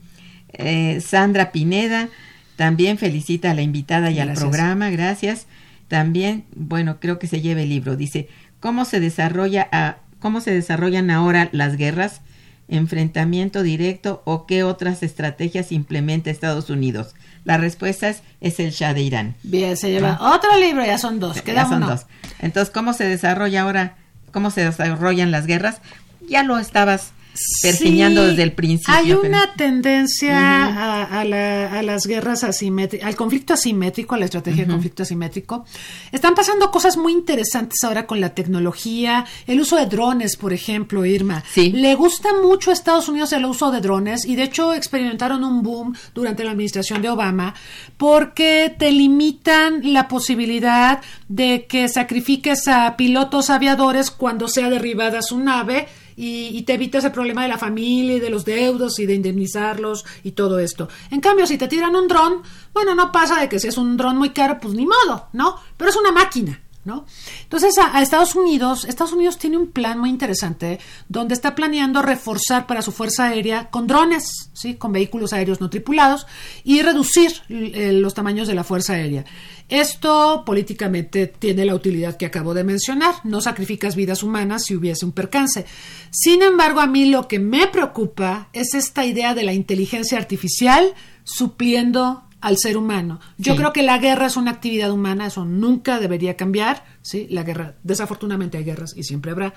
eh, 0.53 1.01
Sandra 1.01 1.53
Pineda 1.53 2.09
también 2.57 2.99
felicita 2.99 3.51
a 3.51 3.55
la 3.55 3.63
invitada 3.63 4.11
y 4.11 4.19
al 4.19 4.33
programa, 4.33 4.91
gracias. 4.91 5.47
También, 5.87 6.45
bueno, 6.57 6.99
creo 7.01 7.19
que 7.19 7.27
se 7.29 7.41
lleve 7.41 7.63
el 7.63 7.69
libro. 7.69 7.97
Dice, 7.97 8.29
¿cómo 8.61 8.85
se 8.85 9.01
desarrolla 9.01 9.69
a- 9.71 9.99
cómo 10.19 10.41
se 10.41 10.51
desarrollan 10.51 11.11
ahora 11.11 11.49
las 11.53 11.77
guerras? 11.77 12.21
Enfrentamiento 12.69 13.63
directo 13.63 14.23
o 14.25 14.47
qué 14.47 14.63
otras 14.63 15.03
estrategias 15.03 15.73
implementa 15.73 16.31
Estados 16.31 16.71
Unidos? 16.71 17.15
La 17.45 17.57
respuesta 17.57 18.09
es, 18.09 18.23
es 18.41 18.61
el 18.61 18.71
Shah 18.71 18.95
de 18.95 19.03
Irán. 19.03 19.35
Bien, 19.43 19.77
se 19.77 19.91
lleva 19.91 20.19
otro 20.21 20.51
libro, 20.59 20.85
ya 20.85 20.99
son 20.99 21.19
dos, 21.21 21.41
queda 21.43 21.63
Ya 21.63 21.69
son 21.69 21.79
uno. 21.79 21.89
dos. 21.89 22.07
Entonces, 22.41 22.73
¿cómo 22.73 22.93
se 22.93 23.05
desarrolla 23.05 23.63
ahora? 23.63 23.97
¿Cómo 24.33 24.51
se 24.51 24.65
desarrollan 24.65 25.31
las 25.31 25.47
guerras? 25.47 25.81
Ya 26.29 26.43
lo 26.43 26.59
estabas 26.59 27.13
pergeñando 27.63 28.23
Sí, 28.23 28.29
desde 28.31 28.43
el 28.43 28.53
principio. 28.53 28.95
Hay 28.95 29.13
una 29.13 29.55
tendencia 29.55 30.37
a, 30.67 31.21
a 31.21 31.25
la- 31.25 31.73
a 31.79 31.83
las 31.83 32.07
guerras 32.07 32.45
asimétricas, 32.45 33.07
al 33.07 33.17
conflicto 33.17 33.55
asimétrico, 33.55 34.15
a 34.15 34.19
la 34.19 34.25
estrategia 34.25 34.65
de 34.65 34.71
conflicto 34.71 35.03
asimétrico. 35.03 35.65
Están 36.13 36.35
pasando 36.35 36.71
cosas 36.71 36.97
muy 36.97 37.13
interesantes 37.13 37.83
ahora 37.85 38.07
con 38.07 38.21
la 38.21 38.31
tecnología, 38.35 39.25
el 39.47 39.61
uso 39.61 39.77
de 39.77 39.87
drones, 39.87 40.37
por 40.37 40.53
ejemplo, 40.53 41.05
Irma. 41.05 41.43
Sí. 41.53 41.71
Le 41.73 41.95
gusta 41.95 42.29
mucho 42.43 42.71
a 42.71 42.73
Estados 42.73 43.09
Unidos 43.09 43.33
el 43.33 43.45
uso 43.45 43.71
de 43.71 43.81
drones 43.81 44.25
y 44.25 44.37
de 44.37 44.45
hecho 44.45 44.75
experimentaron 44.75 45.45
un 45.45 45.63
boom 45.63 45.95
durante 46.15 46.45
la 46.45 46.53
administración 46.53 47.03
de 47.03 47.11
Obama 47.11 47.55
porque 47.97 48.75
te 48.79 48.93
limitan 48.93 49.93
la 49.93 50.09
posibilidad 50.09 51.01
de 51.29 51.67
que 51.69 51.89
sacrifiques 51.89 52.69
a 52.69 52.97
pilotos 52.97 53.51
aviadores 53.51 54.11
cuando 54.11 54.49
sea 54.49 54.71
derribada 54.71 55.23
su 55.23 55.39
nave 55.39 55.89
y, 56.19 56.49
y 56.49 56.63
te 56.63 56.75
evitas 56.75 57.05
el 57.05 57.13
problema 57.13 57.43
de 57.43 57.49
la 57.49 57.59
familia 57.59 58.17
y 58.17 58.21
de 58.21 58.29
los 58.29 58.45
deudos 58.45 58.99
y 58.99 59.07
de 59.07 59.15
indemnizarlos 59.15 60.05
y 60.25 60.33
todo 60.33 60.59
esto. 60.59 60.89
En 61.11 61.21
cambio, 61.21 61.47
si 61.47 61.57
te 61.57 61.69
tiran 61.69 61.95
un 61.95 62.09
dron, 62.09 62.43
bueno, 62.75 62.95
no 62.95 63.13
pasa 63.13 63.41
de 63.41 63.49
que 63.49 63.61
si 63.61 63.69
es 63.69 63.79
un 63.79 63.97
dron 63.97 64.19
muy 64.19 64.31
caro, 64.31 64.59
pues 64.61 64.75
ni 64.75 64.85
modo, 64.85 65.29
¿no? 65.33 65.57
Pero 65.77 65.91
es 65.91 65.97
una 65.97 66.11
máquina. 66.11 66.61
Entonces, 67.43 67.77
a, 67.79 67.97
a 67.97 68.03
Estados 68.03 68.35
Unidos, 68.35 68.85
Estados 68.85 69.13
Unidos 69.13 69.39
tiene 69.39 69.57
un 69.57 69.71
plan 69.71 69.99
muy 69.99 70.11
interesante 70.11 70.79
donde 71.09 71.35
está 71.35 71.55
planeando 71.55 72.03
reforzar 72.03 72.67
para 72.67 72.83
su 72.83 72.93
fuerza 72.93 73.27
aérea 73.27 73.71
con 73.71 73.87
drones, 73.87 74.51
¿sí? 74.53 74.75
con 74.75 74.93
vehículos 74.93 75.33
aéreos 75.33 75.61
no 75.61 75.71
tripulados 75.71 76.27
y 76.65 76.83
reducir 76.83 77.33
eh, 77.49 77.93
los 77.93 78.15
tamaños 78.15 78.49
de 78.49 78.55
la 78.55 78.65
fuerza 78.65 78.95
aérea. 78.95 79.25
Esto 79.69 80.45
políticamente 80.47 81.27
tiene 81.27 81.67
la 81.67 81.75
utilidad 81.75 82.17
que 82.17 82.27
acabo 82.27 82.55
de 82.55 82.65
mencionar. 82.65 83.17
No 83.25 83.41
sacrificas 83.41 83.97
vidas 83.97 84.23
humanas 84.23 84.65
si 84.65 84.75
hubiese 84.75 85.05
un 85.05 85.13
percance. 85.13 85.67
Sin 86.11 86.43
embargo, 86.43 86.81
a 86.81 86.87
mí 86.87 87.05
lo 87.07 87.29
que 87.29 87.39
me 87.39 87.67
preocupa 87.67 88.49
es 88.53 88.75
esta 88.75 89.05
idea 89.05 89.35
de 89.35 89.43
la 89.43 89.53
inteligencia 89.53 90.17
artificial 90.17 90.95
supliendo 91.25 92.23
al 92.41 92.57
ser 92.59 92.77
humano. 92.77 93.21
Yo 93.37 93.53
Sí. 93.53 93.59
creo 93.59 93.73
que 93.73 93.83
la 93.83 93.99
guerra 93.99 94.27
es 94.27 94.37
una 94.37 94.51
actividad 94.53 94.91
humana, 94.91 95.27
eso 95.27 95.45
nunca 95.45 95.99
debería 95.99 96.37
cambiar, 96.37 96.85
¿sí? 97.03 97.27
La 97.31 97.43
guerra, 97.43 97.75
desafortunadamente 97.83 98.59
hay 98.59 98.65
guerras 98.65 98.95
y 98.97 99.03
siempre 99.03 99.31
habrá, 99.33 99.55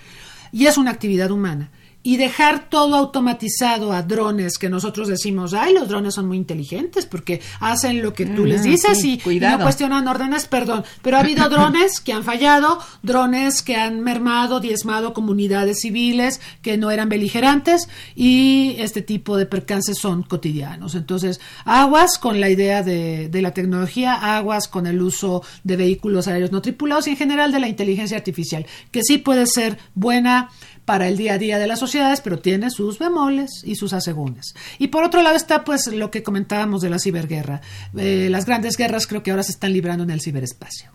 y 0.52 0.66
es 0.66 0.78
una 0.78 0.92
actividad 0.92 1.32
humana. 1.32 1.70
Y 2.04 2.18
dejar 2.18 2.68
todo 2.70 2.96
automatizado 2.96 3.94
a 3.94 4.02
drones 4.02 4.58
que 4.58 4.70
nosotros 4.70 5.08
decimos, 5.08 5.54
ay, 5.54 5.74
los 5.76 5.88
drones 5.88 6.16
son 6.16 6.28
muy 6.28 6.38
inteligentes 6.38 7.06
porque 7.06 7.42
hacen 7.60 8.02
lo 8.02 8.14
que 8.14 8.26
tú 8.26 8.44
les 8.46 8.64
dices 8.64 9.00
sí, 9.00 9.12
y- 9.14 9.14
y, 9.14 9.40
no 9.40 9.64
cuestionan 9.66 10.08
órdenes, 10.08 10.48
perdón. 10.48 10.84
Pero 11.04 11.18
ha 11.18 11.20
habido 11.20 11.48
drones 11.50 12.00
que 12.02 12.14
han 12.14 12.24
fallado, 12.24 12.80
drones 13.04 13.62
que 13.62 13.76
han 13.76 14.00
mermado, 14.02 14.60
diezmado 14.60 15.14
comunidades 15.14 15.82
civiles 15.82 16.42
que 16.64 16.76
no 16.78 16.90
eran 16.90 17.08
beligerantes 17.08 17.88
y 18.16 18.76
este 18.80 19.02
tipo 19.04 19.38
de 19.38 19.46
percances 19.46 19.98
son 20.00 20.24
cotidianos. 20.24 20.96
Entonces, 20.96 21.40
aguas 21.66 22.18
con 22.18 22.40
la 22.42 22.50
idea 22.50 22.82
de, 22.84 23.30
de 23.30 23.42
la 23.42 23.54
tecnología, 23.54 24.36
aguas 24.38 24.68
con 24.68 24.88
el 24.88 25.02
uso 25.02 25.44
de 25.64 25.76
vehículos 25.78 26.28
aéreos 26.28 26.52
no 26.52 26.62
tripulados 26.64 27.06
y 27.08 27.12
en 27.12 27.18
general 27.18 27.52
de 27.52 27.60
la 27.60 27.68
inteligencia 27.68 28.18
artificial, 28.18 28.66
que 28.92 29.04
sí 29.04 29.18
puede 29.20 29.46
ser 29.46 29.78
buena 29.94 30.50
para 30.86 31.08
el 31.08 31.18
día 31.18 31.34
a 31.34 31.38
día 31.38 31.60
de 31.60 31.68
las 31.68 31.80
sociedades, 31.80 32.22
pero 32.22 32.40
tiene 32.40 32.70
sus 32.72 32.98
bemoles 33.00 33.62
y 33.64 33.76
sus 33.76 33.94
asegúnes. 33.94 34.54
Y 34.80 34.88
por 34.88 35.04
otro 35.04 35.22
lado 35.22 35.36
está 35.36 35.64
pues 35.64 35.88
lo 35.88 36.10
que 36.12 36.24
comentábamos 36.24 36.82
de 36.82 36.90
la 36.90 37.00
ciberguerra. 37.00 37.62
Eh, 37.98 38.28
las 38.30 38.46
grandes 38.46 38.78
guerras 38.78 39.08
creo 39.08 39.24
que 39.24 39.32
ahora 39.32 39.44
se 39.44 39.52
están 39.52 39.74
librando 39.74 40.04
en 40.04 40.10
el 40.12 40.22
ciberespacio. 40.22 40.92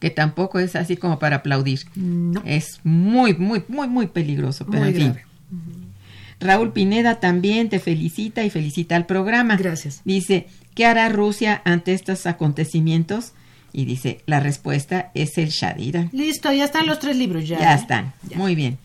que 0.00 0.10
tampoco 0.10 0.58
es 0.58 0.76
así 0.76 0.96
como 0.98 1.18
para 1.18 1.36
aplaudir. 1.36 1.80
No. 1.94 2.42
Es 2.44 2.80
muy, 2.84 3.34
muy, 3.34 3.62
muy, 3.68 3.88
muy 3.88 4.06
peligroso. 4.08 4.66
Pero 4.66 4.80
Muy 4.80 4.88
en 4.90 4.94
fin. 4.94 5.04
grave. 5.12 5.24
Raúl 6.40 6.72
Pineda 6.72 7.20
también 7.20 7.70
te 7.70 7.78
felicita 7.78 8.44
y 8.44 8.50
felicita 8.50 8.96
al 8.96 9.06
programa. 9.06 9.56
Gracias. 9.56 10.02
Dice, 10.04 10.46
¿qué 10.74 10.84
hará 10.84 11.08
Rusia 11.08 11.62
ante 11.64 11.94
estos 11.94 12.26
acontecimientos? 12.26 13.32
Y 13.72 13.86
dice, 13.86 14.20
la 14.26 14.40
respuesta 14.40 15.10
es 15.14 15.38
el 15.38 15.50
Irán. 15.78 16.10
Listo, 16.12 16.52
ya 16.52 16.64
están 16.64 16.86
los 16.86 16.98
tres 16.98 17.16
libros 17.16 17.48
ya. 17.48 17.58
Ya 17.58 17.72
¿eh? 17.72 17.76
están. 17.76 18.12
Ya. 18.28 18.36
Muy 18.36 18.54
bien. 18.54 18.78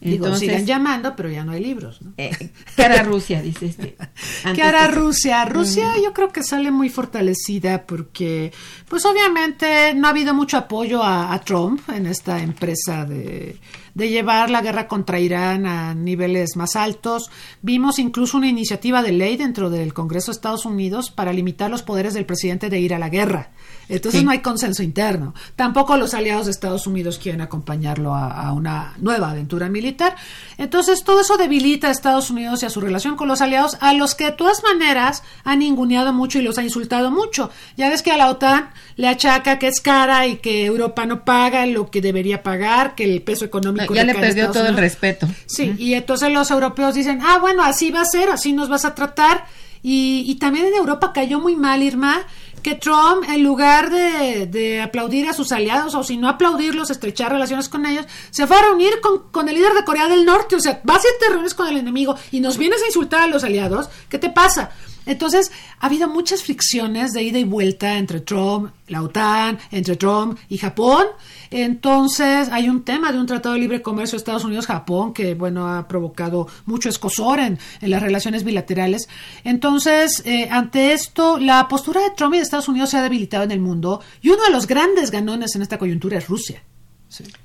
Digo, 0.00 0.26
Entonces, 0.26 0.48
sigan 0.48 0.66
llamando, 0.66 1.16
pero 1.16 1.28
ya 1.28 1.44
no 1.44 1.52
hay 1.52 1.62
libros. 1.62 2.00
¿no? 2.02 2.12
eh, 2.16 2.30
¿qué 2.76 2.82
hará 2.82 3.02
Rusia? 3.02 3.42
Dice 3.42 3.66
este. 3.66 3.96
¿Qué 4.54 4.62
hará 4.62 4.86
Rusia? 4.88 5.44
Rusia 5.44 5.92
yo 6.02 6.12
creo 6.12 6.28
que 6.28 6.42
sale 6.44 6.70
muy 6.70 6.88
fortalecida 6.88 7.84
porque, 7.84 8.52
pues 8.88 9.04
obviamente 9.04 9.94
no 9.94 10.06
ha 10.06 10.10
habido 10.10 10.34
mucho 10.34 10.56
apoyo 10.56 11.02
a, 11.02 11.32
a 11.32 11.40
Trump 11.40 11.80
en 11.90 12.06
esta 12.06 12.40
empresa 12.40 13.04
de, 13.04 13.58
de 13.98 14.08
llevar 14.08 14.48
la 14.48 14.62
guerra 14.62 14.86
contra 14.86 15.18
Irán 15.18 15.66
a 15.66 15.92
niveles 15.92 16.54
más 16.54 16.76
altos. 16.76 17.32
Vimos 17.62 17.98
incluso 17.98 18.36
una 18.36 18.46
iniciativa 18.46 19.02
de 19.02 19.10
ley 19.10 19.36
dentro 19.36 19.70
del 19.70 19.92
Congreso 19.92 20.30
de 20.30 20.36
Estados 20.36 20.64
Unidos 20.64 21.10
para 21.10 21.32
limitar 21.32 21.68
los 21.68 21.82
poderes 21.82 22.14
del 22.14 22.24
presidente 22.24 22.70
de 22.70 22.78
ir 22.78 22.94
a 22.94 23.00
la 23.00 23.08
guerra. 23.08 23.50
Entonces 23.88 24.20
Sí. 24.20 24.24
no 24.24 24.30
hay 24.32 24.40
consenso 24.40 24.82
interno. 24.82 25.34
Tampoco 25.56 25.96
los 25.96 26.14
aliados 26.14 26.46
de 26.46 26.52
Estados 26.52 26.86
Unidos 26.86 27.18
quieren 27.18 27.40
acompañarlo 27.40 28.14
a, 28.14 28.28
a 28.30 28.52
una 28.52 28.94
nueva 28.98 29.30
aventura 29.30 29.68
militar. 29.68 30.14
Entonces 30.58 31.04
todo 31.04 31.20
eso 31.20 31.36
debilita 31.36 31.88
a 31.88 31.90
Estados 31.90 32.30
Unidos 32.30 32.62
y 32.62 32.66
a 32.66 32.70
su 32.70 32.80
relación 32.80 33.16
con 33.16 33.28
los 33.28 33.40
aliados, 33.40 33.76
a 33.80 33.92
los 33.94 34.14
que 34.14 34.24
de 34.26 34.32
todas 34.32 34.62
maneras 34.62 35.22
han 35.44 35.60
ninguneado 35.60 36.12
mucho 36.12 36.38
y 36.38 36.42
los 36.42 36.58
ha 36.58 36.62
insultado 36.62 37.10
mucho. 37.10 37.50
Ya 37.76 37.88
ves 37.88 38.02
que 38.02 38.10
a 38.10 38.16
la 38.16 38.28
OTAN 38.30 38.70
le 38.96 39.08
achaca 39.08 39.58
que 39.58 39.68
es 39.68 39.80
cara 39.80 40.26
y 40.26 40.36
que 40.36 40.66
Europa 40.66 41.06
no 41.06 41.24
paga 41.24 41.64
lo 41.66 41.90
que 41.90 42.00
debería 42.00 42.42
pagar, 42.42 42.94
que 42.94 43.04
el 43.04 43.22
peso 43.22 43.44
económico 43.44 43.94
Ya 43.94 44.04
le 44.04 44.14
perdió 44.14 44.44
Estados 44.46 44.56
todo 44.56 44.66
el 44.68 44.76
respeto. 44.76 45.28
Sí, 45.46 45.74
y 45.78 45.94
entonces 45.94 46.30
los 46.32 46.50
europeos 46.50 46.94
dicen, 46.94 47.20
ah, 47.22 47.38
bueno, 47.40 47.62
así 47.62 47.90
va 47.90 48.02
a 48.02 48.04
ser, 48.04 48.30
así 48.30 48.52
nos 48.52 48.68
vas 48.68 48.84
a 48.84 48.94
tratar. 48.94 49.46
Y, 49.82 50.24
y 50.26 50.34
también 50.36 50.66
en 50.66 50.74
Europa 50.74 51.12
cayó 51.12 51.38
muy 51.40 51.54
mal, 51.54 51.82
Irma, 51.84 52.22
que 52.60 52.74
Trump, 52.74 53.24
en 53.28 53.42
lugar 53.42 53.90
de, 53.90 54.46
de 54.46 54.80
aplaudir 54.80 55.28
a 55.28 55.32
sus 55.32 55.52
aliados, 55.52 55.94
o 55.94 56.02
si 56.02 56.16
no 56.16 56.28
aplaudirlos, 56.28 56.90
estrechar 56.90 57.32
relaciones 57.32 57.68
con 57.68 57.86
ellos, 57.86 58.06
se 58.30 58.46
fue 58.46 58.56
a 58.56 58.62
reunir 58.62 59.00
con, 59.00 59.30
con 59.30 59.48
el 59.48 59.54
líder 59.54 59.74
de 59.74 59.84
Corea 59.84 60.08
del 60.08 60.24
Norte. 60.24 60.56
O 60.56 60.60
sea, 60.60 60.80
vas 60.84 61.02
y 61.04 61.18
te 61.18 61.30
reúnes 61.30 61.54
con 61.54 61.68
el 61.68 61.76
enemigo 61.76 62.16
y 62.30 62.40
nos 62.40 62.58
vienes 62.58 62.82
a 62.82 62.86
insultar 62.86 63.22
a 63.22 63.26
los 63.26 63.44
aliados. 63.44 63.88
¿Qué 64.08 64.18
te 64.18 64.30
pasa? 64.30 64.70
Entonces, 65.08 65.50
ha 65.80 65.86
habido 65.86 66.08
muchas 66.08 66.42
fricciones 66.42 67.12
de 67.12 67.22
ida 67.22 67.38
y 67.38 67.44
vuelta 67.44 67.96
entre 67.98 68.20
Trump, 68.20 68.72
la 68.88 69.02
OTAN, 69.02 69.58
entre 69.70 69.96
Trump 69.96 70.38
y 70.48 70.58
Japón. 70.58 71.06
Entonces, 71.50 72.48
hay 72.52 72.68
un 72.68 72.84
tema 72.84 73.10
de 73.10 73.18
un 73.18 73.26
tratado 73.26 73.54
de 73.54 73.60
libre 73.60 73.82
comercio 73.82 74.16
Estados 74.16 74.44
Unidos-Japón 74.44 75.14
que, 75.14 75.34
bueno, 75.34 75.66
ha 75.66 75.88
provocado 75.88 76.46
mucho 76.66 76.90
escosor 76.90 77.40
en, 77.40 77.58
en 77.80 77.90
las 77.90 78.02
relaciones 78.02 78.44
bilaterales. 78.44 79.08
Entonces, 79.44 80.22
eh, 80.26 80.48
ante 80.50 80.92
esto, 80.92 81.38
la 81.38 81.66
postura 81.68 82.02
de 82.02 82.10
Trump 82.10 82.34
y 82.34 82.36
de 82.36 82.42
Estados 82.42 82.68
Unidos 82.68 82.90
se 82.90 82.98
ha 82.98 83.02
debilitado 83.02 83.44
en 83.44 83.50
el 83.50 83.60
mundo 83.60 84.02
y 84.20 84.28
uno 84.28 84.44
de 84.44 84.50
los 84.50 84.66
grandes 84.66 85.10
ganones 85.10 85.56
en 85.56 85.62
esta 85.62 85.78
coyuntura 85.78 86.18
es 86.18 86.28
Rusia. 86.28 86.62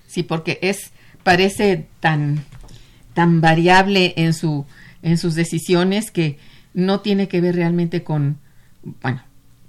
Sí, 0.07 0.23
porque 0.23 0.59
es 0.61 0.91
parece 1.23 1.87
tan 1.99 2.43
tan 3.13 3.39
variable 3.39 4.13
en 4.17 4.33
su 4.33 4.65
en 5.01 5.17
sus 5.17 5.35
decisiones 5.35 6.11
que 6.11 6.37
no 6.73 7.01
tiene 7.01 7.27
que 7.27 7.41
ver 7.41 7.55
realmente 7.55 8.03
con 8.03 8.37
bueno, 9.01 9.23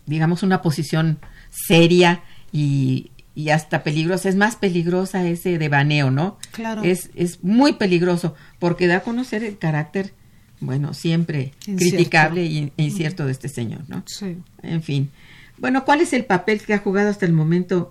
digamos 0.06 0.42
una 0.42 0.62
posición 0.62 1.18
seria 1.50 2.22
y, 2.52 3.10
y 3.34 3.50
hasta 3.50 3.82
peligrosa, 3.82 4.28
es 4.28 4.36
más 4.36 4.56
peligrosa 4.56 5.26
ese 5.26 5.58
devaneo, 5.58 6.10
¿no? 6.10 6.38
Claro. 6.52 6.82
Es 6.82 7.10
es 7.14 7.42
muy 7.44 7.74
peligroso 7.74 8.34
porque 8.58 8.86
da 8.86 8.96
a 8.96 9.02
conocer 9.02 9.44
el 9.44 9.58
carácter 9.58 10.12
bueno, 10.60 10.94
siempre 10.94 11.52
Incierto. 11.66 11.96
criticable 11.96 12.42
e 12.42 12.72
incierto 12.76 13.26
de 13.26 13.32
este 13.32 13.48
señor, 13.48 13.82
¿no? 13.88 14.02
Sí. 14.06 14.38
En 14.62 14.82
fin. 14.82 15.10
Bueno, 15.58 15.84
¿cuál 15.84 16.00
es 16.00 16.12
el 16.12 16.24
papel 16.24 16.62
que 16.62 16.74
ha 16.74 16.78
jugado 16.78 17.10
hasta 17.10 17.26
el 17.26 17.32
momento 17.32 17.90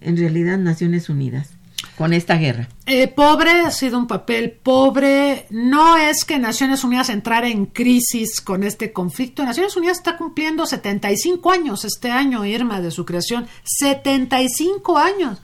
en 0.00 0.16
realidad 0.16 0.58
Naciones 0.58 1.08
Unidas 1.08 1.50
con 1.96 2.12
esta 2.12 2.36
guerra? 2.36 2.68
Eh, 2.86 3.08
pobre, 3.08 3.50
ha 3.50 3.70
sido 3.70 3.98
un 3.98 4.06
papel 4.06 4.50
pobre. 4.50 5.46
No 5.50 5.96
es 5.96 6.24
que 6.24 6.38
Naciones 6.38 6.84
Unidas 6.84 7.08
entrara 7.08 7.48
en 7.48 7.66
crisis 7.66 8.40
con 8.40 8.62
este 8.62 8.92
conflicto. 8.92 9.44
Naciones 9.44 9.76
Unidas 9.76 9.98
está 9.98 10.16
cumpliendo 10.16 10.66
75 10.66 11.50
años 11.50 11.84
este 11.84 12.10
año, 12.10 12.44
Irma, 12.44 12.80
de 12.80 12.90
su 12.90 13.04
creación. 13.04 13.46
75 13.64 14.98
años. 14.98 15.38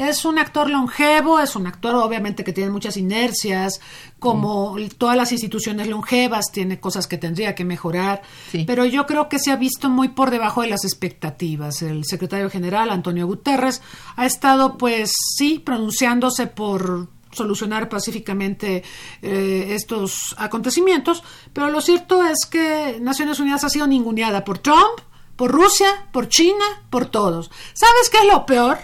Es 0.00 0.24
un 0.24 0.38
actor 0.38 0.70
longevo, 0.70 1.40
es 1.40 1.56
un 1.56 1.66
actor 1.66 1.94
obviamente 1.96 2.42
que 2.42 2.54
tiene 2.54 2.70
muchas 2.70 2.96
inercias, 2.96 3.80
como 4.18 4.74
todas 4.96 5.14
las 5.14 5.30
instituciones 5.30 5.88
longevas, 5.88 6.46
tiene 6.50 6.80
cosas 6.80 7.06
que 7.06 7.18
tendría 7.18 7.54
que 7.54 7.66
mejorar, 7.66 8.22
Sí. 8.50 8.64
pero 8.66 8.86
yo 8.86 9.04
creo 9.04 9.28
que 9.28 9.38
se 9.38 9.50
ha 9.52 9.56
visto 9.56 9.90
muy 9.90 10.08
por 10.08 10.30
debajo 10.30 10.62
de 10.62 10.68
las 10.68 10.84
expectativas. 10.86 11.82
El 11.82 12.06
secretario 12.06 12.48
general, 12.48 12.88
Antonio 12.88 13.26
Guterres, 13.26 13.82
ha 14.16 14.24
estado, 14.24 14.78
pues 14.78 15.12
sí, 15.36 15.58
pronunciándose 15.58 16.46
por 16.46 17.08
solucionar 17.32 17.90
pacíficamente 17.90 18.82
eh, 19.20 19.66
estos 19.74 20.34
acontecimientos, 20.38 21.22
pero 21.52 21.68
lo 21.70 21.82
cierto 21.82 22.24
es 22.24 22.46
que 22.50 22.96
Naciones 23.02 23.38
Unidas 23.38 23.64
ha 23.64 23.68
sido 23.68 23.86
ninguneada 23.86 24.44
por 24.44 24.58
Trump, 24.60 25.00
por 25.36 25.52
Rusia, 25.52 26.06
por 26.12 26.28
China, 26.28 26.64
por 26.90 27.06
todos. 27.06 27.50
¿Sabes 27.74 28.10
qué 28.10 28.18
es 28.18 28.24
lo 28.26 28.44
peor? 28.46 28.78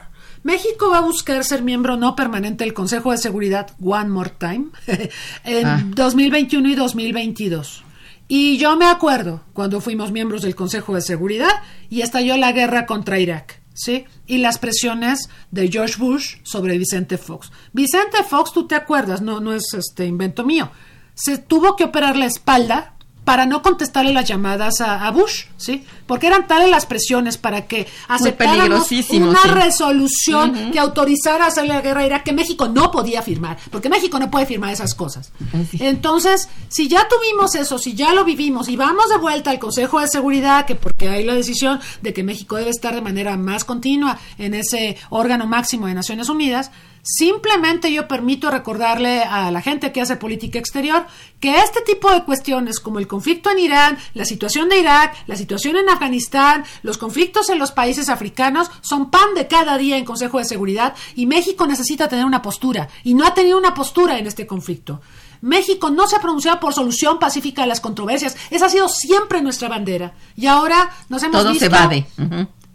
México 0.47 0.91
va 0.91 0.99
a 0.99 1.01
buscar 1.01 1.43
ser 1.43 1.65
miembro 1.65 1.97
no 1.97 2.15
permanente 2.15 2.63
del 2.63 2.73
Consejo 2.73 3.11
de 3.11 3.19
Seguridad 3.19 3.73
One 3.83 4.11
More 4.11 4.31
Time 4.39 4.67
en 5.45 5.91
2021 5.91 6.69
y 6.69 6.75
2022. 6.77 7.83
Y 8.29 8.57
yo 8.57 8.77
me 8.77 8.87
acuerdo 8.87 9.43
cuando 9.53 9.81
fuimos 9.81 10.13
miembros 10.13 10.43
del 10.43 10.55
Consejo 10.55 10.95
de 10.95 11.01
Seguridad 11.01 11.51
y 11.91 12.03
estalló 12.03 12.37
la 12.37 12.53
guerra 12.53 12.87
contra 12.87 13.19
Irak. 13.19 13.61
¿sí? 13.75 14.05
Y 14.29 14.39
las 14.39 14.59
presiones 14.59 15.29
de 15.51 15.69
George 15.69 15.97
Bush 15.99 16.37
sobre 16.45 16.79
Vicente 16.79 17.19
Fox. 17.19 17.51
Vicente 17.73 18.23
Fox, 18.23 18.53
tú 18.53 18.69
te 18.69 18.77
acuerdas, 18.77 19.23
no, 19.23 19.41
no 19.41 19.53
es 19.53 19.75
este 19.75 20.07
invento 20.07 20.45
mío. 20.45 20.71
Se 21.15 21.39
tuvo 21.39 21.75
que 21.75 21.83
operar 21.83 22.17
la 22.17 22.27
espalda 22.27 22.95
para 23.27 23.45
no 23.45 23.61
contestarle 23.61 24.13
las 24.13 24.25
llamadas 24.25 24.81
a, 24.81 25.11
Bush, 25.11 25.47
¿sí? 25.57 25.85
Porque 26.07 26.29
eran 26.29 26.47
tales 26.47 26.71
las 26.71 26.87
presiones 26.87 27.37
para 27.37 27.67
que 27.67 27.89
aceptáramos 28.07 28.89
una 29.11 29.43
resolución 29.43 30.71
que 30.71 30.79
autorizara 30.79 31.47
hacer 31.47 31.67
la 31.67 31.81
guerra 31.81 32.03
a 32.03 32.07
Irak 32.07 32.23
que 32.23 32.33
México 32.33 32.69
no 32.69 32.93
podía 32.93 33.23
firmar, 33.23 33.59
porque 33.73 33.89
México 33.89 34.21
no 34.21 34.31
puede 34.31 34.47
firmar 34.47 34.73
esas 34.73 34.95
cosas. 34.95 35.33
Entonces, 35.73 36.49
si 36.69 36.87
ya 36.87 37.09
tuvimos 37.09 37.57
eso, 37.57 37.81
si 37.81 37.95
ya 37.95 38.15
lo 38.15 38.25
vivimos 38.25 38.69
y 38.69 38.77
vamos 38.77 39.09
de 39.09 39.19
vuelta 39.19 39.51
al 39.51 39.59
Consejo 39.59 39.99
de 39.99 40.07
Seguridad, 40.07 40.65
que 40.65 40.77
porque 40.77 41.09
hay 41.09 41.25
la 41.25 41.35
decisión 41.35 41.81
de 42.03 42.13
que 42.13 42.23
México 42.23 42.55
debe 42.55 42.71
estar 42.71 42.95
de 42.95 43.01
manera 43.01 43.37
más 43.37 43.65
continua 43.65 44.21
en 44.39 44.55
ese 44.55 44.99
órgano 45.11 45.49
máximo 45.49 45.89
de 45.89 45.95
Naciones 45.95 46.29
Unidas, 46.29 46.71
Simplemente 47.09 47.93
yo 47.93 48.09
permito 48.09 48.51
recordarle 48.51 49.23
a 49.23 49.53
la 49.53 49.63
gente 49.63 49.93
que 49.93 50.01
hace 50.01 50.17
política 50.17 50.59
exterior 50.59 51.07
que 51.39 51.59
este 51.59 51.81
tipo 51.83 52.11
de 52.11 52.25
cuestiones 52.25 52.81
como 52.81 52.99
el 52.99 53.07
conflicto 53.07 53.49
en 53.49 53.61
Irán, 53.61 53.97
la 54.15 54.25
situación 54.25 54.69
de 54.69 54.81
Irak, 54.81 55.15
la 55.29 55.37
situación 55.37 55.77
en 55.77 55.89
Afganistán, 55.89 56.65
los 56.83 56.99
conflictos 56.99 57.49
en 57.49 57.61
los 57.61 57.71
países 57.71 58.09
africanos 58.09 58.73
son 58.81 59.09
pan 59.09 59.35
de 59.37 59.47
cada 59.47 59.79
día 59.79 59.97
en 59.97 60.05
Consejo 60.05 60.39
de 60.39 60.47
Seguridad 60.47 60.97
y 61.15 61.27
México 61.27 61.69
necesita 61.69 62.09
tener 62.09 62.25
una 62.25 62.43
postura 62.43 62.89
y 63.05 63.15
no 63.15 63.25
ha 63.25 63.35
tenido 63.35 63.57
una 63.57 63.73
postura 63.73 64.19
en 64.19 64.27
este 64.27 64.45
conflicto. 64.45 65.01
México 65.43 65.91
no 65.91 66.09
se 66.09 66.17
ha 66.17 66.21
pronunciado 66.21 66.59
por 66.59 66.75
solución 66.75 67.21
pacífica 67.21 67.63
de 67.63 67.69
las 67.69 67.81
controversias. 67.81 68.37
Esa 68.51 68.67
ha 68.67 68.69
sido 68.69 68.89
siempre 68.89 69.41
nuestra 69.43 69.69
bandera. 69.69 70.13
Y 70.35 70.47
ahora 70.47 70.91
nos 71.09 71.23
hemos 71.23 71.41
Todo 71.41 71.53
visto... 71.53 71.61
se 71.61 71.67
evade. 71.67 72.07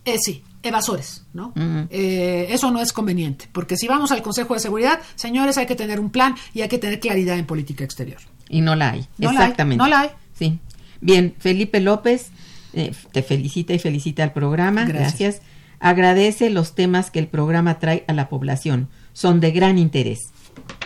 Eh, 0.05 0.17
sí, 0.19 0.41
evasores, 0.63 1.25
¿no? 1.33 1.53
Eh, 1.89 2.47
eso 2.49 2.71
no 2.71 2.81
es 2.81 2.93
conveniente, 2.93 3.47
porque 3.51 3.77
si 3.77 3.87
vamos 3.87 4.11
al 4.11 4.21
Consejo 4.21 4.53
de 4.53 4.59
Seguridad, 4.59 4.99
señores, 5.15 5.57
hay 5.57 5.65
que 5.65 5.75
tener 5.75 5.99
un 5.99 6.09
plan 6.09 6.35
y 6.53 6.61
hay 6.61 6.69
que 6.69 6.77
tener 6.77 6.99
claridad 6.99 7.37
en 7.37 7.45
política 7.45 7.83
exterior. 7.83 8.19
Y 8.49 8.61
no 8.61 8.75
la 8.75 8.91
hay, 8.91 9.07
exactamente. 9.19 9.77
no 9.77 9.87
la 9.87 10.01
hay. 10.01 10.09
Sí. 10.37 10.59
Bien, 10.99 11.35
Felipe 11.39 11.79
López 11.79 12.31
eh, 12.73 12.93
te 13.11 13.23
felicita 13.23 13.73
y 13.73 13.79
felicita 13.79 14.23
al 14.23 14.33
programa. 14.33 14.85
Gracias. 14.85 15.41
Agradece 15.79 16.49
los 16.51 16.75
temas 16.75 17.09
que 17.09 17.19
el 17.19 17.27
programa 17.27 17.79
trae 17.79 18.05
a 18.07 18.13
la 18.13 18.29
población. 18.29 18.87
Son 19.13 19.39
de 19.39 19.51
gran 19.51 19.79
interés. 19.79 20.19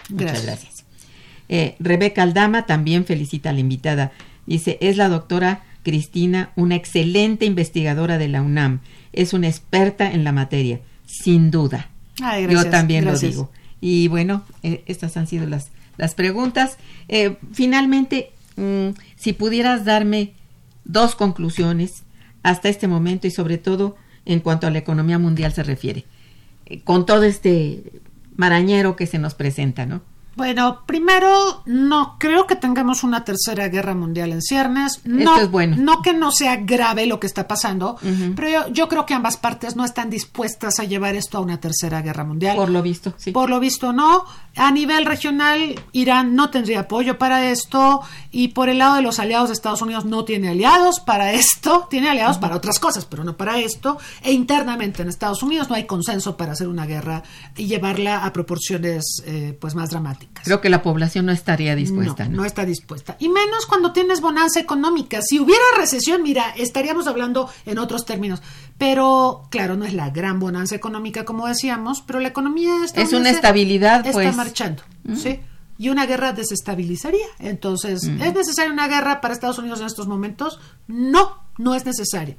Muchas 0.09 0.45
gracias. 0.45 0.85
Eh, 1.49 1.75
Rebeca 1.79 2.23
Aldama 2.23 2.65
también 2.65 3.05
felicita 3.05 3.49
a 3.49 3.53
la 3.53 3.59
invitada. 3.59 4.13
Dice, 4.45 4.77
es 4.81 4.95
la 4.97 5.09
doctora 5.09 5.63
Cristina, 5.83 6.51
una 6.55 6.75
excelente 6.75 7.45
investigadora 7.45 8.17
de 8.17 8.27
la 8.27 8.41
UNAM 8.41 8.79
es 9.15 9.33
una 9.33 9.47
experta 9.47 10.11
en 10.11 10.23
la 10.23 10.31
materia, 10.31 10.81
sin 11.05 11.51
duda. 11.51 11.89
Yo 12.49 12.69
también 12.69 13.05
lo 13.05 13.17
digo. 13.17 13.51
Y 13.81 14.07
bueno, 14.07 14.43
eh, 14.63 14.83
estas 14.85 15.17
han 15.17 15.27
sido 15.27 15.47
las, 15.47 15.69
las 15.97 16.15
preguntas. 16.15 16.77
Eh, 17.07 17.37
finalmente, 17.53 18.31
mm, 18.55 18.89
si 19.15 19.33
pudieras 19.33 19.85
darme 19.85 20.33
dos 20.83 21.15
conclusiones 21.15 22.03
hasta 22.43 22.69
este 22.69 22.87
momento 22.87 23.27
y 23.27 23.31
sobre 23.31 23.57
todo 23.57 23.95
en 24.25 24.39
cuanto 24.39 24.67
a 24.67 24.71
la 24.71 24.79
economía 24.79 25.19
mundial 25.19 25.53
se 25.53 25.63
refiere, 25.63 26.05
eh, 26.65 26.81
con 26.81 27.05
todo 27.05 27.23
este 27.23 27.83
marañero 28.35 28.95
que 28.95 29.07
se 29.07 29.19
nos 29.19 29.35
presenta, 29.35 29.85
¿no? 29.85 30.01
Bueno, 30.35 30.81
primero, 30.85 31.63
no 31.65 32.17
creo 32.19 32.45
que 32.45 32.55
tengamos 32.55 33.03
una 33.03 33.23
tercera 33.23 33.69
guerra 33.69 33.95
mundial 33.95 34.33
en 34.33 34.41
ciernes. 34.41 35.01
No, 35.05 35.37
es 35.37 35.49
bueno. 35.49 35.77
No 35.79 36.01
que 36.01 36.13
no 36.13 36.31
sea 36.31 36.57
grave 36.57 37.05
lo 37.05 37.19
que 37.19 37.27
está 37.27 37.47
pasando, 37.47 37.97
pero 38.35 38.67
yo, 38.69 38.89
creo 38.89 39.05
que 39.05 39.13
ambas 39.13 39.37
partes 39.37 39.75
no 39.75 39.85
están 39.85 40.09
dispuestas 40.09 40.79
a 40.79 40.83
llevar 40.83 41.15
esto 41.15 41.37
a 41.37 41.41
una 41.41 41.59
tercera 41.59 42.01
guerra 42.01 42.23
mundial. 42.23 42.57
Por 42.57 42.69
lo 42.69 42.81
visto, 42.81 43.13
sí. 43.17 43.31
Por 43.31 43.49
lo 43.49 43.59
visto, 43.59 43.93
no. 43.93 44.25
A 44.55 44.71
nivel 44.71 45.05
regional, 45.05 45.75
Irán 45.91 46.35
no 46.35 46.49
tendría 46.49 46.81
apoyo 46.81 47.17
para 47.17 47.51
esto 47.51 48.01
y 48.31 48.49
por 48.49 48.69
el 48.69 48.77
lado 48.77 48.95
de 48.95 49.01
los 49.01 49.19
aliados 49.19 49.49
de 49.49 49.53
Estados 49.53 49.81
Unidos 49.81 50.05
no 50.05 50.23
tiene 50.23 50.49
aliados 50.49 50.99
para 50.99 51.33
esto. 51.33 51.87
Tiene 51.89 52.09
aliados 52.09 52.37
para 52.37 52.55
otras 52.55 52.79
cosas, 52.79 53.05
pero 53.05 53.23
no 53.23 53.37
para 53.37 53.59
esto. 53.59 53.97
E 54.21 54.31
internamente 54.31 55.01
en 55.01 55.09
Estados 55.09 55.43
Unidos 55.43 55.69
no 55.69 55.75
hay 55.75 55.85
consenso 55.85 56.35
para 56.35 56.53
hacer 56.53 56.67
una 56.67 56.85
guerra 56.85 57.23
y 57.55 57.67
llevarla 57.67 58.25
a 58.25 58.33
proporciones 58.33 59.21
eh, 59.25 59.57
pues 59.59 59.75
más 59.75 59.89
dramáticas. 59.89 60.43
Creo 60.43 60.61
que 60.61 60.69
la 60.69 60.81
población 60.81 61.25
no 61.25 61.31
estaría 61.31 61.75
dispuesta. 61.75 62.27
No, 62.27 62.37
no, 62.37 62.45
está 62.45 62.65
dispuesta. 62.65 63.15
Y 63.19 63.29
menos 63.29 63.65
cuando 63.65 63.91
tienes 63.93 64.21
bonanza 64.21 64.59
económica. 64.59 65.21
Si 65.21 65.39
hubiera 65.39 65.63
recesión, 65.77 66.23
mira, 66.23 66.53
estaríamos 66.57 67.07
hablando 67.07 67.49
en 67.65 67.77
otros 67.77 68.05
términos. 68.05 68.41
Pero, 68.77 69.47
claro, 69.49 69.77
no 69.77 69.85
es 69.85 69.93
la 69.93 70.09
gran 70.09 70.39
bonanza 70.39 70.75
económica, 70.75 71.23
como 71.23 71.47
decíamos, 71.47 72.01
pero 72.05 72.19
la 72.19 72.27
economía. 72.27 72.73
Es 72.93 73.13
una 73.13 73.29
estabilidad, 73.29 74.05
pues. 74.11 74.35
Marchando, 74.45 74.83
¿sí? 75.15 75.39
Y 75.77 75.89
una 75.89 76.05
guerra 76.05 76.31
desestabilizaría. 76.31 77.25
Entonces, 77.39 78.03
¿es 78.03 78.33
necesaria 78.33 78.71
una 78.71 78.87
guerra 78.87 79.19
para 79.19 79.33
Estados 79.33 79.57
Unidos 79.57 79.81
en 79.81 79.87
estos 79.87 80.07
momentos? 80.07 80.59
No, 80.87 81.43
no 81.57 81.75
es 81.75 81.85
necesaria. 81.85 82.37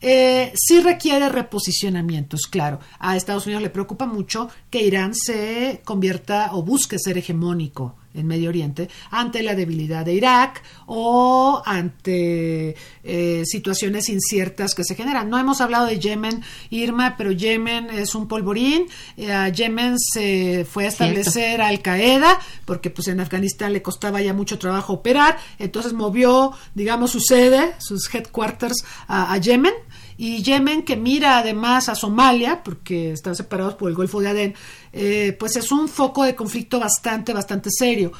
Eh, 0.00 0.52
sí 0.56 0.80
requiere 0.80 1.28
reposicionamientos, 1.28 2.42
claro. 2.50 2.80
A 2.98 3.16
Estados 3.16 3.44
Unidos 3.46 3.62
le 3.62 3.70
preocupa 3.70 4.06
mucho 4.06 4.48
que 4.70 4.82
Irán 4.82 5.14
se 5.14 5.82
convierta 5.84 6.50
o 6.54 6.62
busque 6.62 6.98
ser 6.98 7.18
hegemónico 7.18 7.96
en 8.14 8.26
Medio 8.26 8.48
Oriente 8.48 8.88
ante 9.10 9.42
la 9.42 9.54
debilidad 9.54 10.04
de 10.04 10.14
Irak 10.14 10.62
o 10.86 11.62
ante 11.64 12.74
eh, 13.04 13.42
situaciones 13.44 14.08
inciertas 14.08 14.74
que 14.74 14.84
se 14.84 14.94
generan. 14.94 15.30
No 15.30 15.38
hemos 15.38 15.60
hablado 15.60 15.86
de 15.86 15.98
Yemen, 15.98 16.42
Irma, 16.70 17.14
pero 17.16 17.32
Yemen 17.32 17.90
es 17.90 18.14
un 18.14 18.28
polvorín. 18.28 18.86
Eh, 19.16 19.32
a 19.32 19.48
Yemen 19.48 19.96
se 19.98 20.66
fue 20.68 20.86
a 20.86 20.88
establecer 20.88 21.60
Al 21.60 21.82
Qaeda 21.82 22.38
porque 22.64 22.90
pues 22.90 23.08
en 23.08 23.20
Afganistán 23.20 23.72
le 23.72 23.82
costaba 23.82 24.20
ya 24.20 24.34
mucho 24.34 24.58
trabajo 24.58 24.94
operar, 24.94 25.38
entonces 25.58 25.92
movió, 25.92 26.52
digamos, 26.74 27.12
su 27.12 27.20
sede, 27.20 27.74
sus 27.78 28.12
headquarters 28.12 28.84
a 29.08 29.36
Yemen 29.38 29.74
y 30.22 30.42
Yemen, 30.42 30.82
que 30.82 30.98
mira 30.98 31.38
además 31.38 31.88
a 31.88 31.94
Somalia, 31.94 32.62
porque 32.62 33.12
están 33.12 33.34
separados 33.34 33.76
por 33.76 33.88
el 33.88 33.96
Golfo 33.96 34.20
de 34.20 34.28
Adén, 34.28 34.54
eh, 34.92 35.34
pues 35.40 35.56
es 35.56 35.72
un 35.72 35.88
foco 35.88 36.24
de 36.24 36.34
conflicto 36.34 36.78
bastante, 36.78 37.32
bastante 37.32 37.70
serio. 37.72 38.12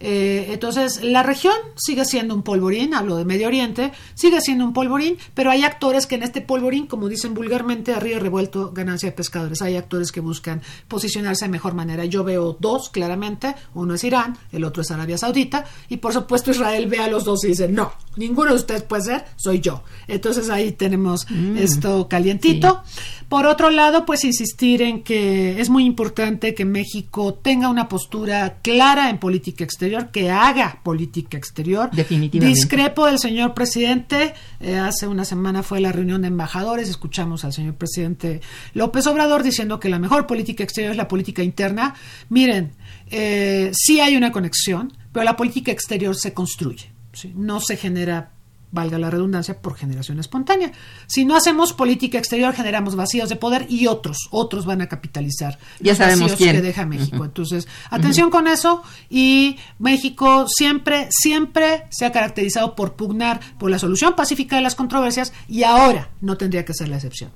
Eh, 0.00 0.48
entonces, 0.50 1.02
la 1.02 1.22
región 1.22 1.54
sigue 1.76 2.04
siendo 2.04 2.34
un 2.34 2.42
polvorín, 2.42 2.94
hablo 2.94 3.16
de 3.16 3.24
Medio 3.24 3.48
Oriente, 3.48 3.92
sigue 4.14 4.40
siendo 4.40 4.64
un 4.64 4.72
polvorín, 4.72 5.16
pero 5.34 5.50
hay 5.50 5.64
actores 5.64 6.06
que 6.06 6.16
en 6.16 6.22
este 6.22 6.40
polvorín, 6.40 6.86
como 6.86 7.08
dicen 7.08 7.34
vulgarmente, 7.34 7.92
a 7.92 8.00
río 8.00 8.18
revuelto, 8.18 8.72
ganancia 8.72 9.10
de 9.10 9.16
pescadores. 9.16 9.62
Hay 9.62 9.76
actores 9.76 10.12
que 10.12 10.20
buscan 10.20 10.62
posicionarse 10.88 11.46
de 11.46 11.50
mejor 11.50 11.74
manera. 11.74 12.04
Yo 12.04 12.24
veo 12.24 12.56
dos, 12.58 12.90
claramente. 12.90 13.54
Uno 13.74 13.94
es 13.94 14.04
Irán, 14.04 14.36
el 14.52 14.64
otro 14.64 14.82
es 14.82 14.90
Arabia 14.90 15.18
Saudita, 15.18 15.64
y 15.88 15.98
por 15.98 16.12
supuesto 16.12 16.50
Israel 16.50 16.86
ve 16.86 16.98
a 16.98 17.08
los 17.08 17.24
dos 17.24 17.44
y 17.44 17.48
dice, 17.48 17.68
no, 17.68 17.92
ninguno 18.16 18.50
de 18.50 18.56
ustedes 18.56 18.82
puede 18.82 19.02
ser, 19.02 19.24
soy 19.36 19.60
yo. 19.60 19.82
Entonces 20.08 20.50
ahí 20.50 20.72
tenemos 20.72 21.26
mm. 21.30 21.56
esto 21.56 22.08
calientito. 22.08 22.82
Por 23.28 23.46
otro 23.46 23.70
lado, 23.70 24.06
pues 24.06 24.24
insistir 24.24 24.82
en 24.82 25.02
que 25.02 25.60
es 25.60 25.68
muy 25.68 25.84
importante 25.84 26.54
que 26.54 26.64
México 26.64 27.34
tenga 27.34 27.68
una 27.68 27.88
postura 27.88 28.58
clara 28.62 29.10
en 29.10 29.18
política 29.18 29.64
exterior, 29.64 29.85
que 30.10 30.30
haga 30.30 30.80
política 30.82 31.36
exterior. 31.36 31.90
Definitivamente. 31.92 32.54
Discrepo 32.54 33.06
del 33.06 33.18
señor 33.18 33.54
presidente. 33.54 34.34
Eh, 34.60 34.76
hace 34.76 35.06
una 35.06 35.24
semana 35.24 35.62
fue 35.62 35.80
la 35.80 35.92
reunión 35.92 36.22
de 36.22 36.28
embajadores. 36.28 36.88
Escuchamos 36.88 37.44
al 37.44 37.52
señor 37.52 37.74
presidente 37.74 38.40
López 38.74 39.06
Obrador 39.06 39.42
diciendo 39.42 39.80
que 39.80 39.88
la 39.88 39.98
mejor 39.98 40.26
política 40.26 40.64
exterior 40.64 40.92
es 40.92 40.96
la 40.96 41.08
política 41.08 41.42
interna. 41.42 41.94
Miren, 42.28 42.72
eh, 43.10 43.70
sí 43.72 44.00
hay 44.00 44.16
una 44.16 44.32
conexión, 44.32 44.92
pero 45.12 45.24
la 45.24 45.36
política 45.36 45.72
exterior 45.72 46.14
se 46.16 46.32
construye. 46.32 46.92
No 47.34 47.60
se 47.60 47.76
genera 47.76 48.35
valga 48.76 49.00
la 49.00 49.10
redundancia, 49.10 49.60
por 49.60 49.74
generación 49.74 50.20
espontánea. 50.20 50.70
Si 51.08 51.24
no 51.24 51.34
hacemos 51.34 51.72
política 51.72 52.18
exterior, 52.18 52.54
generamos 52.54 52.94
vacíos 52.94 53.28
de 53.28 53.34
poder 53.34 53.66
y 53.68 53.88
otros, 53.88 54.28
otros 54.30 54.64
van 54.66 54.82
a 54.82 54.88
capitalizar 54.88 55.58
ya 55.80 55.92
los 55.92 55.98
sabemos 55.98 56.30
vacíos 56.30 56.52
que 56.52 56.62
deja 56.62 56.86
México. 56.86 57.24
Entonces, 57.24 57.66
atención 57.90 58.30
con 58.30 58.46
eso 58.46 58.84
y 59.10 59.56
México 59.80 60.46
siempre, 60.48 61.08
siempre 61.10 61.86
se 61.90 62.06
ha 62.06 62.12
caracterizado 62.12 62.76
por 62.76 62.94
pugnar 62.94 63.40
por 63.58 63.70
la 63.70 63.80
solución 63.80 64.14
pacífica 64.14 64.54
de 64.54 64.62
las 64.62 64.76
controversias 64.76 65.32
y 65.48 65.64
ahora 65.64 66.10
no 66.20 66.36
tendría 66.36 66.64
que 66.64 66.74
ser 66.74 66.88
la 66.88 66.96
excepción. 66.96 67.32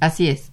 Así 0.00 0.28
es, 0.28 0.50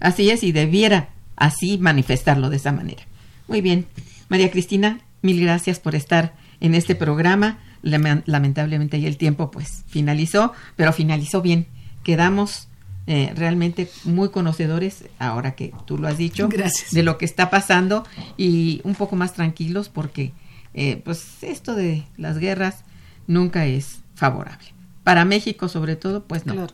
así 0.00 0.30
es 0.30 0.42
y 0.42 0.50
debiera 0.50 1.10
así 1.36 1.78
manifestarlo 1.78 2.50
de 2.50 2.56
esa 2.56 2.72
manera. 2.72 3.04
Muy 3.46 3.60
bien. 3.60 3.86
María 4.28 4.50
Cristina, 4.50 5.00
mil 5.20 5.40
gracias 5.40 5.78
por 5.78 5.94
estar 5.94 6.34
en 6.60 6.74
este 6.74 6.94
programa. 6.94 7.58
Lamentablemente 7.82 9.00
ya 9.00 9.08
el 9.08 9.16
tiempo 9.16 9.50
pues 9.50 9.84
finalizó, 9.88 10.52
pero 10.76 10.92
finalizó 10.92 11.42
bien. 11.42 11.66
Quedamos 12.04 12.68
eh, 13.08 13.32
realmente 13.34 13.90
muy 14.04 14.28
conocedores, 14.28 15.04
ahora 15.18 15.56
que 15.56 15.72
tú 15.86 15.98
lo 15.98 16.06
has 16.06 16.18
dicho, 16.18 16.48
de 16.92 17.02
lo 17.02 17.18
que 17.18 17.24
está 17.24 17.50
pasando 17.50 18.06
y 18.36 18.80
un 18.84 18.94
poco 18.94 19.16
más 19.16 19.34
tranquilos 19.34 19.88
porque 19.88 20.32
eh, 20.74 21.02
pues 21.04 21.42
esto 21.42 21.74
de 21.74 22.04
las 22.16 22.38
guerras 22.38 22.84
nunca 23.26 23.66
es 23.66 23.98
favorable. 24.14 24.68
Para 25.02 25.24
México 25.24 25.68
sobre 25.68 25.96
todo, 25.96 26.24
pues 26.24 26.46
no. 26.46 26.68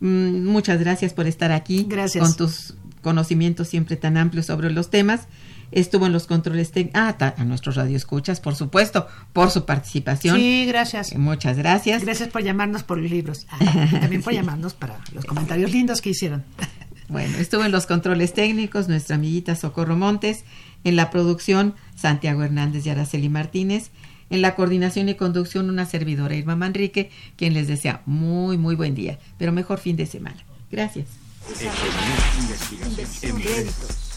Mm, 0.00 0.44
muchas 0.44 0.80
gracias 0.80 1.14
por 1.14 1.28
estar 1.28 1.52
aquí 1.52 1.86
gracias. 1.88 2.24
con 2.24 2.36
tus 2.36 2.74
conocimientos 3.02 3.68
siempre 3.68 3.96
tan 3.96 4.16
amplios 4.16 4.46
sobre 4.46 4.72
los 4.72 4.90
temas 4.90 5.28
estuvo 5.72 6.06
en 6.06 6.12
los 6.12 6.26
controles 6.26 6.70
técnicos, 6.70 7.00
ah, 7.00 7.34
a 7.36 7.44
nuestros 7.44 7.76
radioescuchas, 7.76 8.40
por 8.40 8.54
supuesto, 8.54 9.06
por 9.32 9.50
su 9.50 9.64
participación. 9.64 10.36
Sí, 10.36 10.66
gracias. 10.66 11.16
Muchas 11.16 11.56
gracias. 11.56 12.04
Gracias 12.04 12.28
por 12.28 12.42
llamarnos 12.42 12.82
por 12.82 12.98
los 12.98 13.10
libros. 13.10 13.46
Ah, 13.50 13.88
también 14.00 14.22
por 14.22 14.32
llamarnos 14.32 14.74
para 14.74 15.00
los 15.12 15.24
comentarios 15.24 15.72
lindos 15.72 16.00
que 16.00 16.10
hicieron. 16.10 16.44
Bueno, 17.08 17.36
estuvo 17.36 17.62
en 17.62 17.72
los 17.72 17.84
controles 17.84 18.32
técnicos 18.32 18.88
nuestra 18.88 19.16
amiguita 19.16 19.54
Socorro 19.54 19.96
Montes, 19.96 20.46
en 20.82 20.96
la 20.96 21.10
producción 21.10 21.74
Santiago 21.94 22.42
Hernández 22.42 22.86
y 22.86 22.90
Araceli 22.90 23.28
Martínez, 23.28 23.90
en 24.30 24.40
la 24.40 24.54
coordinación 24.54 25.10
y 25.10 25.14
conducción 25.14 25.68
una 25.68 25.84
servidora 25.84 26.34
Irma 26.34 26.56
Manrique, 26.56 27.10
quien 27.36 27.52
les 27.52 27.68
desea 27.68 28.00
muy, 28.06 28.56
muy 28.56 28.76
buen 28.76 28.94
día, 28.94 29.18
pero 29.36 29.52
mejor 29.52 29.78
fin 29.78 29.96
de 29.96 30.06
semana. 30.06 30.42
Gracias. 30.70 31.06